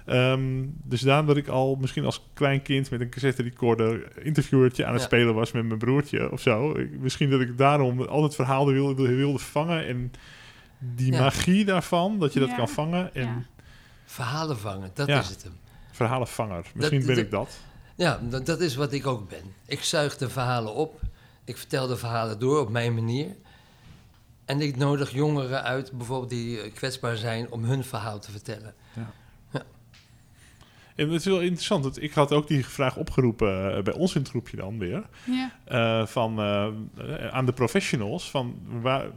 Ehm, 0.06 0.64
dus 0.84 1.02
daarom 1.02 1.26
dat 1.28 1.38
ik 1.38 1.48
al 1.48 1.76
misschien 1.76 2.06
als 2.06 2.28
klein 2.34 2.62
kind 2.62 2.90
met 2.90 3.02
een 3.02 3.10
cassette 3.10 3.44
recorder 3.44 4.12
interviewertje 4.26 4.86
aan 4.86 4.92
het 4.92 5.02
Ja. 5.02 5.08
spelen 5.08 5.34
was 5.34 5.52
met 5.52 5.66
mijn 5.66 5.80
broertje 5.80 6.32
of 6.32 6.42
zo. 6.42 6.72
Ik- 6.78 7.00
misschien 7.00 7.30
dat 7.30 7.42
ik 7.42 7.58
daarom 7.58 8.02
altijd 8.02 8.36
verhalen 8.36 8.74
wilde, 8.74 9.16
wilde 9.16 9.40
vangen 9.40 9.86
en 9.88 10.12
die 10.80 11.12
Ja. 11.12 11.20
magie 11.20 11.66
daarvan, 11.66 12.20
dat 12.20 12.34
je 12.34 12.40
dat 12.40 12.56
kan 12.56 12.70
vangen 12.70 13.14
en 13.16 13.22
Ja. 13.26 13.44
Verhalen 14.06 14.58
vangen, 14.58 14.92
dat 14.94 15.08
Ja. 15.08 15.20
is 15.20 15.30
het 15.30 15.44
hem. 15.44 15.54
verhalenvanger. 15.92 16.66
Misschien 16.76 16.98
Dat- 16.98 17.08
ben 17.08 17.16
dat- 17.16 17.26
ik 17.26 17.32
dat. 17.32 17.60
Ja, 17.96 18.20
dat, 18.30 18.46
dat 18.46 18.60
is 18.62 18.76
wat 18.76 18.94
ik 18.94 19.08
ook 19.08 19.30
ben. 19.30 19.54
Ik 19.66 19.84
zuig 19.84 20.18
de 20.18 20.30
verhalen 20.30 20.74
op. 20.74 21.00
Ik 21.46 21.58
vertel 21.58 21.88
de 21.88 21.98
verhalen 21.98 22.40
door 22.40 22.60
op 22.60 22.70
mijn 22.70 22.94
manier. 22.94 23.36
En 24.46 24.62
ik 24.62 24.76
nodig 24.78 25.12
jongeren 25.12 25.64
uit, 25.64 25.92
bijvoorbeeld 25.92 26.30
die 26.30 26.62
eh, 26.62 26.74
kwetsbaar 26.74 27.18
zijn, 27.18 27.52
om 27.52 27.64
hun 27.64 27.84
verhaal 27.84 28.20
te 28.20 28.32
vertellen. 28.32 28.74
En 30.96 31.10
het 31.10 31.20
is 31.20 31.26
wel 31.26 31.42
interessant, 31.42 31.84
want 31.84 32.02
ik 32.02 32.14
had 32.14 32.32
ook 32.32 32.48
die 32.48 32.66
vraag 32.66 32.96
opgeroepen 32.98 33.76
eh, 33.78 33.84
bij 33.84 33.94
ons 33.94 34.16
in 34.16 34.22
het 34.22 34.30
groepje 34.30 34.58
dan 34.58 34.80
weer. 34.80 35.04
Ja. 35.26 35.52
eh, 35.66 36.06
van, 36.08 36.40
eh, 36.40 37.28
aan 37.32 37.46
de 37.46 37.54
professionals. 37.54 38.30
Van 38.30 38.56
waar, 38.82 39.06
Wa- 39.06 39.12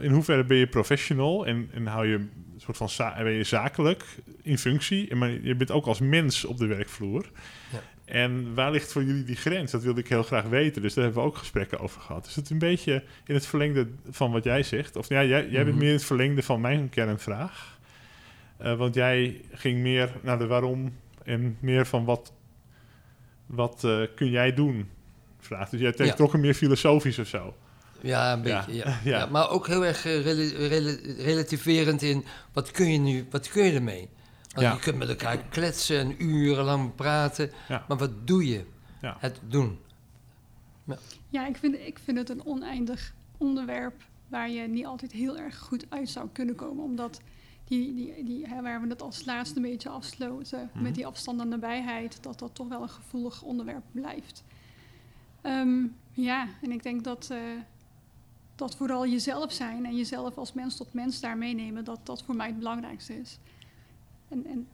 in 0.00 0.10
hoeverre 0.10 0.44
ben 0.44 0.56
je 0.56 0.66
professional 0.66 1.46
en, 1.46 1.68
en 1.72 1.86
hou 1.86 2.06
je 2.06 2.14
een 2.14 2.30
soort 2.56 2.76
van 2.76 2.88
za- 2.88 3.22
ben 3.22 3.32
je 3.32 3.44
zakelijk 3.44 4.04
in 4.42 4.58
functie, 4.58 5.14
maar 5.14 5.30
je 5.30 5.54
bent 5.54 5.70
ook 5.70 5.86
als 5.86 6.00
mens 6.00 6.44
op 6.44 6.56
de 6.58 6.66
werkvloer. 6.66 7.30
Ja. 7.72 7.80
En 8.04 8.54
waar 8.54 8.70
ligt 8.70 8.92
voor 8.92 9.04
jullie 9.04 9.24
die 9.24 9.36
grens? 9.36 9.70
Dat 9.70 9.82
wilde 9.82 10.00
ik 10.00 10.08
heel 10.08 10.22
graag 10.22 10.44
weten. 10.44 10.82
Dus 10.82 10.94
daar 10.94 11.04
hebben 11.04 11.22
we 11.22 11.28
ook 11.28 11.36
gesprekken 11.36 11.78
over 11.78 12.00
gehad. 12.00 12.26
Is 12.26 12.36
het 12.36 12.50
een 12.50 12.58
beetje 12.58 13.04
in 13.26 13.34
het 13.34 13.46
verlengde 13.46 13.88
van 14.10 14.30
wat 14.30 14.44
jij 14.44 14.62
zegt? 14.62 14.96
Of 14.96 15.08
ja, 15.08 15.24
jij, 15.24 15.48
jij 15.48 15.64
bent 15.64 15.68
Mhm. 15.68 15.78
meer 15.78 15.88
in 15.88 15.94
het 15.94 16.04
verlengde 16.04 16.42
van 16.42 16.60
mijn 16.60 16.88
kernvraag. 16.88 17.78
Eh, 18.56 18.76
want 18.76 18.94
jij 18.94 19.40
ging 19.52 19.78
meer 19.80 20.10
naar 20.22 20.38
de 20.38 20.46
waarom 20.46 20.92
en 21.24 21.56
meer 21.60 21.86
van 21.86 22.04
wat, 22.04 22.32
wat 23.46 23.84
eh, 23.84 24.00
kun 24.14 24.30
jij 24.30 24.54
doen? 24.54 24.88
Vraag. 25.38 25.68
Dus 25.68 25.80
jij 25.80 25.92
Ja. 25.96 26.12
trok 26.14 26.32
hem 26.32 26.40
meer 26.40 26.54
filosofisch 26.54 27.18
of 27.18 27.26
zo. 27.26 27.56
Ja, 28.02 28.32
een 28.32 28.42
beetje. 28.42 28.74
Ja. 28.74 28.84
ja. 29.04 29.18
Ja, 29.18 29.26
maar 29.26 29.50
ook 29.50 29.66
heel 29.66 29.84
erg 29.84 30.04
eh, 30.04 30.22
rela- 30.22 30.66
rela- 30.68 31.22
relativerend 31.22 32.02
in 32.02 32.24
wat 32.52 32.70
kun 32.70 32.92
je 32.92 32.98
nu, 32.98 33.26
wat 33.30 33.48
kun 33.48 33.64
je 33.64 33.72
ermee? 33.72 34.08
Want 34.54 34.66
Ja. 34.66 34.72
je 34.72 34.78
kunt 34.80 34.96
met 34.98 35.08
elkaar 35.08 35.36
kletsen 35.38 35.98
en 35.98 36.22
urenlang 36.24 36.94
praten, 36.94 37.50
Ja. 37.68 37.84
maar 37.88 37.96
wat 37.96 38.26
doe 38.26 38.46
je? 38.46 38.64
Ja. 39.00 39.16
Het 39.20 39.40
doen. 39.48 39.78
Ja, 41.28 41.46
ik 41.46 41.56
vind, 41.56 41.74
ik 41.74 41.98
vind 42.04 42.18
het 42.18 42.28
een 42.30 42.46
oneindig 42.46 43.14
onderwerp 43.36 44.02
waar 44.28 44.50
je 44.50 44.68
niet 44.68 44.86
altijd 44.86 45.12
heel 45.12 45.38
erg 45.38 45.58
goed 45.58 45.86
uit 45.88 46.08
zou 46.08 46.28
kunnen 46.32 46.54
komen. 46.54 46.84
Omdat 46.84 47.20
die, 47.64 47.94
die, 47.94 48.24
die, 48.24 48.46
hè, 48.46 48.62
waar 48.62 48.80
we 48.80 48.88
het 48.88 49.02
als 49.02 49.24
laatste 49.24 49.56
een 49.56 49.62
beetje 49.62 49.88
afsloten 49.88 50.70
Mhm. 50.72 50.82
met 50.82 50.94
die 50.94 51.06
afstand 51.06 51.40
en 51.40 51.48
nabijheid, 51.48 52.18
dat 52.22 52.38
dat 52.38 52.54
toch 52.54 52.68
wel 52.68 52.82
een 52.82 52.88
gevoelig 52.88 53.42
onderwerp 53.42 53.84
blijft. 53.92 54.44
Ehm, 55.42 55.84
ja, 56.12 56.46
en 56.62 56.70
ik 56.72 56.82
denk 56.82 57.04
dat, 57.04 57.28
eh, 57.30 57.38
dat 58.56 58.76
vooral 58.76 59.06
jezelf 59.06 59.52
zijn 59.52 59.86
en 59.86 59.96
jezelf 59.96 60.36
als 60.36 60.52
mens 60.52 60.76
tot 60.76 60.92
mens 60.92 61.20
daar 61.20 61.36
meenemen, 61.38 61.84
dat 61.84 62.00
dat 62.02 62.22
voor 62.22 62.34
mij 62.36 62.46
het 62.46 62.58
belangrijkste 62.58 63.20
is. 63.20 63.38
En, 64.28 64.46
en 64.46 64.66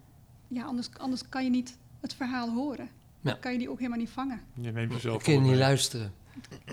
ja, 0.49 0.65
anders, 0.65 0.89
anders 0.99 1.29
kan 1.29 1.45
je 1.45 1.51
niet 1.51 1.77
het 2.01 2.15
verhaal 2.15 2.51
horen. 2.51 2.89
Ja. 3.21 3.33
Kan 3.41 3.53
je 3.53 3.59
die 3.59 3.71
ook 3.71 3.79
helemaal 3.79 3.99
niet 3.99 4.11
vangen. 4.11 4.41
Je 4.55 4.73
neemt 4.73 4.93
jezelf 4.93 5.23
kun 5.23 5.33
je 5.33 5.39
op, 5.39 5.45
niet 5.45 5.55
luisteren. 5.57 6.13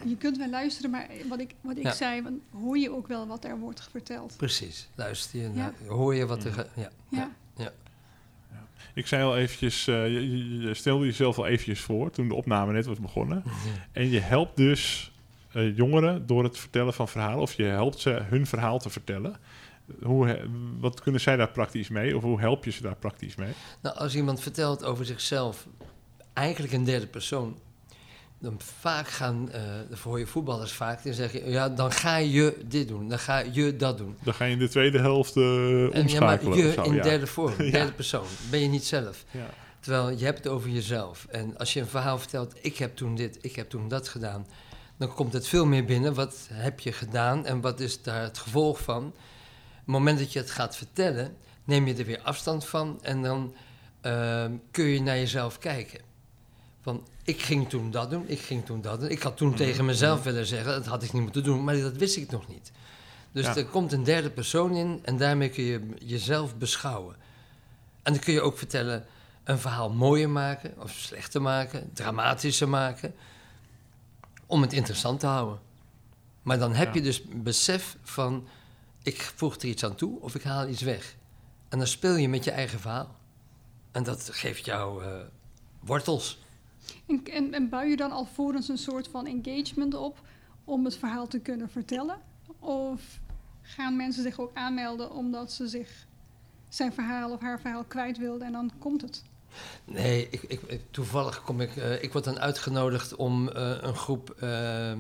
Je 0.06 0.17
kunt 0.17 0.38
wel 0.38 0.50
luisteren, 0.50 0.91
maar 0.91 1.08
wat 1.28 1.39
ik, 1.39 1.56
wat 1.62 1.78
ik 1.78 1.84
Ja. 1.84 1.91
zei, 1.93 2.22
van, 2.22 2.41
hoor 2.62 2.78
je 2.78 2.91
ook 2.91 3.08
wel 3.08 3.28
wat 3.28 3.43
er 3.45 3.60
wordt 3.60 3.88
verteld. 3.91 4.34
Precies. 4.38 4.89
Luister 4.95 5.39
je, 5.41 5.48
Ja. 5.48 5.54
naar- 5.54 5.74
hoor 5.88 6.15
je 6.15 6.26
wat 6.26 6.43
er... 6.43 6.67
Ja. 6.76 6.89
Ja. 7.10 7.32
Ja. 7.56 7.72
Ik 8.93 9.08
zei 9.08 9.24
al 9.24 9.38
eventjes, 9.38 9.88
eh, 9.88 10.04
je, 10.13 10.38
je- 10.38 10.58
je 10.60 10.74
stelde 10.74 11.06
jezelf 11.06 11.38
al 11.38 11.45
eventjes 11.48 11.80
voor 11.82 12.12
toen 12.12 12.28
de 12.28 12.34
opname 12.36 12.72
net 12.74 12.86
was 12.86 13.00
begonnen. 13.00 13.43
En 13.91 14.10
je 14.10 14.19
helpt 14.19 14.58
dus 14.58 15.12
eh, 15.51 15.77
jongeren 15.77 16.25
door 16.27 16.43
het 16.43 16.57
vertellen 16.57 16.93
van 16.93 17.07
verhalen, 17.07 17.39
of 17.41 17.53
je 17.53 17.63
helpt 17.63 17.99
ze 17.99 18.09
hun 18.09 18.45
verhaal 18.47 18.79
te 18.79 18.89
vertellen. 18.89 19.35
Hoe, 20.03 20.39
wat 20.79 21.01
kunnen 21.01 21.21
zij 21.21 21.35
daar 21.35 21.51
praktisch 21.51 21.89
mee, 21.89 22.17
of 22.17 22.23
hoe 22.23 22.39
help 22.39 22.65
je 22.65 22.71
ze 22.71 22.81
daar 22.81 22.95
praktisch 22.95 23.35
mee? 23.35 23.51
Nou, 23.81 23.97
als 23.97 24.15
iemand 24.15 24.41
vertelt 24.41 24.83
over 24.83 25.05
zichzelf, 25.05 25.67
eigenlijk 26.33 26.73
een 26.73 26.83
derde 26.83 27.07
persoon, 27.07 27.59
dan 28.39 28.55
vaak 28.79 29.07
gaan, 29.07 29.51
eh 29.51 29.62
voor 29.91 30.19
je 30.19 30.27
voetballers 30.27 30.71
vaak, 30.71 31.03
dan 31.03 31.13
zeg 31.13 31.31
je, 31.31 31.49
ja, 31.49 31.69
dan 31.69 31.91
ga 31.91 32.17
je 32.17 32.57
dit 32.65 32.88
doen, 32.88 33.09
dan 33.09 33.19
ga 33.19 33.39
je 33.39 33.75
dat 33.75 33.97
doen. 33.97 34.15
Dan 34.23 34.33
ga 34.33 34.45
je 34.45 34.51
in 34.51 34.59
de 34.59 34.69
tweede 34.69 34.99
helft 34.99 35.35
eh, 35.35 35.43
En 35.43 35.47
ja, 35.79 35.89
maar 35.91 36.01
omschakelen. 36.01 36.57
je 36.57 36.71
zo, 36.71 36.81
in 36.81 36.93
ja. 36.93 37.01
derde 37.03 37.27
vorm, 37.27 37.53
Ja. 37.63 37.71
derde 37.71 37.91
persoon, 37.91 38.25
ben 38.51 38.59
je 38.59 38.67
niet 38.67 38.85
zelf. 38.85 39.25
Ja. 39.31 39.49
Terwijl 39.79 40.09
je 40.17 40.25
hebt 40.25 40.38
het 40.38 40.47
over 40.47 40.69
jezelf. 40.69 41.25
En 41.29 41.57
als 41.57 41.73
je 41.73 41.79
een 41.79 41.88
verhaal 41.88 42.17
vertelt, 42.19 42.53
ik 42.62 42.77
heb 42.77 42.95
toen 42.95 43.15
dit, 43.15 43.38
ik 43.41 43.55
heb 43.55 43.69
toen 43.69 43.88
dat 43.88 44.07
gedaan, 44.07 44.47
dan 44.99 45.13
komt 45.13 45.33
het 45.33 45.47
veel 45.47 45.65
meer 45.65 45.85
binnen. 45.85 46.13
Wat 46.13 46.47
heb 46.51 46.79
je 46.79 46.91
gedaan 46.91 47.45
en 47.45 47.62
wat 47.62 47.79
is 47.79 48.01
daar 48.01 48.21
het 48.21 48.38
gevolg 48.38 48.79
van? 48.81 49.05
Op 49.05 49.13
het 49.75 49.85
moment 49.85 50.19
dat 50.19 50.33
je 50.33 50.39
het 50.39 50.51
gaat 50.51 50.75
vertellen, 50.75 51.35
neem 51.63 51.88
je 51.88 51.93
er 51.95 52.05
weer 52.05 52.21
afstand 52.21 52.65
van 52.65 52.99
en 53.01 53.21
dan 53.21 53.53
ehm, 54.01 54.51
kun 54.71 54.85
je 54.85 55.01
naar 55.01 55.15
jezelf 55.17 55.57
kijken. 55.57 55.99
Van, 56.81 57.07
ik 57.23 57.41
ging 57.41 57.69
toen 57.69 57.91
dat 57.91 58.09
doen, 58.09 58.23
ik 58.27 58.39
ging 58.39 58.65
toen 58.65 58.81
dat 58.81 58.99
doen. 58.99 59.09
Ik 59.09 59.21
had 59.21 59.38
toen 59.38 59.47
Mhm. 59.47 59.57
tegen 59.57 59.85
mezelf 59.85 60.23
willen 60.23 60.45
zeggen, 60.45 60.71
dat 60.71 60.85
had 60.85 61.03
ik 61.03 61.13
niet 61.13 61.21
moeten 61.21 61.43
doen, 61.43 61.63
maar 61.63 61.77
dat 61.77 61.93
wist 61.95 62.17
ik 62.17 62.31
nog 62.31 62.47
niet. 62.47 62.71
Dus 63.31 63.45
Ja. 63.45 63.55
er 63.55 63.65
komt 63.65 63.91
een 63.91 64.03
derde 64.03 64.29
persoon 64.29 64.75
in 64.75 64.99
en 65.03 65.17
daarmee 65.17 65.49
kun 65.49 65.63
je 65.63 65.89
jezelf 66.05 66.55
beschouwen. 66.55 67.15
En 68.03 68.13
dan 68.13 68.21
kun 68.21 68.33
je 68.33 68.41
ook 68.41 68.57
vertellen, 68.57 69.05
een 69.43 69.59
verhaal 69.59 69.89
mooier 69.89 70.29
maken 70.29 70.73
of 70.77 70.91
slechter 70.91 71.41
maken, 71.41 71.89
dramatischer 71.93 72.69
maken, 72.69 73.13
om 74.49 74.62
het 74.62 74.73
interessant 74.73 75.19
te 75.19 75.25
houden. 75.25 75.59
Maar 76.41 76.59
dan 76.59 76.73
heb 76.73 76.88
Ja. 76.88 76.93
je 76.93 77.01
dus 77.01 77.23
besef 77.23 77.97
van, 78.01 78.47
ik 79.03 79.21
voeg 79.35 79.55
er 79.55 79.65
iets 79.65 79.83
aan 79.85 79.95
toe 79.95 80.19
of 80.21 80.35
ik 80.35 80.43
haal 80.43 80.67
iets 80.67 80.81
weg. 80.81 81.15
En 81.69 81.77
dan 81.77 81.88
speel 81.88 82.15
je 82.15 82.29
met 82.29 82.43
je 82.43 82.51
eigen 82.51 82.79
verhaal. 82.79 83.15
En 83.91 84.03
dat 84.03 84.29
geeft 84.31 84.65
jou 84.65 85.03
eh, 85.03 85.12
wortels. 85.79 86.39
En, 87.07 87.23
en, 87.23 87.53
en 87.53 87.69
bouw 87.69 87.81
je 87.83 87.95
dan 87.95 88.12
alvorens 88.12 88.67
een 88.67 88.77
soort 88.77 89.07
van 89.07 89.25
engagement 89.27 89.93
op 89.93 90.21
om 90.63 90.85
het 90.85 90.97
verhaal 90.97 91.27
te 91.27 91.39
kunnen 91.39 91.69
vertellen? 91.69 92.17
Of 92.59 93.19
gaan 93.62 93.95
mensen 93.95 94.23
zich 94.23 94.39
ook 94.39 94.51
aanmelden 94.53 95.12
omdat 95.12 95.51
ze 95.51 95.67
zich 95.67 96.07
zijn 96.69 96.93
verhaal 96.93 97.31
of 97.31 97.41
haar 97.41 97.59
verhaal 97.59 97.83
kwijt 97.83 98.17
wilden 98.17 98.47
en 98.47 98.53
dan 98.53 98.71
komt 98.79 99.01
het? 99.01 99.23
Nee, 99.85 100.27
ik, 100.29 100.41
ik, 100.41 100.81
toevallig 100.91 101.41
kom 101.41 101.62
ik... 101.62 101.75
eh, 101.75 102.03
ik 102.03 102.12
word 102.12 102.23
dan 102.23 102.39
uitgenodigd 102.39 103.15
om 103.15 103.49
eh, 103.49 103.71
een 103.81 103.95
groep 103.95 104.35
eh, 104.39 104.91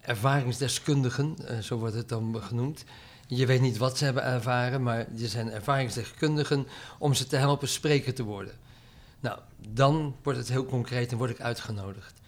ervaringsdeskundigen, 0.00 1.36
zo 1.62 1.76
wordt 1.76 1.94
het 1.94 2.08
dan 2.08 2.36
genoemd. 2.42 2.84
Je 3.26 3.46
weet 3.46 3.60
niet 3.60 3.76
wat 3.76 3.98
ze 3.98 4.04
hebben 4.04 4.22
ervaren, 4.22 4.82
maar 4.82 5.06
je 5.14 5.28
zijn 5.28 5.50
ervaringsdeskundigen 5.50 6.66
om 6.98 7.14
ze 7.14 7.26
te 7.26 7.36
helpen 7.36 7.68
spreker 7.68 8.14
te 8.14 8.22
worden. 8.22 8.54
Nou, 9.20 9.38
dan 9.68 10.16
wordt 10.22 10.38
het 10.38 10.48
heel 10.48 10.66
concreet 10.66 11.12
en 11.12 11.18
word 11.18 11.30
ik 11.30 11.40
uitgenodigd. 11.40 12.20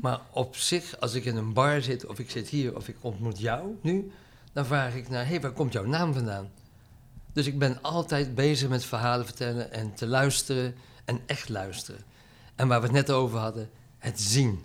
Maar 0.00 0.20
op 0.30 0.56
zich, 0.56 1.00
als 1.00 1.14
ik 1.14 1.24
in 1.24 1.36
een 1.36 1.52
bar 1.52 1.82
zit, 1.82 2.06
of 2.06 2.18
ik 2.18 2.30
zit 2.30 2.48
hier, 2.48 2.76
of 2.76 2.88
ik 2.88 2.96
ontmoet 3.00 3.38
jou 3.38 3.76
nu, 3.80 4.10
dan 4.52 4.66
vraag 4.66 4.94
ik 4.94 5.08
naar, 5.08 5.24
hé, 5.24 5.30
hey, 5.30 5.40
waar 5.40 5.52
komt 5.52 5.72
jouw 5.72 5.84
naam 5.86 6.12
vandaan? 6.12 6.50
Dus 7.36 7.46
ik 7.46 7.58
ben 7.58 7.82
altijd 7.82 8.34
bezig 8.34 8.68
met 8.68 8.84
verhalen 8.84 9.26
vertellen 9.26 9.72
en 9.72 9.94
te 9.94 10.06
luisteren 10.06 10.74
en 11.04 11.20
echt 11.26 11.48
luisteren. 11.48 12.00
En 12.54 12.68
waar 12.68 12.80
we 12.80 12.86
het 12.86 12.94
net 12.94 13.10
over 13.10 13.38
hadden, 13.38 13.70
het 13.98 14.20
zien. 14.20 14.62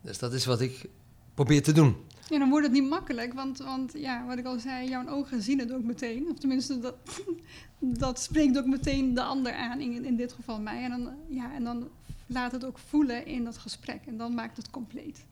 Dus 0.00 0.18
dat 0.18 0.32
is 0.32 0.44
wat 0.44 0.60
ik 0.60 0.88
probeer 1.34 1.62
te 1.62 1.72
doen. 1.72 1.96
Ja, 2.28 2.38
dan 2.38 2.50
wordt 2.50 2.66
het 2.66 2.74
niet 2.74 2.88
makkelijk, 2.88 3.32
want, 3.32 3.58
want 3.58 3.92
ja, 3.94 4.26
wat 4.26 4.38
ik 4.38 4.46
al 4.46 4.58
zei, 4.58 4.88
jouw 4.88 5.08
ogen 5.08 5.42
zien 5.42 5.58
het 5.58 5.72
ook 5.72 5.82
meteen. 5.82 6.28
Of 6.30 6.38
tenminste, 6.38 6.78
dat, 6.78 6.94
dat 8.04 8.20
spreekt 8.20 8.58
ook 8.58 8.66
meteen 8.66 9.14
de 9.14 9.22
ander 9.22 9.52
aan, 9.52 9.80
in, 9.80 10.04
in 10.04 10.16
dit 10.16 10.32
geval 10.32 10.60
mij. 10.60 10.82
En 10.82 10.90
dan, 10.90 11.14
ja, 11.28 11.54
en 11.54 11.64
dan 11.64 11.88
laat 12.26 12.52
het 12.52 12.64
ook 12.64 12.78
voelen 12.78 13.26
in 13.26 13.44
dat 13.44 13.58
gesprek 13.58 14.00
en 14.06 14.16
dan 14.16 14.34
maakt 14.34 14.56
het 14.56 14.70
compleet. 14.70 15.24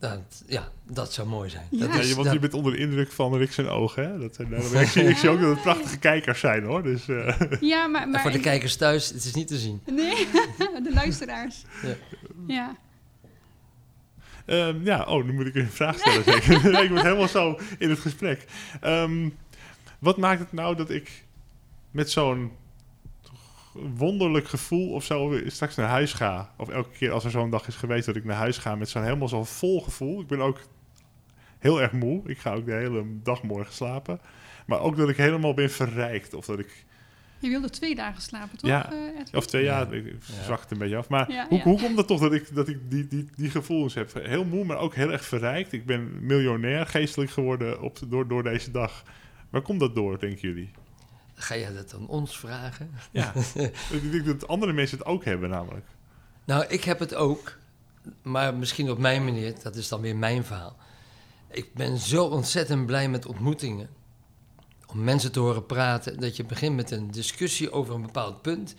Dat, 0.00 0.42
ja, 0.46 0.68
dat 0.86 1.12
zou 1.12 1.28
mooi 1.28 1.50
zijn. 1.50 1.66
Ja. 1.70 1.78
Dat 1.86 1.94
Ja, 1.94 2.00
is- 2.00 2.08
je, 2.08 2.12
want 2.14 2.24
dat- 2.24 2.34
je 2.34 2.40
bent 2.40 2.54
onder 2.54 2.72
de 2.72 2.78
indruk 2.78 3.12
van 3.12 3.36
Rick 3.36 3.52
zijn 3.52 3.68
ogen. 3.68 4.04
Hè? 4.10 4.18
Dat 4.18 4.38
nou, 4.48 4.78
ik, 4.80 4.88
zie, 4.88 5.02
ik 5.04 5.16
zie 5.16 5.28
ook 5.28 5.40
dat 5.40 5.50
het 5.50 5.62
prachtige 5.62 5.98
kijkers 5.98 6.40
zijn 6.40 6.64
hoor. 6.64 6.82
Dus, 6.82 7.08
eh, 7.08 7.40
Ja, 7.60 7.86
maar... 7.86 8.08
maar 8.08 8.20
voor 8.20 8.30
de 8.30 8.40
kijkers 8.40 8.76
thuis, 8.76 9.08
het 9.08 9.24
is 9.24 9.34
niet 9.34 9.48
te 9.48 9.58
zien. 9.58 9.80
Nee, 9.86 10.14
de 10.86 10.90
luisteraars. 10.94 11.62
Ja. 11.82 11.94
Ja. 12.46 12.76
Ehm, 14.46 14.84
ja, 14.84 15.02
oh, 15.04 15.24
nu 15.24 15.32
moet 15.32 15.46
ik 15.46 15.54
een 15.54 15.70
vraag 15.70 15.98
stellen. 15.98 16.24
zeker. 16.24 16.82
ik 16.82 16.92
ben 16.94 17.02
helemaal 17.04 17.28
zo 17.28 17.58
in 17.78 17.90
het 17.90 17.98
gesprek. 17.98 18.44
Ehm, 18.80 19.28
wat 19.98 20.16
maakt 20.16 20.40
het 20.40 20.52
nou 20.52 20.76
dat 20.76 20.90
ik 20.90 21.24
met 21.90 22.10
zo'n 22.10 22.52
wonderlijk 23.96 24.48
gevoel 24.48 24.90
of 24.92 25.04
zo 25.04 25.40
straks 25.46 25.76
naar 25.76 25.88
huis 25.88 26.12
ga? 26.12 26.52
Of 26.56 26.68
elke 26.68 26.90
keer 26.98 27.10
als 27.10 27.24
er 27.24 27.30
zo'n 27.30 27.50
dag 27.50 27.66
is 27.66 27.76
geweest 27.76 28.06
dat 28.06 28.16
ik 28.16 28.24
naar 28.24 28.36
huis 28.36 28.58
ga 28.58 28.74
met 28.74 28.88
zo'n 28.88 29.02
helemaal 29.02 29.28
zo'n 29.28 29.46
vol 29.46 29.80
gevoel. 29.80 30.20
Ik 30.20 30.26
ben 30.26 30.40
ook 30.40 30.58
heel 31.58 31.82
erg 31.82 31.92
moe. 31.92 32.22
Ik 32.28 32.38
ga 32.38 32.52
ook 32.54 32.66
de 32.66 32.72
hele 32.72 33.04
dag 33.22 33.42
morgen 33.42 33.74
slapen. 33.74 34.20
Maar 34.66 34.80
ook 34.80 34.96
dat 34.96 35.08
ik 35.08 35.16
helemaal 35.16 35.54
ben 35.54 35.70
verrijkt. 35.70 36.34
Of 36.34 36.44
dat 36.46 36.58
ik 36.58 36.84
Je 37.38 37.48
wilde 37.48 37.70
twee 37.70 37.94
dagen 37.94 38.22
slapen, 38.22 38.58
toch? 38.58 38.70
Ja. 38.70 38.92
eh, 38.92 38.98
Edwin? 39.20 39.26
Of 39.34 39.46
twee 39.46 39.64
Ja. 39.64 39.78
jaar, 39.78 39.94
ik 39.94 40.16
zag 40.46 40.60
het 40.60 40.70
een 40.70 40.78
beetje 40.78 40.96
af. 40.96 41.08
Maar 41.08 41.32
Ja, 41.32 41.46
hoe, 41.48 41.58
ja. 41.58 41.64
hoe 41.64 41.80
komt 41.80 41.96
het 41.96 42.06
toch 42.06 42.20
dat 42.20 42.32
ik, 42.32 42.54
dat 42.54 42.68
ik 42.68 42.78
die, 42.90 43.06
die, 43.06 43.26
die 43.36 43.50
gevoelens 43.50 43.94
heb? 43.94 44.14
Heel 44.14 44.44
moe, 44.44 44.64
maar 44.64 44.78
ook 44.78 44.94
heel 44.94 45.12
erg 45.12 45.24
verrijkt. 45.24 45.72
Ik 45.72 45.86
ben 45.86 46.26
miljonair 46.26 46.86
geestelijk 46.86 47.30
geworden 47.30 47.80
op, 47.82 47.98
door, 48.08 48.28
door 48.28 48.42
deze 48.42 48.70
dag. 48.70 49.02
Waar 49.50 49.62
komt 49.62 49.80
dat 49.80 49.94
door, 49.94 50.18
denken 50.18 50.40
jullie? 50.40 50.70
Ga 51.50 51.56
jij 51.56 51.72
dat 51.72 51.94
aan 51.94 52.06
ons 52.08 52.38
vragen? 52.38 52.90
Ja, 53.10 53.32
ik 53.90 54.10
denk 54.12 54.24
dat 54.26 54.48
andere 54.48 54.72
mensen 54.72 54.98
het 54.98 55.06
ook 55.06 55.24
hebben 55.24 55.50
namelijk. 55.50 55.86
Nou, 56.44 56.64
ik 56.68 56.84
heb 56.84 56.98
het 56.98 57.14
ook, 57.14 57.56
maar 58.22 58.54
misschien 58.54 58.90
op 58.90 58.98
mijn 58.98 59.24
manier, 59.24 59.54
dat 59.62 59.76
is 59.76 59.88
dan 59.88 60.00
weer 60.00 60.16
mijn 60.16 60.44
verhaal. 60.44 60.76
Ik 61.50 61.74
ben 61.74 61.98
zo 61.98 62.24
ontzettend 62.24 62.86
blij 62.86 63.08
met 63.08 63.26
ontmoetingen. 63.26 63.88
Om 64.86 65.04
mensen 65.04 65.32
te 65.32 65.40
horen 65.40 65.66
praten, 65.66 66.20
dat 66.20 66.36
je 66.36 66.44
begint 66.44 66.76
met 66.76 66.90
een 66.90 67.10
discussie 67.10 67.72
over 67.72 67.94
een 67.94 68.02
bepaald 68.02 68.42
punt. 68.42 68.74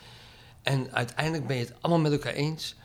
En 0.62 0.92
uiteindelijk 0.94 1.48
ben 1.48 1.58
je 1.58 1.64
het 1.66 1.74
allemaal 1.82 2.02
met 2.02 2.12
elkaar 2.12 2.34
eens. 2.34 2.76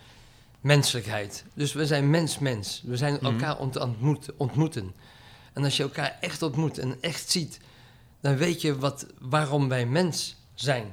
menselijkheid. 0.60 1.44
Dus 1.54 1.72
we 1.72 1.86
zijn 1.86 2.10
mens-mens. 2.10 2.82
We 2.86 2.96
zijn 2.96 3.14
Mhm. 3.14 3.24
elkaar 3.24 3.58
ont 3.58 3.76
ontmoet, 3.76 4.28
ontmoeten. 4.36 4.94
En 5.52 5.64
als 5.64 5.76
je 5.76 5.82
elkaar 5.82 6.16
echt 6.20 6.42
ontmoet 6.42 6.78
en 6.78 6.96
echt 7.00 7.30
ziet, 7.30 7.58
dan 8.26 8.36
weet 8.36 8.60
je 8.60 8.78
wat, 8.78 9.06
waarom 9.20 9.68
wij 9.68 9.86
mens 9.86 10.36
zijn. 10.54 10.92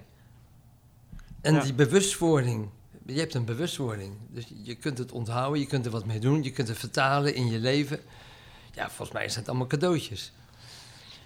En 1.41 1.53
Ja. 1.53 1.61
die 1.61 1.73
bewustwording, 1.73 2.69
je 3.05 3.19
hebt 3.19 3.33
een 3.33 3.45
bewustwording. 3.45 4.13
Dus 4.29 4.45
je 4.63 4.75
kunt 4.75 4.97
het 4.97 5.11
onthouden, 5.11 5.59
je 5.59 5.67
kunt 5.67 5.85
er 5.85 5.91
wat 5.91 6.05
mee 6.05 6.19
doen, 6.19 6.43
je 6.43 6.51
kunt 6.51 6.67
het 6.67 6.77
vertalen 6.77 7.35
in 7.35 7.47
je 7.51 7.59
leven. 7.59 7.99
Ja, 8.73 8.87
volgens 8.87 9.11
mij 9.11 9.27
zijn 9.27 9.39
het 9.39 9.49
allemaal 9.49 9.67
cadeautjes. 9.67 10.31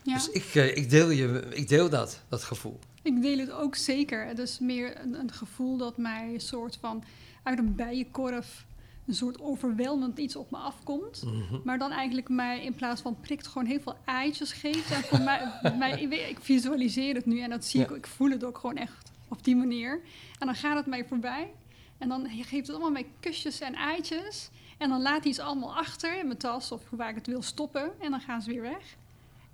Ja, 0.03 0.13
Dus 0.13 0.29
ik, 0.29 0.55
eh, 0.55 0.77
ik, 0.77 0.89
deel 0.89 1.09
je, 1.09 1.47
ik 1.53 1.67
deel 1.67 1.89
dat, 1.89 2.21
dat 2.29 2.43
gevoel. 2.43 2.79
ik 3.01 3.21
deel 3.21 3.37
het 3.37 3.51
ook 3.51 3.75
zeker. 3.75 4.25
Het 4.27 4.39
is 4.39 4.59
meer 4.59 4.99
een, 5.01 5.13
een 5.19 5.31
gevoel 5.31 5.77
dat 5.77 5.97
mij 5.97 6.33
een 6.33 6.41
soort 6.41 6.77
van 6.81 7.03
uit 7.43 7.59
een 7.59 7.75
bijenkorf 7.75 8.65
een 9.07 9.13
soort 9.13 9.39
overweldigend 9.41 10.17
iets 10.17 10.35
op 10.35 10.51
me 10.51 10.57
afkomt. 10.57 11.23
Mhm. 11.25 11.59
Maar 11.63 11.77
dan 11.77 11.91
eigenlijk 11.91 12.29
mij 12.29 12.63
in 12.63 12.73
plaats 12.75 13.01
van 13.01 13.19
prikt 13.21 13.47
gewoon 13.47 13.67
heel 13.67 13.79
veel 13.79 13.95
eitjes 14.05 14.51
geeft. 14.51 14.91
En 14.91 15.03
voor 15.03 15.21
mij, 15.21 15.51
mij 15.79 16.01
ik, 16.01 16.37
visualiseer 16.41 17.15
het 17.15 17.25
nu 17.25 17.39
en 17.39 17.49
dat 17.49 17.65
zie 17.65 17.79
Ja. 17.79 17.85
ik, 17.85 17.91
ik 17.95 18.07
voel 18.07 18.29
het 18.29 18.43
ook 18.43 18.57
gewoon 18.57 18.75
echt 18.77 19.11
op 19.27 19.43
die 19.43 19.55
manier. 19.55 20.01
En 20.39 20.45
dan 20.45 20.55
gaat 20.55 20.75
het 20.77 20.85
mij 20.85 21.05
voorbij. 21.05 21.51
En 21.97 22.09
dan 22.09 22.27
geeft 22.29 22.51
het 22.67 22.69
allemaal 22.69 22.91
mij 22.91 23.05
kusjes 23.19 23.59
en 23.59 23.73
eitjes. 23.73 24.49
En 24.77 24.89
dan 24.89 25.01
laat 25.01 25.19
hij 25.21 25.29
iets 25.29 25.39
allemaal 25.39 25.75
achter 25.77 26.19
in 26.19 26.25
mijn 26.27 26.37
tas 26.39 26.71
of 26.71 26.81
waar 26.89 27.09
ik 27.09 27.15
het 27.15 27.27
wil 27.27 27.41
stoppen. 27.41 27.91
En 28.01 28.11
dan 28.11 28.21
gaan 28.21 28.41
ze 28.41 28.49
weer 28.51 28.61
weg. 28.61 28.95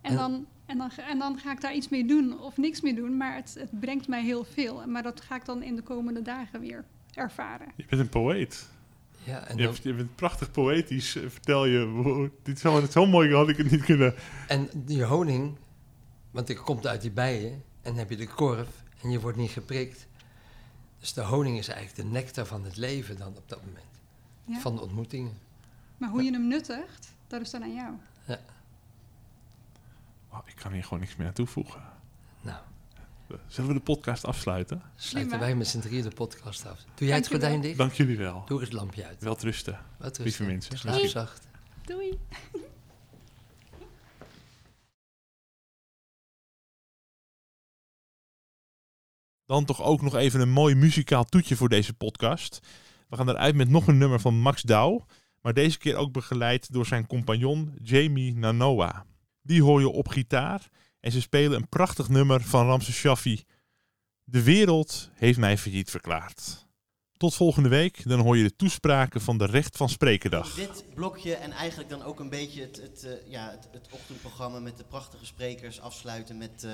En, 0.02 0.12
En- 0.12 0.16
dan, 0.18 0.46
en, 0.66 0.78
dan, 0.78 0.92
ga- 0.92 1.08
en 1.10 1.20
dan 1.20 1.38
ga 1.40 1.52
ik 1.52 1.62
daar 1.62 1.74
iets 1.76 1.90
mee 1.90 2.06
doen 2.06 2.40
of 2.40 2.58
niks 2.58 2.82
mee 2.82 2.94
doen. 2.96 3.18
Maar 3.18 3.36
het, 3.36 3.56
het 3.60 3.80
brengt 3.80 4.08
mij 4.08 4.24
heel 4.24 4.44
veel. 4.44 4.84
Maar 4.88 5.04
dat 5.04 5.22
ga 5.22 5.36
ik 5.36 5.46
dan 5.46 5.62
in 5.64 5.76
de 5.76 5.82
komende 5.82 6.22
dagen 6.22 6.60
weer 6.60 6.86
ervaren. 7.14 7.68
Je 7.76 7.86
bent 7.90 8.02
een 8.02 8.10
poëet. 8.10 8.70
Ja, 9.24 9.40
en, 9.48 9.58
Je, 9.58 9.64
dan- 9.64 9.72
hebt- 9.74 9.84
je 9.84 9.94
bent 9.94 10.16
prachtig 10.16 10.52
poëtisch, 10.52 11.16
eh, 11.16 11.30
vertel 11.30 11.66
je. 11.66 11.86
Wow, 11.86 12.30
dit 12.44 12.58
is 12.58 12.66
allemaal 12.66 12.92
zo 12.92 13.06
mooi, 13.06 13.34
had 13.34 13.50
ik 13.50 13.58
het 13.58 13.72
niet 13.72 13.84
kunnen. 13.84 14.14
en 14.48 14.70
die 14.74 15.04
honing, 15.04 15.58
want 16.32 16.48
die 16.48 16.56
komt 16.56 16.88
uit 16.88 17.02
die 17.02 17.12
bijen, 17.12 17.52
en 17.52 17.64
dan 17.82 17.96
heb 17.98 18.10
je 18.10 18.16
de 18.18 18.28
korf 18.28 18.68
en 19.02 19.10
je 19.12 19.20
wordt 19.20 19.38
niet 19.38 19.52
geprikt. 19.52 20.08
Dus 21.00 21.14
de 21.14 21.22
honing 21.22 21.58
is 21.58 21.68
eigenlijk 21.68 21.98
de 22.10 22.14
nectar 22.18 22.46
van 22.46 22.64
het 22.64 22.78
leven 22.78 23.18
dan 23.18 23.38
op 23.38 23.50
dat 23.50 23.66
moment. 23.66 23.86
Ja? 24.46 24.60
Van 24.60 24.76
de 24.76 24.82
ontmoetingen. 24.82 25.38
Maar 25.98 26.10
hoe 26.10 26.24
je 26.24 26.32
hem 26.32 26.48
nuttigt, 26.48 27.14
dat 27.28 27.42
is 27.42 27.50
dan 27.50 27.64
aan 27.64 27.74
jou. 27.74 27.94
Oh, 30.30 30.40
ik 30.46 30.56
kan 30.56 30.72
hier 30.72 30.84
gewoon 30.84 31.00
niks 31.00 31.16
meer 31.16 31.28
aan 31.28 31.34
toevoegen. 31.34 31.82
Nou, 32.42 32.58
Zullen 33.48 33.70
we 33.70 33.76
de 33.76 33.84
podcast 33.84 34.26
afsluiten? 34.26 34.82
sluiten 34.96 35.40
wij 35.40 35.56
met 35.56 35.68
z'n 35.68 35.80
drieën 35.80 36.04
de 36.04 36.10
podcast 36.10 36.66
af. 36.68 36.80
Doe 36.96 37.08
jij 37.08 37.18
het 37.18 37.28
gordijn 37.28 37.62
dicht? 37.62 37.78
Dank 37.78 37.92
jullie 37.92 38.18
wel. 38.18 38.44
Doe 38.46 38.62
het 38.62 38.74
lampje 38.74 39.06
uit. 39.06 39.24
Wel 39.24 39.38
rusten. 39.40 39.80
Wat 40.00 40.18
lieve 40.18 40.44
mensen. 40.44 40.78
Slaap 40.78 41.06
zacht. 41.06 41.48
Doei! 41.86 42.20
Dan 49.46 49.66
toch 49.66 49.82
ook 49.82 50.02
nog 50.02 50.16
even 50.16 50.40
een 50.40 50.52
mooi 50.52 50.76
muzikaal 50.76 51.24
toetje 51.24 51.56
voor 51.56 51.70
deze 51.70 51.94
podcast. 51.94 52.60
We 53.10 53.16
gaan 53.16 53.30
eruit 53.30 53.56
met 53.56 53.70
nog 53.70 53.88
een 53.88 53.98
nummer 53.98 54.20
van 54.20 54.40
Max 54.40 54.62
Douw. 54.62 55.06
Maar 55.42 55.54
deze 55.54 55.78
keer 55.78 55.96
ook 55.96 56.12
begeleid 56.12 56.74
door 56.74 56.86
zijn 56.86 57.08
compagnon 57.08 57.74
Jamie 57.82 58.36
Nanoa. 58.36 59.06
Die 59.42 59.64
hoor 59.64 59.80
je 59.80 59.90
op 59.90 60.08
gitaar. 60.08 60.68
En 61.04 61.12
ze 61.12 61.22
spelen 61.22 61.58
een 61.58 61.70
prachtig 61.70 62.10
nummer 62.10 62.42
van 62.42 62.66
Ramses 62.66 62.96
Shaffi. 62.96 63.44
De 64.24 64.44
wereld 64.44 65.10
heeft 65.14 65.38
mij 65.38 65.58
failliet 65.58 65.90
verklaard. 65.90 66.66
Tot 67.18 67.36
volgende 67.36 67.70
week. 67.70 68.10
Dan 68.10 68.20
hoor 68.20 68.38
je 68.38 68.44
de 68.44 68.56
toespraken 68.56 69.22
van 69.22 69.38
de 69.38 69.46
Recht 69.46 69.78
van 69.78 69.90
Sprekendag. 69.90 70.54
Dit 70.54 70.84
blokje 70.94 71.36
en 71.36 71.52
eigenlijk 71.52 71.90
dan 71.90 72.04
ook 72.04 72.20
een 72.20 72.30
beetje 72.30 72.62
het, 72.62 72.82
het, 72.82 73.04
eh, 73.04 73.32
ja, 73.32 73.52
het, 73.52 73.68
het 73.72 73.88
ochtendprogramma 73.92 74.60
met 74.60 74.78
de 74.78 74.84
prachtige 74.84 75.26
sprekers 75.26 75.80
afsluiten 75.80 76.38
met 76.38 76.64
eh, 76.64 76.72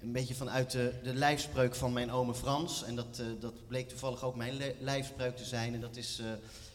een 0.00 0.12
beetje 0.12 0.34
vanuit 0.34 0.70
de, 0.70 0.92
de 1.02 1.14
lijfspreuk 1.14 1.74
van 1.74 1.92
mijn 1.92 2.10
ome 2.10 2.34
Frans. 2.34 2.84
En 2.84 2.96
dat, 2.96 3.18
eh, 3.18 3.26
dat 3.40 3.66
bleek 3.68 3.88
toevallig 3.88 4.22
ook 4.22 4.36
mijn 4.36 4.54
lijfspreuk 4.80 5.36
te 5.36 5.44
zijn. 5.44 5.74
En 5.74 5.80
dat 5.80 5.96
is 5.96 6.22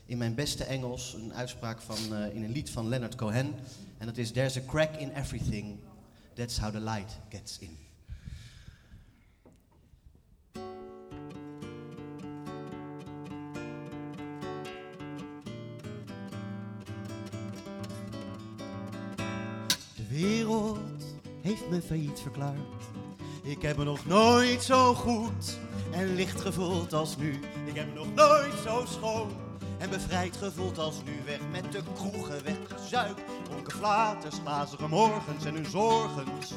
in 0.06 0.18
mijn 0.18 0.36
beste 0.36 0.64
Engels 0.64 1.14
een 1.14 1.34
uitspraak 1.34 1.82
van, 1.82 2.16
in 2.16 2.44
een 2.44 2.52
lied 2.52 2.70
van 2.70 2.88
Leonard 2.88 3.16
Cohen. 3.16 3.56
En 3.98 4.06
dat 4.06 4.18
is 4.18 4.32
There's 4.32 4.58
a 4.58 4.62
crack 4.68 4.96
in 4.96 5.12
everything. 5.16 5.80
That's 6.40 6.58
how 6.58 6.70
the 6.70 6.80
light 6.80 7.20
gets 7.30 7.60
in. 7.60 7.78
De 19.96 20.08
wereld 20.10 20.80
heeft 21.42 21.70
me 21.70 21.82
failliet 21.82 22.20
verklaard. 22.20 22.58
Ik 23.44 23.62
heb 23.62 23.78
me 23.78 23.84
nog 23.84 24.06
nooit 24.06 24.64
zo 24.64 24.94
goed 24.94 25.58
en 25.92 26.16
licht 26.16 26.42
gevoeld 26.42 26.94
als 26.94 27.18
nu. 27.18 27.40
Ik 27.66 27.76
heb 27.76 27.88
me 27.88 27.94
nog 27.94 28.14
nooit 28.14 28.54
zo 28.66 28.86
schoon 28.86 29.32
en 29.78 29.90
bevrijd 29.90 30.38
gevoeld 30.38 30.78
als 30.78 31.04
nu. 31.06 31.12
Weg 31.26 31.40
met 31.52 31.72
de 31.72 31.82
kroegen, 31.96 32.44
weggezuikt. 32.44 33.22
Dronken 33.70 33.88
flaters, 33.88 34.40
glazige 34.44 34.88
morgens 34.88 35.46
en 35.46 35.54
hun 35.54 35.66
zorgens 35.66 36.54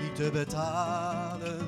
niet 0.00 0.14
te 0.14 0.30
betalen. 0.32 1.58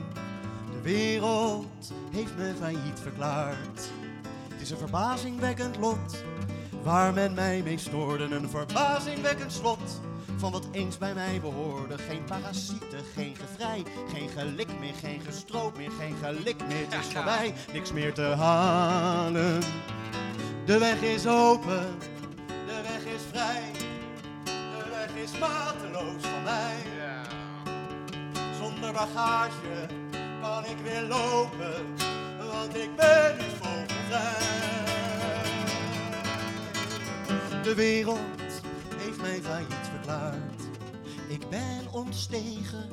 De 0.73 0.81
wereld 0.83 1.93
heeft 2.11 2.37
me 2.37 2.55
failliet 2.59 3.01
verklaard. 3.03 3.91
Het 4.49 4.61
is 4.61 4.71
een 4.71 4.79
verbazingwekkend 4.79 5.77
lot 5.77 6.25
waar 6.83 7.13
men 7.13 7.35
mij 7.35 7.63
mee 7.63 7.79
stoorde. 7.79 8.25
Een 8.25 8.49
verbazingwekkend 8.49 9.53
slot 9.53 10.01
van 10.37 10.53
wat 10.53 10.69
eens 10.73 10.99
bij 10.99 11.15
mij 11.15 11.41
behoorde. 11.41 11.99
Geen 11.99 12.25
parasieten, 12.25 13.01
geen 13.15 13.37
gevrij, 13.37 13.83
geen 14.15 14.29
gelik 14.29 14.79
meer, 14.81 14.95
geen 14.95 15.21
gestroop 15.21 15.77
meer, 15.77 15.91
geen 15.91 16.17
gelik 16.23 16.67
meer. 16.69 16.85
Het 16.89 17.07
is 17.07 17.13
voorbij, 17.13 17.55
niks 17.73 17.93
meer 17.93 18.15
te 18.15 18.23
halen. 18.23 19.61
De 20.65 20.79
weg 20.79 21.03
is 21.03 21.27
open, 21.27 21.87
Bagage 28.93 29.87
kan 30.41 30.65
ik 30.65 30.77
weer 30.83 31.03
lopen, 31.03 31.97
want 32.53 32.77
ik 32.77 32.97
ben 32.97 33.37
nu 33.37 33.45
vogelvrij. 33.61 34.59
De 37.63 37.75
wereld 37.75 38.19
heeft 38.97 39.21
mij 39.21 39.41
failliet 39.43 39.91
verklaard. 39.93 40.63
Ik 41.29 41.49
ben 41.49 41.81
ontstegen 41.91 42.89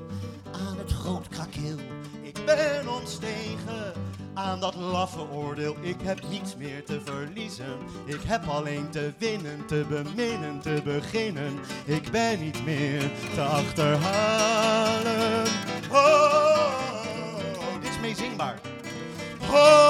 aan 0.51 0.77
het 0.77 0.91
groot 0.91 1.27
krakeel. 1.27 1.77
Ik 2.21 2.45
ben 2.45 2.89
ontstegen 2.89 3.93
aan 4.33 4.59
dat 4.59 4.75
laffe 4.75 5.29
oordeel. 5.31 5.75
Ik 5.81 6.01
heb 6.03 6.29
niets 6.29 6.55
meer 6.55 6.85
te 6.85 7.01
verliezen. 7.03 7.77
Ik 8.05 8.21
heb 8.25 8.47
alleen 8.47 8.89
te 8.89 9.13
winnen, 9.17 9.65
te 9.65 9.85
beminnen, 9.89 10.59
te 10.59 10.81
beginnen. 10.83 11.59
Ik 11.85 12.11
ben 12.11 12.39
niet 12.39 12.65
meer 12.65 13.11
te 13.33 13.41
achterhalen. 13.41 15.36
Oh, 18.39 18.53
dit 18.53 18.61
is 18.61 18.91
meezingbaar. 19.41 19.47
Oh, 19.51 19.86